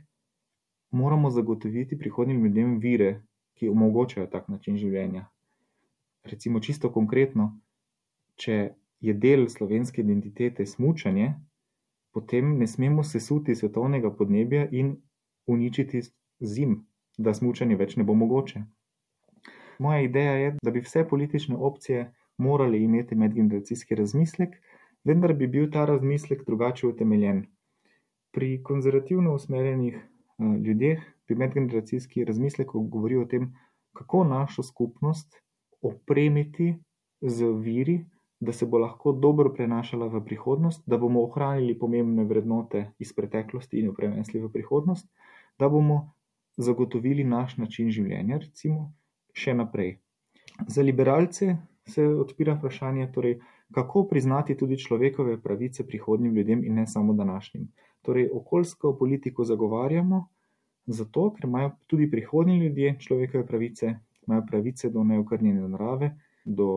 moramo 0.91 1.29
zagotoviti 1.29 1.99
prihodnjim 1.99 2.43
ljudem 2.45 2.77
vire, 2.79 3.11
ki 3.59 3.69
omogočajo 3.69 4.27
tak 4.31 4.47
način 4.53 4.77
življenja. 4.77 5.27
Recimo, 6.23 6.59
čisto 6.63 6.91
konkretno, 6.93 7.51
če 8.37 8.57
je 8.99 9.13
del 9.13 9.47
slovenske 9.49 10.01
identitete 10.01 10.65
smučanje, 10.65 11.33
potem 12.13 12.57
ne 12.57 12.67
smemo 12.67 13.03
sesuti 13.03 13.55
svetovnega 13.55 14.11
podnebja 14.15 14.67
in 14.71 14.95
uničiti 15.47 16.01
zim, 16.39 16.79
da 17.17 17.33
smučanje 17.33 17.75
več 17.75 17.95
ne 17.95 18.03
bo 18.03 18.13
mogoče. 18.13 18.63
Moja 19.79 20.01
ideja 20.01 20.31
je, 20.31 20.55
da 20.63 20.71
bi 20.71 20.81
vse 20.81 21.03
politične 21.09 21.55
opcije 21.55 22.13
morali 22.37 22.83
imeti 22.83 23.15
medgeneracijski 23.15 23.95
razmislek, 23.95 24.57
vendar 25.05 25.33
bi 25.33 25.47
bil 25.47 25.69
ta 25.71 25.85
razmislek 25.85 26.43
drugače 26.45 26.87
utemeljen. 26.87 27.45
Pri 28.33 28.63
konzervativno 28.63 29.33
usmerjenih 29.33 29.95
eh, 29.95 30.57
ljudeh 30.65 31.05
bi 31.27 31.35
medgeneracijski 31.35 32.25
razmislek 32.25 32.73
govoril 32.73 33.21
o 33.21 33.25
tem, 33.25 33.53
kako 33.93 34.23
našo 34.23 34.63
skupnost 34.63 35.37
opremiti 35.81 36.75
z 37.21 37.45
viri, 37.61 38.05
da 38.39 38.53
se 38.53 38.65
bo 38.65 38.77
lahko 38.77 39.11
dobro 39.11 39.53
prenašala 39.53 40.07
v 40.07 40.21
prihodnost, 40.25 40.83
da 40.85 40.97
bomo 40.97 41.23
ohranili 41.23 41.77
pomembne 41.79 42.23
vrednote 42.23 42.91
iz 42.99 43.13
preteklosti 43.13 43.79
in 43.79 43.85
jo 43.85 43.93
prenesli 43.93 44.39
v 44.39 44.51
prihodnost, 44.53 45.09
da 45.59 45.69
bomo 45.69 46.13
zagotovili 46.57 47.23
naš 47.23 47.57
način 47.57 47.89
življenja, 47.91 48.37
recimo, 48.37 48.91
še 49.33 49.53
naprej. 49.53 49.97
Za 50.67 50.81
liberalce 50.81 51.55
se 51.85 52.05
odpira 52.05 52.53
vprašanje, 52.57 53.11
torej, 53.13 53.39
kako 53.73 54.05
priznati 54.07 54.55
tudi 54.57 54.77
človekove 54.77 55.41
pravice 55.41 55.85
prihodnim 55.87 56.35
ljudem 56.35 56.63
in 56.65 56.75
ne 56.75 56.87
samo 56.87 57.13
današnjim. 57.13 57.67
Torej, 58.01 58.29
okoljsko 58.33 58.95
politiko 58.97 59.43
zagovarjamo 59.43 60.27
zato, 60.87 61.31
ker 61.35 61.45
imajo 61.45 61.71
tudi 61.87 62.11
prihodnji 62.11 62.59
ljudje 62.59 62.95
človekove 62.99 63.45
pravice, 63.47 63.93
imajo 64.27 64.45
pravice 64.47 64.89
do 64.89 65.03
neokrnjene 65.03 65.67
narave, 65.67 66.13
do 66.45 66.67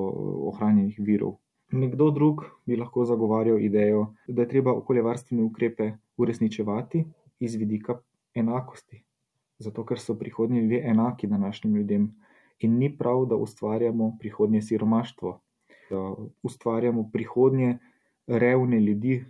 ohranjenih 0.50 0.98
virov. 0.98 1.36
Nekdo 1.72 2.10
drug 2.10 2.42
bi 2.66 2.76
lahko 2.76 3.04
zagovarjal 3.04 3.60
idejo, 3.62 4.14
da 4.28 4.42
je 4.42 4.48
treba 4.48 4.72
okoljevarstvene 4.74 5.42
ukrepe 5.42 5.92
uresničevati 6.16 7.04
iz 7.40 7.54
vidika 7.54 8.00
enakosti, 8.34 9.02
zato 9.58 9.84
ker 9.86 9.98
so 9.98 10.14
prihodnji 10.18 10.60
ljudje 10.60 10.82
enaki 10.90 11.26
današnjim 11.26 11.76
ljudem 11.76 12.08
in 12.58 12.78
ni 12.78 12.90
prav, 12.98 13.26
da 13.26 13.36
ustvarjamo 13.36 14.16
prihodnje 14.18 14.62
siromaštvo, 14.62 15.40
da 15.90 16.14
ustvarjamo 16.42 17.08
prihodnje 17.12 17.78
revne 18.26 18.80
ljudi 18.80 19.24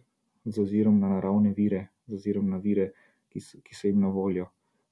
z 0.44 0.62
ozirom 0.62 1.00
na 1.00 1.08
naravne 1.08 1.52
vire, 1.56 1.86
z 2.06 2.14
ozirom 2.14 2.50
na 2.50 2.56
vire, 2.56 2.90
ki 3.28 3.40
so, 3.40 3.58
ki 3.62 3.74
so 3.74 3.86
jim 3.86 4.00
na 4.00 4.08
voljo. 4.08 4.46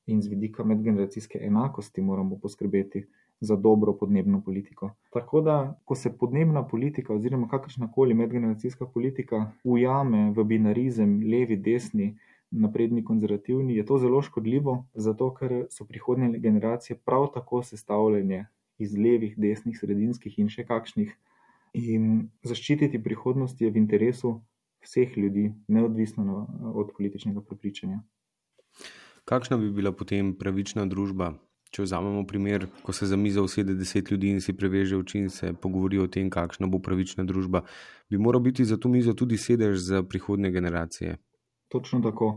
In 0.06 0.22
z 0.22 0.28
vidika 0.28 0.64
medgeneracijske 0.64 1.38
enakosti 1.42 2.02
moramo 2.02 2.38
poskrbeti 2.38 3.06
za 3.40 3.56
dobro 3.56 3.92
podnebno 3.92 4.42
politiko. 4.44 4.90
Tako 5.10 5.40
da, 5.40 5.80
ko 5.84 5.94
se 5.94 6.18
podnebna 6.18 6.66
politika 6.68 7.14
oziroma 7.14 7.48
kakršna 7.48 7.92
koli 7.92 8.14
medgeneracijska 8.14 8.86
politika 8.86 9.52
ujame 9.64 10.32
v 10.36 10.44
binarizem 10.44 11.20
levi, 11.30 11.56
desni, 11.56 12.16
napredni, 12.50 13.04
konzervativni, 13.04 13.76
je 13.76 13.86
to 13.86 13.98
zelo 13.98 14.22
škodljivo, 14.22 14.84
zato 14.94 15.34
ker 15.34 15.66
so 15.70 15.84
prihodnje 15.84 16.38
generacije 16.38 16.96
prav 17.04 17.26
tako 17.34 17.62
sestavljene 17.62 18.46
iz 18.78 18.96
levih, 18.96 19.34
desnih, 19.38 19.78
sredinskih 19.78 20.38
in 20.38 20.48
še 20.48 20.64
kakšnih. 20.66 21.14
In 21.74 22.30
zaščititi 22.42 23.02
prihodnost 23.02 23.60
je 23.60 23.70
v 23.70 23.76
interesu 23.76 24.40
vseh 24.82 25.16
ljudi, 25.18 25.52
neodvisno 25.68 26.46
od 26.74 26.94
političnega 26.96 27.42
prepričanja. 27.44 28.00
Kakšna 29.28 29.58
bi 29.60 29.70
bila 29.70 29.92
potem 29.92 30.32
pravična 30.38 30.86
družba? 30.86 31.34
Če 31.70 31.84
vzamemo 31.84 32.24
primer, 32.26 32.66
ko 32.82 32.92
se 32.96 33.06
za 33.06 33.16
mizo 33.16 33.42
usede 33.44 33.74
deset 33.76 34.10
ljudi 34.10 34.30
in 34.32 34.40
si 34.40 34.54
preveže 34.56 34.96
oči 34.96 35.18
in 35.18 35.28
se 35.30 35.52
pogovori 35.52 35.98
o 36.00 36.06
tem, 36.08 36.30
kakšna 36.30 36.66
bo 36.66 36.80
pravična 36.80 37.24
družba, 37.28 37.62
bi 38.10 38.18
moral 38.18 38.40
biti 38.40 38.64
za 38.64 38.78
to 38.80 38.88
mizo 38.88 39.12
tudi 39.12 39.36
sedež 39.36 39.76
za 39.84 40.02
prihodne 40.02 40.50
generacije. 40.50 41.18
Točno 41.68 42.00
tako. 42.00 42.30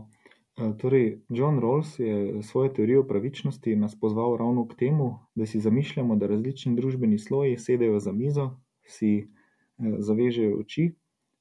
E, 0.56 0.68
torej, 0.78 1.22
John 1.28 1.60
Rawls 1.64 1.96
je 2.00 2.42
svojo 2.42 2.68
teorijo 2.76 3.06
pravičnosti 3.08 3.76
nas 3.76 3.96
pozval 4.00 4.36
ravno 4.36 4.66
k 4.68 4.76
temu, 4.84 5.18
da 5.34 5.46
si 5.46 5.60
zamišljamo, 5.60 6.16
da 6.16 6.26
različni 6.26 6.76
družbeni 6.76 7.18
sloji 7.18 7.56
sedejo 7.56 8.00
za 8.00 8.12
mizo, 8.12 8.50
si 8.84 9.14
e, 9.18 9.24
zavežejo 9.98 10.58
oči 10.60 10.90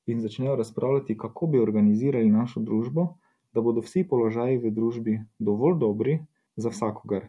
in 0.08 0.22
začnejo 0.22 0.56
razpravljati, 0.56 1.18
kako 1.18 1.48
bi 1.48 1.60
organizirali 1.60 2.32
našo 2.32 2.64
družbo, 2.64 3.18
da 3.54 3.62
bodo 3.62 3.84
vsi 3.84 4.08
položaji 4.08 4.58
v 4.64 4.72
družbi 4.72 5.20
dovolj 5.40 5.78
dobri 5.80 6.20
za 6.56 6.70
vsakogar. 6.70 7.28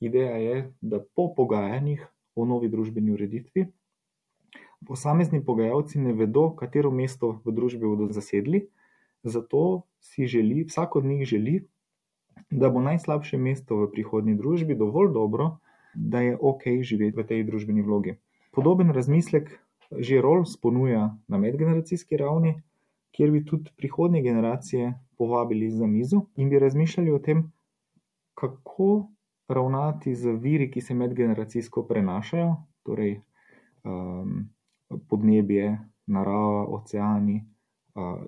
Ideja 0.00 0.36
je, 0.36 0.72
da 0.80 1.00
po 1.00 1.30
pogajanjih 1.36 2.06
o 2.34 2.44
novi 2.44 2.68
družbeni 2.68 3.12
ureditvi 3.12 3.68
posamezni 4.86 5.44
pogajalci 5.44 5.98
ne 5.98 6.12
vedo, 6.12 6.50
katero 6.56 6.90
mesto 6.90 7.40
v 7.44 7.52
družbi 7.56 7.86
bodo 7.86 8.08
zasedli. 8.12 8.66
Zato 9.24 9.84
si 10.00 10.26
želi, 10.28 10.64
vsak 10.68 10.96
od 10.96 11.04
njih 11.04 11.24
želi, 11.24 11.54
da 12.50 12.68
bo 12.70 12.82
najslabše 12.84 13.38
mesto 13.38 13.76
v 13.80 13.90
prihodnji 13.92 14.34
družbi 14.36 14.76
dovolj 14.76 15.12
dobro, 15.12 15.56
da 15.94 16.20
je 16.20 16.36
ok 16.40 16.68
živeti 16.82 17.16
v 17.16 17.26
tej 17.26 17.44
družbeni 17.48 17.82
vlogi. 17.82 18.18
Podoben 18.52 18.90
razmislek 18.90 19.60
že 19.94 20.18
rol 20.20 20.42
sponuja 20.48 21.14
na 21.28 21.38
medgeneracijski 21.38 22.16
ravni, 22.16 22.56
kjer 23.14 23.30
bi 23.30 23.44
tudi 23.46 23.70
prihodnje 23.76 24.22
generacije 24.22 24.94
povabili 25.18 25.68
za 25.70 25.86
mizo 25.86 26.24
in 26.36 26.48
bi 26.50 26.58
razmišljali 26.58 27.12
o 27.12 27.18
tem, 27.18 27.44
kako 28.34 29.06
ravnati 29.48 30.14
z 30.14 30.36
viri, 30.40 30.70
ki 30.70 30.80
se 30.80 30.94
medgeneracijsko 30.94 31.84
prenašajo, 31.86 32.54
torej 32.82 33.20
um, 33.84 34.48
podnebje, 35.08 35.78
narava, 36.06 36.64
oceani 36.68 37.40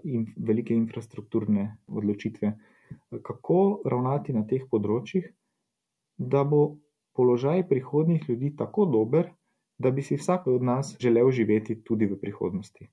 in 0.04 0.26
velike 0.36 0.74
infrastrukturne 0.74 1.76
odločitve, 1.86 2.52
kako 3.22 3.80
ravnati 3.84 4.32
na 4.32 4.44
teh 4.46 4.62
področjih, 4.70 5.26
da 6.16 6.44
bo 6.44 6.78
položaj 7.18 7.66
prihodnjih 7.68 8.28
ljudi 8.28 8.52
tako 8.56 8.86
dober, 8.86 9.32
da 9.78 9.90
bi 9.90 10.02
si 10.02 10.16
vsak 10.16 10.46
od 10.46 10.62
nas 10.62 10.94
želel 11.02 11.30
živeti 11.30 11.80
tudi 11.82 12.06
v 12.06 12.18
prihodnosti. 12.20 12.88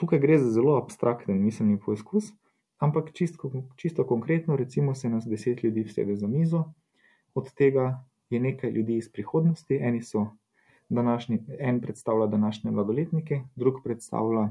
Tukaj 0.00 0.18
gre 0.18 0.38
za 0.38 0.50
zelo 0.50 0.78
abstrakten 0.78 1.38
miselni 1.42 1.78
poizkus, 1.78 2.32
ampak 2.78 3.12
čisto, 3.12 3.50
čisto 3.76 4.06
konkretno, 4.06 4.56
recimo, 4.56 4.94
se 4.94 5.10
nas 5.10 5.26
deset 5.26 5.62
ljudi 5.62 5.84
vsede 5.84 6.16
za 6.16 6.26
mizo, 6.26 6.64
od 7.38 7.52
tega 7.54 7.88
je 8.30 8.40
nekaj 8.40 8.70
ljudi 8.70 8.96
iz 8.98 9.08
prihodnosti, 9.12 9.78
eni 9.80 10.02
so 10.02 10.26
današnji, 10.88 11.38
en 11.58 11.80
predstavlja 11.80 12.26
današnje 12.26 12.70
mladoletnike, 12.70 13.40
drug 13.56 13.80
predstavlja 13.84 14.48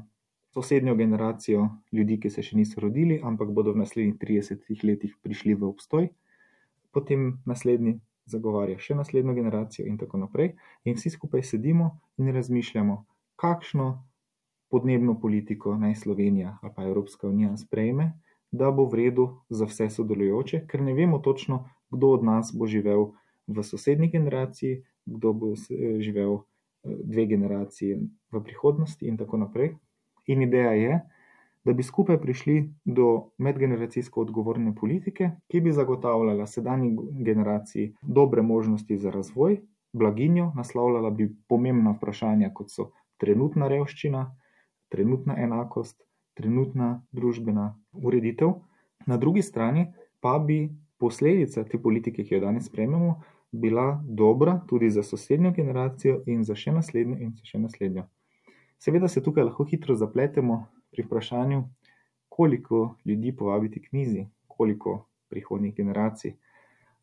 sosednjo 0.53 0.95
generacijo 0.95 1.69
ljudi, 1.91 2.19
ki 2.19 2.29
se 2.29 2.41
še 2.41 2.57
niso 2.57 2.81
rodili, 2.81 3.19
ampak 3.23 3.51
bodo 3.53 3.73
v 3.75 3.83
naslednjih 3.83 4.15
30 4.17 4.83
letih 4.83 5.15
prišli 5.21 5.53
v 5.53 5.67
obstoj, 5.67 6.09
potem 6.91 7.35
naslednji 7.45 7.99
zagovarja 8.25 8.79
še 8.81 8.95
naslednjo 8.97 9.35
generacijo 9.37 9.85
in 9.87 9.97
tako 9.97 10.17
naprej. 10.23 10.55
In 10.85 10.97
vsi 10.97 11.13
skupaj 11.13 11.43
sedimo 11.43 11.91
in 12.17 12.31
razmišljamo, 12.33 13.03
kakšno 13.37 13.87
podnebno 14.73 15.15
politiko 15.19 15.77
naj 15.77 15.95
Slovenija 16.03 16.57
ali 16.61 16.73
pa 16.75 16.83
Evropska 16.83 17.27
unija 17.27 17.55
sprejme, 17.57 18.11
da 18.51 18.71
bo 18.71 18.87
v 18.87 19.03
redu 19.03 19.27
za 19.49 19.67
vse 19.67 19.89
sodelujoče, 19.89 20.65
ker 20.67 20.81
ne 20.81 20.93
vemo 20.93 21.19
točno, 21.19 21.65
kdo 21.91 22.09
od 22.17 22.23
nas 22.23 22.51
bo 22.55 22.67
živel 22.67 23.11
v 23.47 23.63
sosednji 23.63 24.07
generaciji, 24.11 24.83
kdo 25.05 25.33
bo 25.33 25.53
živel 25.99 26.33
eh, 26.33 26.41
dve 27.03 27.25
generacije 27.25 27.99
v 28.31 28.43
prihodnosti 28.43 29.07
in 29.07 29.17
tako 29.17 29.37
naprej. 29.37 29.75
In 30.27 30.41
ideja 30.41 30.71
je, 30.71 30.99
da 31.67 31.73
bi 31.73 31.83
skupaj 31.83 32.19
prišli 32.21 32.73
do 32.85 33.29
medgeneracijsko 33.37 34.21
odgovorne 34.21 34.75
politike, 34.75 35.31
ki 35.47 35.61
bi 35.61 35.71
zagotavljala 35.71 36.47
sedanji 36.47 36.95
generaciji 37.11 37.93
dobre 38.01 38.41
možnosti 38.41 38.97
za 38.97 39.11
razvoj, 39.11 39.59
blaginjo, 39.93 40.51
naslavljala 40.55 41.09
bi 41.09 41.35
pomembna 41.47 41.91
vprašanja, 41.91 42.53
kot 42.53 42.71
so 42.71 42.91
trenutna 43.17 43.67
revščina, 43.67 44.23
trenutna 44.89 45.35
enakost, 45.43 46.03
trenutna 46.33 47.01
družbena 47.11 47.73
ureditev. 47.93 48.53
Na 49.05 49.17
drugi 49.17 49.41
strani 49.41 49.87
pa 50.19 50.39
bi 50.39 50.69
posledica 50.97 51.63
te 51.63 51.79
politike, 51.81 52.23
ki 52.23 52.35
jo 52.35 52.41
danes 52.41 52.67
sprejmemo, 52.69 53.21
bila 53.51 54.03
dobra 54.03 54.59
tudi 54.67 54.89
za 54.89 55.03
sosednjo 55.03 55.51
generacijo 55.51 56.21
in 56.25 56.43
za 56.43 56.55
še 56.55 56.71
naslednjo 56.71 57.17
in 57.19 57.33
za 57.37 57.45
še 57.45 57.59
naslednjo. 57.59 58.07
Seveda 58.77 59.07
se 59.07 59.23
tukaj 59.23 59.47
lahko 59.47 59.65
hitro 59.65 59.95
zapletemo 59.95 60.65
pri 60.91 61.05
vprašanju, 61.05 61.63
koliko 62.29 62.95
ljudi 63.05 63.31
povabiti 63.35 63.81
k 63.81 63.93
mizi, 63.93 64.27
koliko 64.47 65.05
prihodnjih 65.29 65.75
generacij. 65.75 66.35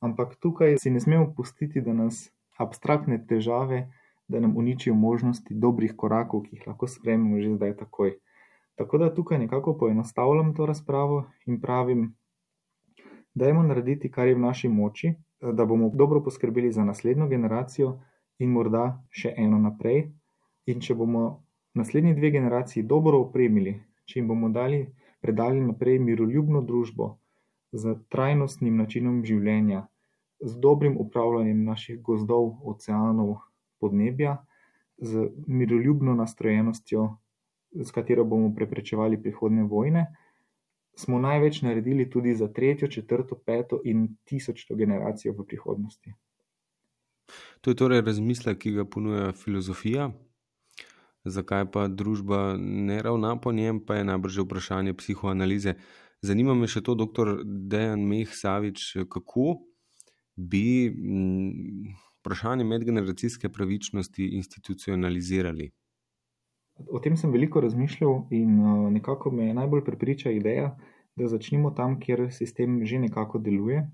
Ampak 0.00 0.36
tukaj 0.36 0.78
si 0.78 0.90
ne 0.90 1.00
smemo 1.00 1.32
pustiti, 1.36 1.80
da 1.80 1.92
nas 1.92 2.28
abstraktne 2.58 3.18
težave, 3.26 3.88
da 4.28 4.40
nam 4.40 4.56
uničijo 4.56 4.94
možnosti 4.94 5.54
dobrih 5.54 5.96
korakov, 5.96 6.44
ki 6.44 6.56
jih 6.56 6.66
lahko 6.68 6.86
sprememo 6.86 7.40
že 7.40 7.56
zdaj 7.56 7.76
takoj. 7.76 8.14
Tako 8.76 8.98
da 8.98 9.14
tukaj 9.14 9.38
nekako 9.38 9.76
poenostavljam 9.78 10.54
to 10.54 10.66
razpravo 10.66 11.24
in 11.46 11.60
pravim, 11.60 12.14
dajmo 13.34 13.62
narediti, 13.62 14.10
kar 14.10 14.28
je 14.28 14.34
v 14.34 14.40
naši 14.40 14.68
moči, 14.68 15.14
da 15.40 15.64
bomo 15.64 15.90
dobro 15.94 16.22
poskrbeli 16.22 16.72
za 16.72 16.84
naslednjo 16.84 17.28
generacijo 17.28 17.98
in 18.38 18.50
morda 18.50 18.84
še 19.10 19.34
eno 19.36 19.58
naprej. 19.58 20.06
In 20.66 20.80
če 20.80 20.94
bomo 20.94 21.44
naslednji 21.74 22.14
dve 22.14 22.30
generaciji 22.30 22.86
dobro 22.88 23.20
opremili, 23.20 23.74
če 24.06 24.20
jim 24.20 24.28
bomo 24.28 24.48
dali, 24.48 24.86
predali 25.20 25.60
naprej 25.60 25.98
miroljubno 25.98 26.62
družbo 26.62 27.16
z 27.72 27.96
trajnostnim 28.08 28.76
načinom 28.78 29.22
življenja, 29.26 29.86
z 30.40 30.56
dobrim 30.60 30.96
upravljanjem 31.00 31.64
naših 31.66 32.00
gozdov, 32.02 32.54
oceanov, 32.70 33.36
podnebja, 33.82 34.38
z 34.98 35.28
miroljubno 35.46 36.14
nastrojenostjo, 36.14 37.08
s 37.74 37.90
katero 37.90 38.24
bomo 38.24 38.52
preprečevali 38.54 39.18
prihodne 39.20 39.64
vojne, 39.66 40.06
smo 40.96 41.18
največ 41.18 41.62
naredili 41.62 42.10
tudi 42.10 42.34
za 42.34 42.48
tretjo, 42.52 42.88
četrto, 42.88 43.38
peto 43.46 43.80
in 43.84 44.16
tisočto 44.24 44.74
generacijo 44.74 45.32
v 45.32 45.46
prihodnosti. 45.46 46.14
To 47.60 47.70
je 47.70 47.74
torej 47.76 48.02
razmislek, 48.04 48.58
ki 48.58 48.70
ga 48.70 48.84
ponuja 48.84 49.32
filozofija, 49.32 50.10
zakaj 51.24 51.70
pa 51.72 51.88
družba 51.88 52.56
ne 52.58 53.02
ravna 53.02 53.36
po 53.40 53.52
njem, 53.52 53.80
pa 53.80 53.96
je 53.96 54.04
najbrž 54.04 54.42
vprašanje 54.44 54.94
psihoanalize. 54.94 55.74
Zanima 56.22 56.54
me 56.54 56.68
še 56.68 56.82
to, 56.84 56.94
doktor 56.94 57.40
Dejan 57.44 58.04
Meh 58.08 58.28
Savič, 58.28 58.96
kako 59.12 59.58
bi 60.36 60.92
vprašanje 62.20 62.64
medgeneracijske 62.64 63.48
pravičnosti 63.48 64.28
institucionalizirali? 64.36 65.70
O 66.90 66.98
tem 66.98 67.16
sem 67.16 67.30
veliko 67.32 67.60
razmišljal 67.60 68.24
in 68.34 68.56
nekako 68.92 69.30
me 69.30 69.52
najbolj 69.54 69.84
prepriča 69.84 70.30
ideja, 70.34 70.76
da 71.16 71.28
začnemo 71.30 71.70
tam, 71.70 72.00
kjer 72.00 72.26
sistem 72.34 72.80
že 72.84 72.98
nekako 72.98 73.38
deluje. 73.38 73.84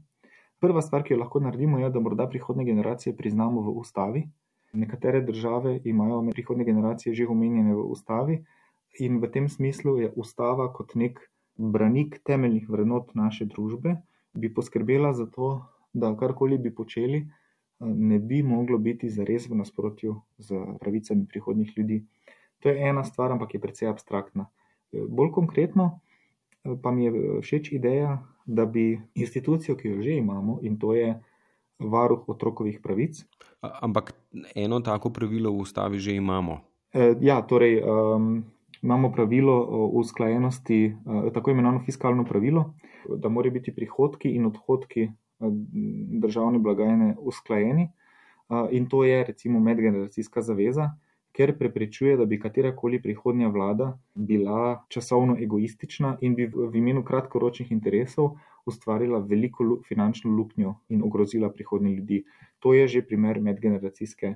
Prva 0.60 0.82
stvar, 0.82 1.04
ki 1.04 1.14
jo 1.14 1.18
lahko 1.20 1.40
naredimo, 1.40 1.78
je, 1.80 1.90
da 1.90 2.00
morda 2.00 2.26
prihodne 2.28 2.64
generacije 2.64 3.16
priznamo 3.16 3.60
v 3.60 3.74
ustavi. 3.80 4.22
Nekatere 4.72 5.20
države 5.20 5.80
imajo 5.84 6.22
prihodne 6.32 6.64
generacije 6.64 7.14
že 7.14 7.26
omenjene 7.26 7.74
v 7.74 7.84
ustavi, 7.96 8.38
in 8.98 9.20
v 9.20 9.30
tem 9.30 9.48
smislu 9.48 9.98
je 10.00 10.12
ustava 10.16 10.72
kot 10.72 10.94
nek 10.94 11.20
branik 11.56 12.20
temeljnih 12.24 12.68
vrednot 12.70 13.14
naše 13.14 13.44
družbe, 13.44 13.96
bi 14.32 14.54
poskrbela 14.54 15.12
za 15.12 15.26
to, 15.26 15.60
da 15.92 16.14
karkoli 16.16 16.58
bi 16.58 16.74
počeli, 16.74 17.26
ne 17.80 18.18
bi 18.18 18.42
moglo 18.42 18.78
biti 18.78 19.08
zares 19.10 19.48
v 19.48 19.58
nasprotju 19.58 20.16
z 20.38 20.78
pravicami 20.80 21.26
prihodnjih 21.26 21.72
ljudi. 21.76 22.04
To 22.60 22.68
je 22.68 22.76
ena 22.88 23.04
stvar, 23.04 23.32
ampak 23.32 23.54
je 23.54 23.60
precej 23.60 23.88
abstraktna. 23.88 24.50
Bolj 24.92 25.30
konkretno 25.32 26.00
pa 26.82 26.90
mi 26.92 27.04
je 27.04 27.40
všeč 27.40 27.72
ideja, 27.72 28.18
da 28.46 28.66
bi 28.66 29.00
institucijo, 29.14 29.76
ki 29.76 29.88
jo 29.88 30.02
že 30.02 30.16
imamo, 30.18 30.58
in 30.62 30.78
to 30.78 30.92
je 30.94 31.14
varuh 31.78 32.28
otrokovih 32.28 32.80
pravic. 32.82 33.24
Ampak 33.60 34.12
eno 34.54 34.80
tako 34.80 35.10
pravilo 35.10 35.52
v 35.52 35.64
ustavi 35.64 35.98
že 35.98 36.16
imamo. 36.16 36.60
Ja, 37.20 37.40
torej 37.42 37.80
um, 37.80 38.44
imamo 38.82 39.12
pravilo 39.12 39.54
o 39.54 39.86
usklajenosti, 40.02 40.96
tako 41.32 41.50
imenovano 41.50 41.80
fiskalno 41.80 42.24
pravilo, 42.24 42.74
da 43.08 43.28
morajo 43.28 43.52
biti 43.52 43.74
prihodki 43.74 44.34
in 44.34 44.46
odhodki 44.46 45.08
državne 46.20 46.58
blagajne 46.58 47.14
usklajeni. 47.18 47.88
In 48.70 48.88
to 48.88 49.04
je 49.04 49.24
recimo 49.24 49.60
medgeneracijska 49.60 50.42
zaveza, 50.42 50.90
ker 51.32 51.52
preprečuje, 51.58 52.16
da 52.16 52.24
bi 52.26 52.40
katerakoli 52.40 53.02
prihodnja 53.02 53.48
vlada 53.48 53.98
bila 54.14 54.84
časovno 54.88 55.36
egoistična 55.38 56.16
in 56.20 56.34
bi 56.34 56.46
v 56.46 56.70
imenu 56.76 57.04
kratkoročnih 57.04 57.70
interesov 57.72 58.36
ustvarila 58.66 59.18
veliko 59.18 59.78
finančno 59.88 60.30
luknjo 60.36 60.74
in 60.88 61.02
ogrozila 61.02 61.50
prihodnje 61.50 61.94
ljudi. 61.94 62.24
To 62.58 62.74
je 62.74 62.88
že 62.88 63.02
primer 63.02 63.40
medgeneracijske, 63.40 64.34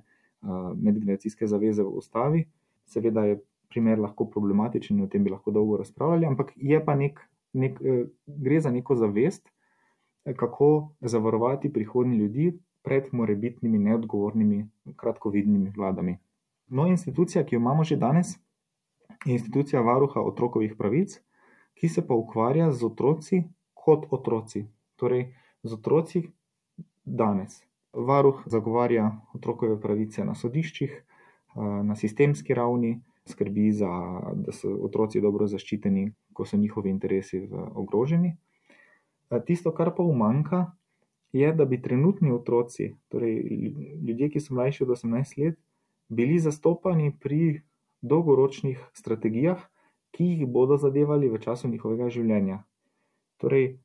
medgeneracijske 0.77 1.47
zaveze 1.47 1.83
v 1.83 1.99
ustavi. 1.99 2.45
Seveda 2.87 3.25
je 3.25 3.41
primer 3.69 3.99
lahko 3.99 4.25
problematičen 4.31 4.99
in 4.99 5.05
o 5.05 5.09
tem 5.11 5.25
bi 5.25 5.31
lahko 5.31 5.51
dolgo 5.51 5.77
razpravljali, 5.77 6.27
ampak 6.27 6.53
je 6.57 6.85
pa 6.85 6.95
nek, 6.95 7.21
nek, 7.53 7.81
gre 8.27 8.61
za 8.61 8.71
neko 8.71 8.95
zavest, 8.95 9.51
kako 10.37 10.95
zavarovati 11.01 11.73
prihodnje 11.73 12.17
ljudi 12.17 12.53
pred 12.83 13.09
morebitnimi 13.13 13.79
neodgovornimi, 13.79 14.69
kratkovidnimi 14.97 15.73
vladami. 15.77 16.19
No, 16.69 16.87
institucija, 16.87 17.45
ki 17.45 17.55
jo 17.55 17.61
imamo 17.61 17.85
že 17.85 17.97
danes, 17.97 18.39
je 19.25 19.33
institucija 19.33 19.83
varuha 19.83 20.21
otrokovih 20.21 20.75
pravic, 20.79 21.21
ki 21.75 21.89
se 21.89 22.07
pa 22.07 22.15
ukvarja 22.15 22.73
z 22.73 22.85
otroci 22.85 23.43
kot 23.75 24.07
otroci, 24.11 24.67
torej 24.97 25.35
z 25.63 25.73
otroci 25.73 26.23
danes. 27.05 27.63
Varuh 27.93 28.43
zagovarja 28.47 29.11
otrokove 29.35 29.81
pravice 29.81 30.25
na 30.25 30.35
sodiščih, 30.35 30.95
na 31.85 31.95
sistemski 31.97 32.55
ravni, 32.55 33.01
skrbi 33.27 33.71
za, 33.73 33.91
da 34.35 34.53
so 34.53 34.73
otroci 34.85 35.21
dobro 35.21 35.47
zaščiteni, 35.47 36.09
ko 36.33 36.45
so 36.45 36.57
njihovi 36.57 36.91
interesi 36.91 37.45
ogroženi. 37.75 38.35
Tisto, 39.47 39.73
kar 39.73 39.95
pa 39.97 40.03
umanka, 40.03 40.65
je, 41.33 41.53
da 41.53 41.65
bi 41.65 41.81
trenutni 41.83 42.33
otroci, 42.33 42.95
torej 43.09 43.39
ljudje, 44.07 44.29
ki 44.31 44.41
so 44.41 44.55
mlajši 44.55 44.85
od 44.85 44.91
18 44.97 45.39
let, 45.45 45.59
bili 46.09 46.39
zastopani 46.39 47.13
pri 47.21 47.63
dolgoročnih 48.03 48.81
strategijah, 48.93 49.63
ki 50.15 50.25
jih 50.25 50.47
bodo 50.47 50.77
zadevali 50.77 51.29
v 51.29 51.41
času 51.43 51.69
njihovega 51.69 52.09
življenja. 52.09 52.61
Torej, 53.43 53.79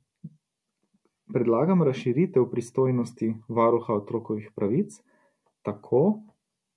predlagam 1.33 1.81
razširitev 1.83 2.45
pristojnosti 2.51 3.33
varuha 3.47 3.97
otrokovih 4.01 4.51
pravic 4.55 4.99
tako, 5.65 6.21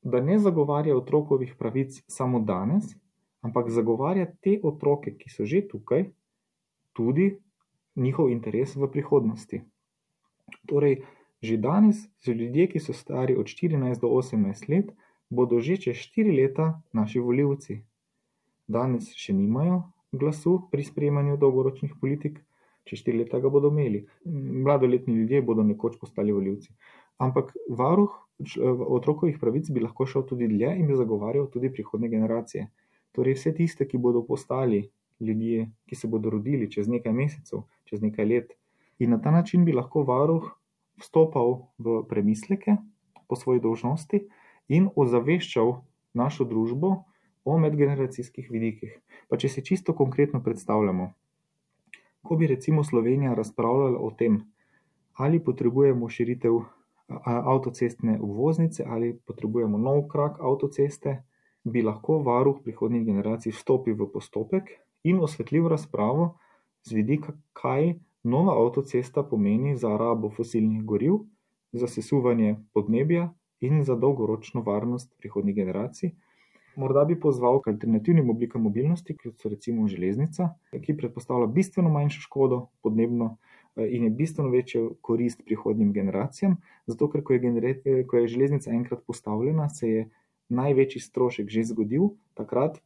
da 0.03 0.21
ne 0.21 0.39
zagovarja 0.39 0.97
otrokovih 0.97 1.55
pravic 1.59 2.03
samo 2.09 2.41
danes, 2.41 2.95
ampak 3.41 3.71
zagovarja 3.71 4.27
te 4.41 4.59
otroke, 4.63 5.15
ki 5.19 5.31
so 5.31 5.45
že 5.45 5.63
tukaj, 5.69 6.09
tudi 6.93 7.37
njihov 7.97 8.31
interes 8.31 8.77
v 8.77 8.89
prihodnosti. 8.91 9.63
Torej, 10.69 11.03
že 11.43 11.57
danes 11.59 12.07
so 12.23 12.33
ljudje, 12.33 12.69
ki 12.73 12.81
so 12.81 12.93
stari 12.93 13.37
od 13.37 13.47
14 13.47 14.01
do 14.01 14.09
18 14.09 14.69
let, 14.69 14.93
bodo 15.33 15.61
že 15.65 15.81
čez 15.81 15.97
4 16.13 16.29
leta 16.37 16.83
naši 16.93 17.21
voljivci. 17.25 17.81
Danes 18.69 19.09
še 19.17 19.33
nimajo 19.33 19.83
glasu 20.13 20.69
pri 20.71 20.85
sprejemanju 20.85 21.39
dolgoročnih 21.41 21.97
politik, 22.01 22.43
čez 22.85 23.01
4 23.01 23.25
leta 23.25 23.41
ga 23.41 23.49
bodo 23.49 23.73
imeli. 23.73 24.05
Mladoletni 24.29 25.17
ljudje 25.17 25.43
bodo 25.43 25.65
nekoč 25.65 25.97
postali 26.01 26.37
voljivci. 26.37 26.75
Ampak 27.17 27.57
varuh 27.69 28.13
otrokovih 28.99 29.39
pravic 29.41 29.71
bi 29.71 29.81
lahko 29.81 30.07
šel 30.07 30.27
tudi 30.29 30.49
dlje 30.51 30.75
in 30.77 30.87
bi 30.91 30.99
zagovarjal 30.99 31.49
tudi 31.49 31.71
prihodne 31.73 32.11
generacije. 32.13 32.69
Torej, 33.13 33.37
vse 33.39 33.53
tiste, 33.55 33.87
ki 33.89 34.01
bodo 34.01 34.25
postali 34.27 34.83
ljudje, 35.21 35.69
ki 35.87 35.97
se 35.97 36.09
bodo 36.09 36.31
rodili 36.31 36.71
čez 36.71 36.89
nekaj 36.89 37.13
mesecev, 37.13 37.65
čez 37.89 38.03
nekaj 38.03 38.27
let. 38.27 38.53
In 38.99 39.15
na 39.15 39.21
ta 39.21 39.31
način 39.31 39.65
bi 39.65 39.73
lahko 39.73 40.03
varuh 40.09 40.49
vstopal 41.01 41.69
v 41.79 42.03
premisleke 42.09 42.77
po 43.29 43.37
svoji 43.37 43.61
dolžnosti 43.61 44.27
in 44.69 44.89
ozaveščal 44.97 45.75
našo 46.15 46.45
družbo 46.45 46.93
o 47.45 47.59
medgeneracijskih 47.59 48.51
vidikih. 48.51 48.99
Pa 49.29 49.37
če 49.37 49.49
se 49.49 49.65
čisto 49.65 49.95
konkretno 49.95 50.43
predstavljamo, 50.43 51.13
ko 52.23 52.37
bi 52.37 52.47
recimo 52.47 52.85
Slovenija 52.85 53.35
razpravljala 53.35 53.99
o 53.99 54.11
tem, 54.11 54.39
ali 55.15 55.43
potrebujemo 55.45 56.09
širitev 56.09 56.61
avtocestne 57.25 58.19
obvoznice 58.21 58.85
ali 58.87 59.13
potrebujemo 59.27 59.79
nov 59.79 60.07
krak 60.09 60.39
avtoceste, 60.41 61.23
bi 61.65 61.83
lahko 61.83 62.19
varuh 62.23 62.63
prihodnjih 62.63 63.05
generacij 63.07 63.53
vstopil 63.53 63.95
v 63.95 64.09
postopek 64.13 64.71
in 65.05 65.21
osvetlil 65.21 65.69
razpravo 65.69 66.39
z 66.83 66.97
vidika, 66.99 67.35
kaj 67.53 67.95
nova 68.23 68.57
avtocesta 68.59 69.23
pomeni 69.23 69.77
za 69.77 69.97
rabo 69.97 70.31
fosilnih 70.31 70.83
goriv, 70.85 71.21
za 71.73 71.87
sesuvanje 71.87 72.57
podnebja 72.73 73.31
in 73.63 73.85
za 73.85 73.97
dolgoročno 73.97 74.63
varnost 74.67 75.15
prihodnjih 75.19 75.57
generacij. 75.57 76.13
Morda 76.77 77.05
bi 77.05 77.19
pozval 77.21 77.61
k 77.61 77.69
alternativnim 77.75 78.31
oblikam 78.31 78.63
mobilnosti, 78.65 79.17
kot 79.17 79.41
so 79.41 79.51
recimo 79.53 79.89
železnica, 79.89 80.55
ki 80.73 80.97
predpostavlja 80.97 81.47
bistveno 81.53 81.91
manjšo 81.93 82.23
škodo 82.27 82.67
podnebno 82.83 83.37
in 83.77 84.05
je 84.05 84.11
bistveno 84.11 84.51
večjo 84.51 84.95
korist 85.01 85.45
prihodnjim 85.45 85.93
generacijam, 85.93 86.57
zato 86.87 87.11
ker 87.11 87.23
ko 87.25 87.33
je, 87.33 88.05
ko 88.09 88.17
je 88.17 88.29
železnica 88.29 88.71
enkrat 88.71 89.05
postavljena, 89.07 89.69
se 89.69 89.89
je 89.89 90.09
največji 90.49 91.01
strošek 91.01 91.49
že 91.49 91.65
zgodil, 91.65 92.11
takrat 92.35 92.81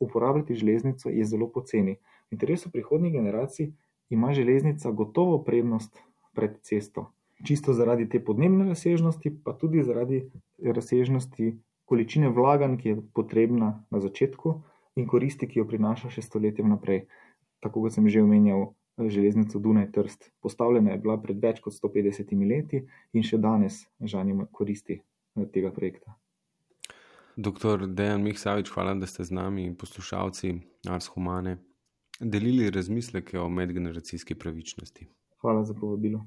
uporabljati 0.00 0.54
železnico 0.54 1.08
je 1.08 1.24
zelo 1.24 1.48
poceni. 1.48 1.96
V 2.30 2.36
interesu 2.36 2.70
prihodnjih 2.70 3.12
generacij 3.12 3.72
ima 4.10 4.32
železnica 4.32 4.90
gotovo 4.90 5.42
prednost 5.44 6.00
pred 6.34 6.60
cesto. 6.62 7.13
Čisto 7.42 7.74
zaradi 7.74 8.06
te 8.08 8.20
podnebne 8.22 8.68
razsežnosti, 8.70 9.32
pa 9.44 9.52
tudi 9.58 9.82
zaradi 9.82 10.22
razsežnosti 10.62 11.58
količine 11.84 12.30
vlaganj, 12.30 12.78
ki 12.78 12.88
je 12.88 13.02
potrebna 13.14 13.84
na 13.90 14.00
začetku 14.00 14.54
in 14.96 15.08
koristi, 15.10 15.48
ki 15.50 15.58
jo 15.58 15.66
prinaša 15.68 16.12
še 16.14 16.22
stoletje 16.22 16.64
vnaprej. 16.64 17.04
Tako 17.60 17.84
kot 17.84 17.96
sem 17.96 18.08
že 18.08 18.22
omenjal, 18.22 18.72
železnico 18.98 19.58
Dunaj 19.58 19.90
Trst. 19.92 20.30
Postavljena 20.40 20.94
je 20.94 20.98
bila 20.98 21.18
pred 21.20 21.42
več 21.42 21.60
kot 21.60 21.74
150 21.74 22.30
leti 22.48 22.84
in 23.12 23.22
še 23.26 23.38
danes 23.38 23.84
žanjemo 24.00 24.46
koristi 24.52 25.00
tega 25.52 25.72
projekta. 25.74 26.14
Doktor 27.36 27.88
Dejan 27.90 28.22
Mihsavič, 28.22 28.70
hvala, 28.70 28.94
da 28.94 29.06
ste 29.10 29.24
z 29.26 29.34
nami 29.34 29.64
in 29.66 29.74
poslušalci 29.74 30.54
Ars 30.86 31.08
Humane 31.10 31.56
delili 32.20 32.70
razmisleke 32.70 33.38
o 33.40 33.48
medgeneracijski 33.48 34.34
pravičnosti. 34.38 35.08
Hvala 35.42 35.64
za 35.64 35.74
povabilo. 35.74 36.22